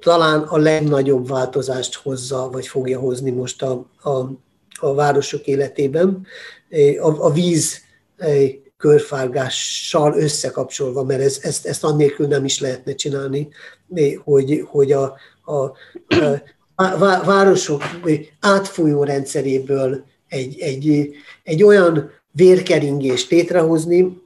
talán 0.00 0.40
a 0.40 0.56
legnagyobb 0.56 1.28
változást 1.28 1.94
hozza, 1.94 2.48
vagy 2.52 2.66
fogja 2.66 2.98
hozni 2.98 3.30
most 3.30 3.62
a, 3.62 3.86
a, 4.02 4.10
a 4.80 4.94
városok 4.94 5.46
életében. 5.46 6.26
A, 7.00 7.24
a 7.26 7.30
víz 7.30 7.80
körfárgással 8.76 10.14
összekapcsolva, 10.14 11.04
mert 11.04 11.20
ez, 11.20 11.38
ezt, 11.42 11.66
ezt 11.66 11.84
annélkül 11.84 12.26
nem 12.26 12.44
is 12.44 12.60
lehetne 12.60 12.94
csinálni, 12.94 13.48
hogy, 14.24 14.64
hogy 14.66 14.92
a, 14.92 15.16
a, 15.48 15.76
városok 17.24 17.82
átfolyó 18.40 19.04
rendszeréből 19.04 20.04
egy, 20.28 20.60
egy, 20.60 21.10
egy 21.44 21.62
olyan 21.62 22.10
vérkeringést 22.32 23.30
létrehozni, 23.30 24.22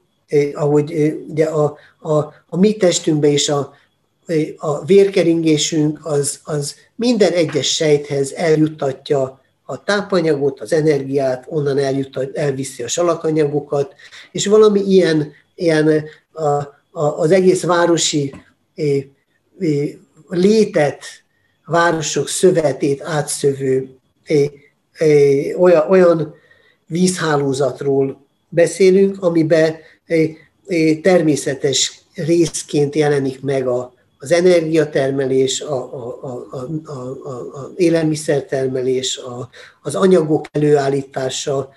ahogy 0.55 1.17
ugye 1.29 1.45
a, 1.45 1.77
a, 2.01 2.17
a 2.49 2.57
mi 2.59 2.77
testünkben 2.77 3.31
is 3.31 3.49
a, 3.49 3.75
a 4.57 4.85
vérkeringésünk 4.85 6.07
az, 6.07 6.41
az 6.45 6.75
minden 6.95 7.33
egyes 7.33 7.75
sejthez 7.75 8.33
eljuttatja 8.33 9.41
a 9.65 9.85
tápanyagot, 9.85 10.61
az 10.61 10.73
energiát, 10.73 11.45
onnan 11.49 11.79
eljuttat, 11.79 12.37
elviszi 12.37 12.83
a 12.83 12.89
salakanyagokat, 12.89 13.95
és 14.33 14.47
valami 14.47 14.81
ilyen, 14.81 15.33
ilyen 15.55 16.05
a, 16.33 16.43
a, 16.91 17.19
az 17.19 17.31
egész 17.31 17.63
városi 17.63 18.35
létet, 20.35 21.05
városok 21.67 22.29
szövetét 22.29 23.03
átszövő 23.03 23.89
olyan, 25.59 25.91
olyan 25.91 26.35
vízhálózatról 26.87 28.27
beszélünk, 28.49 29.23
amiben 29.23 29.77
természetes 31.03 32.01
részként 32.15 32.95
jelenik 32.95 33.43
meg 33.43 33.67
a, 33.67 33.95
az 34.19 34.33
energiatermelés, 34.33 35.61
a, 35.61 35.75
a, 35.75 36.19
a, 36.23 36.47
a, 36.51 36.99
a, 37.29 37.31
a 37.31 37.73
élelmiszertermelés, 37.77 39.17
a, 39.17 39.49
az 39.83 39.95
anyagok 39.95 40.47
előállítása, 40.51 41.73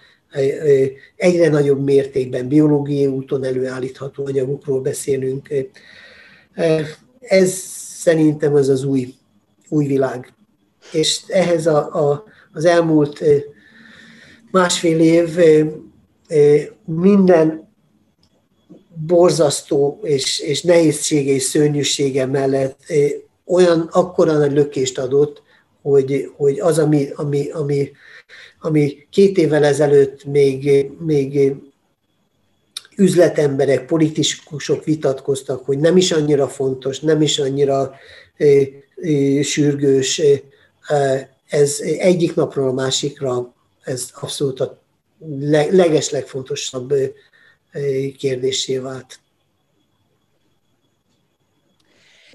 egyre 1.16 1.50
nagyobb 1.50 1.84
mértékben 1.84 2.48
biológiai 2.48 3.08
úton 3.08 3.44
előállítható 3.44 4.26
anyagokról 4.26 4.82
beszélünk. 4.82 5.54
Ez 7.20 7.64
szerintem 8.06 8.54
az 8.54 8.70
az 8.70 8.84
új, 8.84 9.14
új 9.70 9.86
világ. 9.86 10.34
És 10.92 11.22
ehhez 11.28 11.68
a, 11.68 12.10
a, 12.10 12.24
az 12.54 12.66
elmúlt 12.66 13.24
másfél 14.52 15.00
év 15.00 15.40
minden 16.86 17.74
borzasztó 19.08 20.00
és, 20.04 20.40
és 20.40 20.62
nehézsége 20.62 21.32
és 21.32 21.44
szörnyűsége 21.44 22.26
mellett 22.26 22.80
olyan 23.46 23.90
akkora 23.92 24.38
nagy 24.38 24.52
lökést 24.52 24.98
adott, 24.98 25.42
hogy, 25.82 26.32
hogy 26.38 26.60
az, 26.60 26.80
ami, 26.80 27.08
ami, 27.16 27.50
ami, 27.50 27.92
ami 28.60 29.08
két 29.10 29.38
évvel 29.38 29.64
ezelőtt 29.64 30.26
még, 30.26 30.92
még 31.00 31.56
üzletemberek, 32.98 33.86
politikusok 33.86 34.84
vitatkoztak, 34.84 35.66
hogy 35.66 35.78
nem 35.78 35.98
is 35.98 36.12
annyira 36.12 36.48
fontos, 36.48 37.00
nem 37.00 37.22
is 37.22 37.40
annyira 37.40 37.96
sürgős, 39.42 40.22
ez 41.48 41.80
egyik 41.80 42.36
napról 42.36 42.68
a 42.68 42.74
másikra, 42.74 43.54
ez 43.84 44.10
abszolút 44.14 44.60
a 44.60 44.82
leges 45.70 46.10
legfontosabb 46.10 46.94
kérdésé 48.18 48.78
vált. 48.78 49.20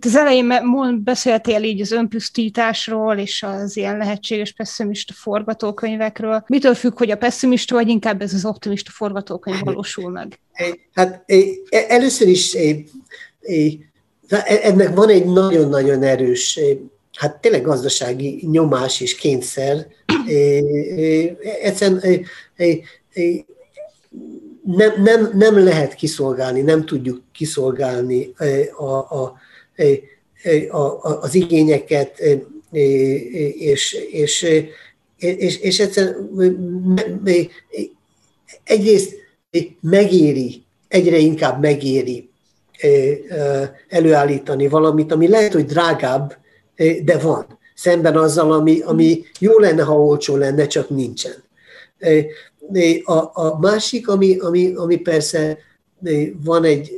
Az 0.05 0.16
elején 0.16 1.03
beszéltél 1.05 1.62
így 1.62 1.80
az 1.80 1.92
önpusztításról 1.92 3.18
és 3.18 3.42
az 3.42 3.76
ilyen 3.76 3.96
lehetséges 3.96 4.53
pessimista 4.53 5.12
forgatókönyvekről. 5.12 6.44
Mitől 6.46 6.74
függ, 6.74 6.98
hogy 6.98 7.11
a 7.11 7.16
pessimista, 7.16 7.74
vagy 7.74 7.88
inkább 7.88 8.22
ez 8.22 8.34
az 8.34 8.44
optimista 8.44 8.90
forgatókönyv 8.90 9.61
valósul 9.61 10.11
meg? 10.11 10.38
Hát 10.94 11.24
először 11.88 12.28
is 12.28 12.57
ennek 14.62 14.94
van 14.94 15.09
egy 15.09 15.24
nagyon-nagyon 15.24 16.03
erős, 16.03 16.61
hát 17.14 17.40
tényleg 17.40 17.62
gazdasági 17.62 18.46
nyomás 18.51 19.01
és 19.01 19.14
kényszer. 19.14 19.86
Egyszerűen 21.62 22.24
nem, 24.64 25.03
nem, 25.03 25.30
nem 25.34 25.64
lehet 25.64 25.94
kiszolgálni, 25.94 26.61
nem 26.61 26.84
tudjuk 26.86 27.22
kiszolgálni 27.32 28.32
a, 28.76 28.92
a, 28.94 29.38
az 31.20 31.35
igényeket, 31.35 32.22
és, 33.59 33.93
és, 34.11 34.47
és, 35.16 35.59
és 35.59 35.81
egyszerűen 35.81 37.11
egyrészt 38.64 39.14
megéri, 39.81 40.62
egyre 40.89 41.16
inkább 41.16 41.61
megéri 41.61 42.28
előállítani 43.89 44.68
valamit, 44.68 45.12
ami 45.12 45.28
lehet, 45.28 45.53
hogy 45.53 45.64
drágább, 45.64 46.37
de 47.05 47.18
van. 47.18 47.59
Szemben 47.74 48.16
azzal, 48.16 48.53
ami, 48.53 48.81
ami 48.81 49.22
jó 49.39 49.59
lenne, 49.59 49.83
ha 49.83 50.05
olcsó 50.05 50.37
lenne, 50.37 50.66
csak 50.66 50.89
nincsen. 50.89 51.43
A, 53.05 53.12
a 53.33 53.59
másik, 53.61 54.09
ami, 54.09 54.39
ami, 54.39 54.74
ami 54.74 54.97
persze 54.97 55.59
van 56.45 56.64
egy, 56.64 56.91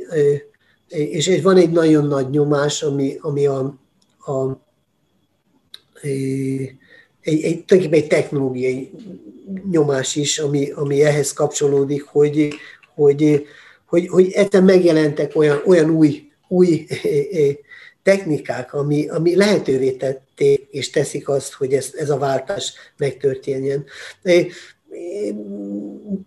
és 0.93 1.41
van 1.41 1.57
egy 1.57 1.71
nagyon 1.71 2.07
nagy 2.07 2.29
nyomás, 2.29 2.83
ami, 2.83 3.17
ami 3.21 3.45
a, 3.45 3.59
a 4.19 4.61
egy, 7.21 7.43
egy, 7.43 7.65
tulajdonképpen 7.65 7.93
egy 7.93 8.07
technológiai 8.07 8.91
nyomás 9.71 10.15
is, 10.15 10.39
ami, 10.39 10.71
ami 10.71 11.03
ehhez 11.03 11.33
kapcsolódik, 11.33 12.03
hogy, 12.03 12.53
hogy, 12.95 13.45
hogy, 13.85 14.07
hogy 14.07 14.31
egyszerűen 14.31 14.75
megjelentek 14.75 15.35
olyan, 15.35 15.61
olyan 15.65 15.89
új, 15.89 16.31
új 16.47 16.85
technikák, 18.03 18.73
ami, 18.73 19.09
ami 19.09 19.35
lehetővé 19.35 19.91
tették 19.91 20.67
és 20.71 20.89
teszik 20.89 21.29
azt, 21.29 21.53
hogy 21.53 21.73
ez, 21.73 21.93
ez 21.97 22.09
a 22.09 22.17
váltás 22.17 22.73
megtörténjen 22.97 23.85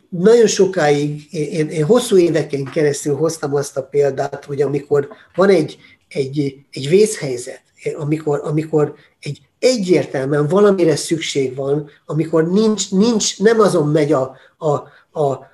nagyon 0.09 0.47
sokáig, 0.47 1.27
én, 1.31 1.69
én 1.69 1.85
hosszú 1.85 2.17
éveken 2.17 2.65
keresztül 2.65 3.15
hoztam 3.15 3.55
azt 3.55 3.77
a 3.77 3.83
példát, 3.83 4.45
hogy 4.45 4.63
amikor 4.63 5.09
van 5.35 5.49
egy, 5.49 5.79
egy, 6.09 6.57
egy 6.71 6.89
vészhelyzet, 6.89 7.63
amikor, 7.97 8.41
amikor 8.45 8.95
egy 9.21 9.41
egyértelműen 9.59 10.47
valamire 10.47 10.97
szükség 10.97 11.55
van, 11.55 11.91
amikor 12.07 12.51
nincs, 12.51 12.91
nincs 12.91 13.39
nem 13.39 13.61
azon 13.61 13.89
megy 13.89 14.13
a, 14.13 14.37
a, 14.59 14.73
a 15.21 15.51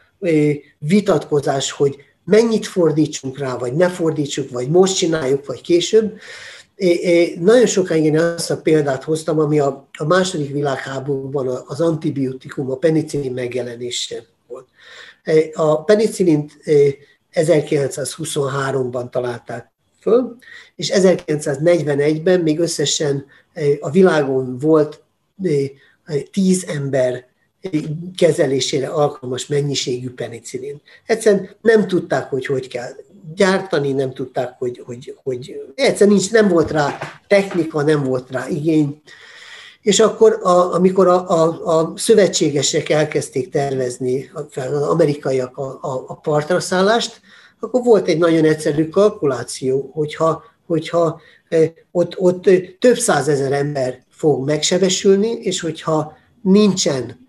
vitatkozás, 0.78 1.70
hogy 1.70 1.96
mennyit 2.24 2.66
fordítsunk 2.66 3.38
rá, 3.38 3.56
vagy 3.56 3.74
ne 3.74 3.88
fordítsuk, 3.88 4.50
vagy 4.50 4.68
most 4.68 4.96
csináljuk, 4.96 5.46
vagy 5.46 5.60
később, 5.60 6.18
É, 6.74 7.34
nagyon 7.40 7.66
sokáig 7.66 8.04
én 8.04 8.18
azt 8.18 8.50
a 8.50 8.60
példát 8.60 9.04
hoztam, 9.04 9.38
ami 9.38 9.58
a, 9.58 9.88
a 9.98 10.04
második 10.04 10.52
világháborúban 10.52 11.64
az 11.66 11.80
antibiotikum, 11.80 12.70
a 12.70 12.76
penicillin 12.76 13.32
megjelenése 13.32 14.24
volt. 14.46 14.68
A 15.54 15.84
penicillint 15.84 16.52
1923-ban 17.34 19.10
találták 19.10 19.70
föl, 20.00 20.36
és 20.76 20.90
1941-ben 20.94 22.40
még 22.40 22.58
összesen 22.58 23.26
a 23.80 23.90
világon 23.90 24.58
volt 24.58 25.02
10 26.30 26.64
ember 26.68 27.30
kezelésére 28.16 28.88
alkalmas 28.88 29.46
mennyiségű 29.46 30.10
penicillin. 30.10 30.80
Egyszerűen 31.06 31.50
nem 31.60 31.86
tudták, 31.86 32.28
hogy 32.28 32.46
hogy 32.46 32.68
kell 32.68 32.92
gyártani, 33.34 33.92
nem 33.92 34.12
tudták, 34.12 34.54
hogy, 34.58 34.82
hogy, 34.86 35.16
hogy 35.22 35.60
egyszerűen 35.74 36.16
nincs, 36.16 36.30
nem 36.30 36.48
volt 36.48 36.70
rá 36.70 36.98
technika, 37.26 37.82
nem 37.82 38.04
volt 38.04 38.30
rá 38.30 38.48
igény. 38.48 39.02
És 39.80 40.00
akkor, 40.00 40.38
a, 40.42 40.74
amikor 40.74 41.06
a, 41.06 41.30
a, 41.30 41.78
a 41.78 41.92
szövetségesek 41.96 42.88
elkezdték 42.88 43.50
tervezni, 43.50 44.30
az 44.54 44.82
amerikaiak 44.82 45.56
a, 45.56 45.78
a, 45.82 46.04
a 46.06 46.14
partra 46.14 46.60
szállást, 46.60 47.20
akkor 47.60 47.82
volt 47.82 48.08
egy 48.08 48.18
nagyon 48.18 48.44
egyszerű 48.44 48.88
kalkuláció, 48.88 49.90
hogyha, 49.94 50.44
hogyha 50.66 51.20
ott, 51.90 52.18
ott 52.18 52.42
több 52.78 52.96
százezer 52.98 53.52
ember 53.52 54.04
fog 54.10 54.44
megsebesülni, 54.44 55.30
és 55.30 55.60
hogyha 55.60 56.16
nincsen 56.42 57.28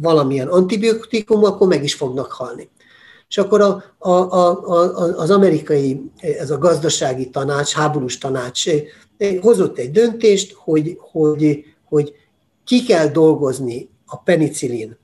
valamilyen 0.00 0.48
antibiotikum, 0.48 1.44
akkor 1.44 1.68
meg 1.68 1.84
is 1.84 1.94
fognak 1.94 2.32
halni. 2.32 2.68
És 3.28 3.38
akkor 3.38 3.60
a, 3.60 3.84
a, 3.98 4.10
a, 4.10 4.62
a, 4.68 5.18
az 5.18 5.30
amerikai, 5.30 6.10
ez 6.16 6.50
a 6.50 6.58
gazdasági 6.58 7.30
tanács, 7.30 7.72
háborús 7.72 8.18
tanács 8.18 8.64
hozott 9.40 9.78
egy 9.78 9.90
döntést, 9.90 10.52
hogy, 10.52 10.98
hogy, 11.00 11.64
hogy 11.84 12.14
ki 12.64 12.84
kell 12.84 13.06
dolgozni 13.06 13.88
a 14.06 14.16
penicillin 14.16 14.98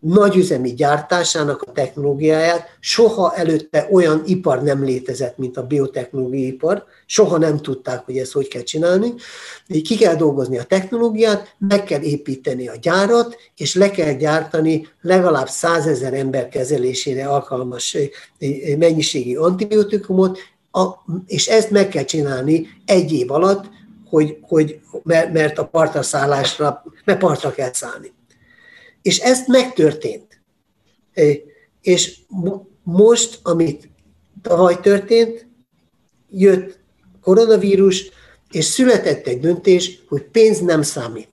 nagyüzemi 0.00 0.74
gyártásának 0.74 1.62
a 1.62 1.72
technológiáját. 1.72 2.76
Soha 2.80 3.34
előtte 3.34 3.88
olyan 3.90 4.22
ipar 4.26 4.62
nem 4.62 4.84
létezett, 4.84 5.38
mint 5.38 5.56
a 5.56 5.66
biotechnológiai 5.66 6.46
ipar. 6.46 6.84
Soha 7.06 7.38
nem 7.38 7.56
tudták, 7.56 8.04
hogy 8.04 8.18
ezt 8.18 8.32
hogy 8.32 8.48
kell 8.48 8.62
csinálni. 8.62 9.14
Ki 9.82 9.96
kell 9.96 10.14
dolgozni 10.14 10.58
a 10.58 10.64
technológiát, 10.64 11.54
meg 11.58 11.84
kell 11.84 12.00
építeni 12.00 12.68
a 12.68 12.76
gyárat, 12.82 13.36
és 13.56 13.74
le 13.74 13.90
kell 13.90 14.12
gyártani 14.12 14.88
legalább 15.00 15.48
százezer 15.48 16.14
ember 16.14 16.48
kezelésére 16.48 17.28
alkalmas 17.28 17.96
mennyiségi 18.78 19.36
antibiotikumot, 19.36 20.38
és 21.26 21.46
ezt 21.46 21.70
meg 21.70 21.88
kell 21.88 22.04
csinálni 22.04 22.66
egy 22.86 23.12
év 23.12 23.30
alatt, 23.30 23.64
hogy, 24.08 24.38
hogy, 24.40 24.80
mert 25.32 25.58
a 25.58 25.66
partra 25.66 26.02
szállásra, 26.02 26.82
mert 27.04 27.18
partra 27.18 27.50
kell 27.50 27.72
szállni. 27.72 28.12
És 29.02 29.18
ezt 29.18 29.46
megtörtént. 29.46 30.40
És 31.80 32.18
most, 32.82 33.38
amit 33.42 33.88
tavaly 34.42 34.80
történt, 34.80 35.46
jött 36.30 36.78
koronavírus, 37.22 38.10
és 38.50 38.64
született 38.64 39.26
egy 39.26 39.40
döntés, 39.40 40.02
hogy 40.08 40.22
pénz 40.22 40.60
nem 40.60 40.82
számít. 40.82 41.28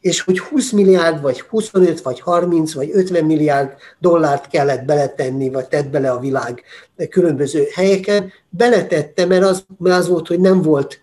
És 0.00 0.20
hogy 0.20 0.38
20 0.38 0.70
milliárd, 0.70 1.22
vagy 1.22 1.40
25, 1.40 2.00
vagy 2.00 2.20
30, 2.20 2.72
vagy 2.72 2.90
50 2.92 3.24
milliárd 3.24 3.72
dollárt 3.98 4.48
kellett 4.48 4.84
beletenni, 4.84 5.48
vagy 5.50 5.68
tett 5.68 5.88
bele 5.88 6.10
a 6.10 6.18
világ 6.18 6.62
különböző 7.10 7.66
helyeken, 7.74 8.32
beletette, 8.48 9.26
mert 9.26 9.44
az, 9.44 9.64
mert 9.78 9.96
az 9.96 10.08
volt, 10.08 10.26
hogy 10.26 10.40
nem 10.40 10.62
volt, 10.62 11.00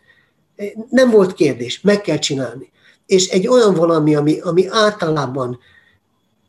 nem 0.89 1.09
volt 1.09 1.33
kérdés, 1.33 1.81
meg 1.81 2.01
kell 2.01 2.17
csinálni. 2.17 2.71
És 3.05 3.27
egy 3.27 3.47
olyan 3.47 3.73
valami, 3.73 4.15
ami, 4.15 4.39
ami 4.39 4.67
általában 4.69 5.59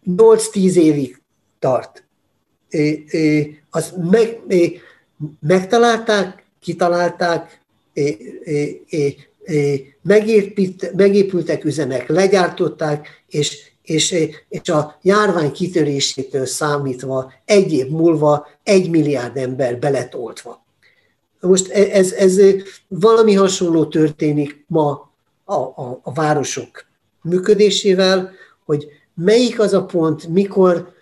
8-10 0.06 0.74
évig 0.74 1.22
tart. 1.58 2.04
Az 3.70 3.94
meg, 4.10 4.40
megtalálták, 5.40 6.44
kitalálták, 6.60 7.60
megépültek 10.92 11.64
üzemek, 11.64 12.08
legyártották, 12.08 13.24
és, 13.28 13.70
és, 13.82 14.14
és 14.48 14.68
a 14.68 14.98
járvány 15.02 15.52
kitörésétől 15.52 16.46
számítva 16.46 17.32
egy 17.44 17.72
év 17.72 17.88
múlva 17.88 18.46
egy 18.62 18.90
milliárd 18.90 19.36
ember 19.36 19.78
beletoltva. 19.78 20.64
Most 21.40 21.68
e, 21.68 21.80
ez, 21.92 22.12
ez 22.12 22.40
valami 22.88 23.34
hasonló 23.34 23.86
történik 23.86 24.64
ma 24.66 25.10
a, 25.44 25.54
a, 25.54 26.00
a 26.02 26.12
városok 26.12 26.86
működésével, 27.22 28.32
hogy 28.64 28.88
melyik 29.16 29.60
az 29.60 29.72
a 29.72 29.84
pont, 29.84 30.28
mikor 30.28 30.94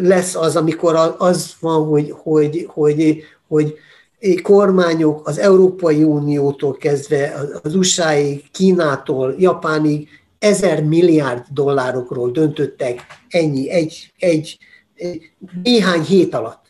lesz 0.00 0.34
az, 0.34 0.56
amikor 0.56 1.14
az 1.18 1.54
van, 1.60 1.84
hogy, 1.86 2.14
hogy, 2.16 2.66
hogy, 2.68 3.22
hogy 3.48 3.74
kormányok 4.42 5.28
az 5.28 5.38
Európai 5.38 6.02
Uniótól 6.02 6.76
kezdve 6.76 7.34
az 7.62 7.74
USA-ig, 7.74 8.50
Kínától, 8.50 9.34
Japánig 9.38 10.08
ezer 10.38 10.84
milliárd 10.84 11.44
dollárokról 11.52 12.30
döntöttek 12.30 13.00
ennyi, 13.28 13.70
egy, 13.70 14.12
egy, 14.18 14.58
néhány 15.62 16.02
hét 16.02 16.34
alatt. 16.34 16.64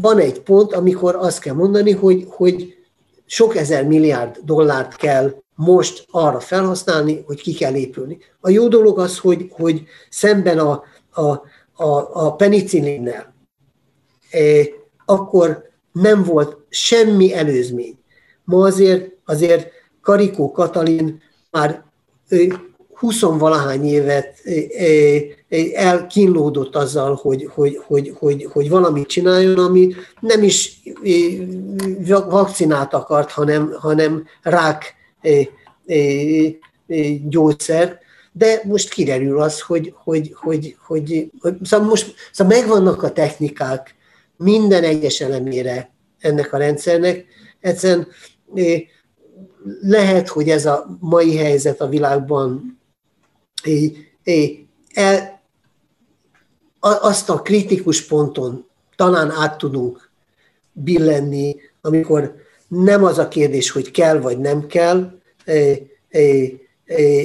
Van 0.00 0.18
egy 0.18 0.40
pont, 0.40 0.72
amikor 0.72 1.14
azt 1.14 1.40
kell 1.40 1.54
mondani, 1.54 1.92
hogy, 1.92 2.24
hogy 2.28 2.74
sok 3.26 3.56
ezer 3.56 3.86
milliárd 3.86 4.38
dollárt 4.44 4.96
kell 4.96 5.34
most 5.60 6.06
arra 6.10 6.40
felhasználni, 6.40 7.22
hogy 7.26 7.40
ki 7.40 7.54
kell 7.54 7.74
épülni. 7.74 8.18
A 8.40 8.50
jó 8.50 8.68
dolog 8.68 8.98
az, 8.98 9.18
hogy, 9.18 9.48
hogy 9.50 9.82
szemben 10.10 10.58
a, 10.58 10.82
a, 11.10 11.22
a, 11.84 12.24
a 12.24 12.34
penicillinnel, 12.34 13.34
eh, 14.30 14.66
akkor 15.04 15.70
nem 15.92 16.22
volt 16.22 16.56
semmi 16.68 17.34
előzmény. 17.34 17.98
Ma 18.44 18.66
azért, 18.66 19.10
azért 19.24 19.70
Karikó 20.02 20.50
Katalin 20.50 21.22
már 21.50 21.84
20 22.94 23.20
valahány 23.20 23.84
évet 23.84 24.42
elkínlódott 25.74 26.76
azzal, 26.76 27.14
hogy, 27.14 27.48
hogy, 27.54 27.80
hogy, 27.86 28.14
hogy, 28.18 28.48
hogy 28.52 28.68
valamit 28.68 29.06
csináljon, 29.06 29.58
ami 29.58 29.94
nem 30.20 30.42
is 30.42 30.82
vakcinát 32.28 32.94
akart, 32.94 33.30
hanem, 33.30 33.74
hanem 33.78 34.26
rák 34.42 34.98
gyógyszer, 37.28 37.98
de 38.32 38.60
most 38.64 38.88
kiderül 38.88 39.40
az, 39.40 39.60
hogy, 39.60 39.94
hogy, 39.96 40.34
hogy, 40.34 40.76
hogy, 40.86 41.30
hogy 41.40 41.56
szóval 41.62 41.88
most 41.88 42.14
szóval 42.32 42.58
megvannak 42.58 43.02
a 43.02 43.12
technikák 43.12 43.94
minden 44.36 44.84
egyes 44.84 45.20
elemére 45.20 45.90
ennek 46.18 46.52
a 46.52 46.56
rendszernek. 46.56 47.24
Egyszerűen 47.60 48.06
lehet, 49.80 50.28
hogy 50.28 50.48
ez 50.48 50.66
a 50.66 50.96
mai 51.00 51.36
helyzet 51.36 51.80
a 51.80 51.88
világban 51.88 52.80
el, 54.92 55.40
azt 56.80 57.30
a 57.30 57.42
kritikus 57.42 58.06
ponton 58.06 58.66
talán 58.96 59.30
át 59.30 59.58
tudunk 59.58 60.10
billenni, 60.72 61.56
amikor 61.80 62.34
nem 62.70 63.04
az 63.04 63.18
a 63.18 63.28
kérdés, 63.28 63.70
hogy 63.70 63.90
kell 63.90 64.20
vagy 64.20 64.38
nem 64.38 64.66
kell, 64.66 65.10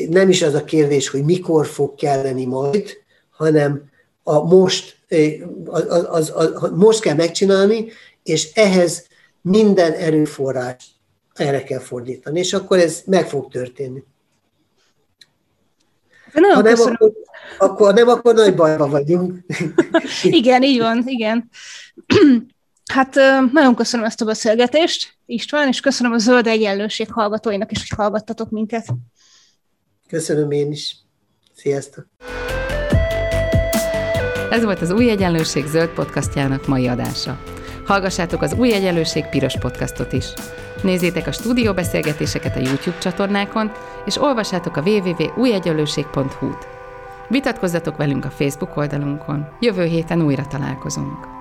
nem 0.09 0.29
is 0.29 0.41
az 0.41 0.53
a 0.53 0.63
kérdés, 0.63 1.07
hogy 1.07 1.23
mikor 1.23 1.67
fog 1.67 1.95
kelleni 1.95 2.45
majd, 2.45 2.97
hanem 3.29 3.89
a 4.23 4.43
most, 4.43 4.97
az, 5.65 5.85
az, 6.09 6.31
az, 6.35 6.71
most 6.75 6.99
kell 6.99 7.15
megcsinálni, 7.15 7.91
és 8.23 8.53
ehhez 8.53 9.07
minden 9.41 9.91
erőforrás 9.91 10.85
erre 11.33 11.63
kell 11.63 11.79
fordítani, 11.79 12.39
és 12.39 12.53
akkor 12.53 12.77
ez 12.77 13.01
meg 13.05 13.27
fog 13.27 13.51
történni. 13.51 14.03
ha 16.33 16.61
nem, 16.61 16.79
akkor, 16.79 17.11
akkor, 17.57 17.93
nem, 17.93 18.07
akkor 18.07 18.33
nagy 18.33 18.55
bajban 18.55 18.89
vagyunk. 18.89 19.39
igen, 20.23 20.63
így 20.63 20.79
van, 20.79 21.03
igen. 21.05 21.49
Hát 22.93 23.15
nagyon 23.51 23.75
köszönöm 23.75 24.05
ezt 24.05 24.21
a 24.21 24.25
beszélgetést, 24.25 25.14
István, 25.25 25.67
és 25.67 25.79
köszönöm 25.79 26.11
a 26.11 26.17
Zöld 26.17 26.47
Egyenlőség 26.47 27.11
hallgatóinak 27.11 27.71
is, 27.71 27.79
hogy 27.79 27.97
hallgattatok 27.97 28.49
minket. 28.49 28.85
Köszönöm 30.07 30.51
én 30.51 30.71
is. 30.71 30.97
Sziasztok! 31.53 32.07
Ez 34.51 34.63
volt 34.63 34.81
az 34.81 34.91
Új 34.91 35.09
Egyenlőség 35.09 35.65
zöld 35.65 35.89
podcastjának 35.89 36.67
mai 36.67 36.87
adása. 36.87 37.43
Hallgassátok 37.85 38.41
az 38.41 38.53
Új 38.53 38.73
Egyenlőség 38.73 39.25
piros 39.25 39.57
podcastot 39.57 40.13
is. 40.13 40.25
Nézzétek 40.83 41.27
a 41.27 41.31
stúdióbeszélgetéseket 41.31 42.55
a 42.55 42.59
YouTube 42.59 42.97
csatornákon, 42.97 43.71
és 44.05 44.17
olvassátok 44.17 44.77
a 44.77 44.81
www.újegyenlőség.hu-t. 44.81 46.67
Vitatkozzatok 47.29 47.97
velünk 47.97 48.25
a 48.25 48.29
Facebook 48.29 48.77
oldalunkon. 48.77 49.47
Jövő 49.59 49.85
héten 49.85 50.21
újra 50.21 50.47
találkozunk. 50.47 51.34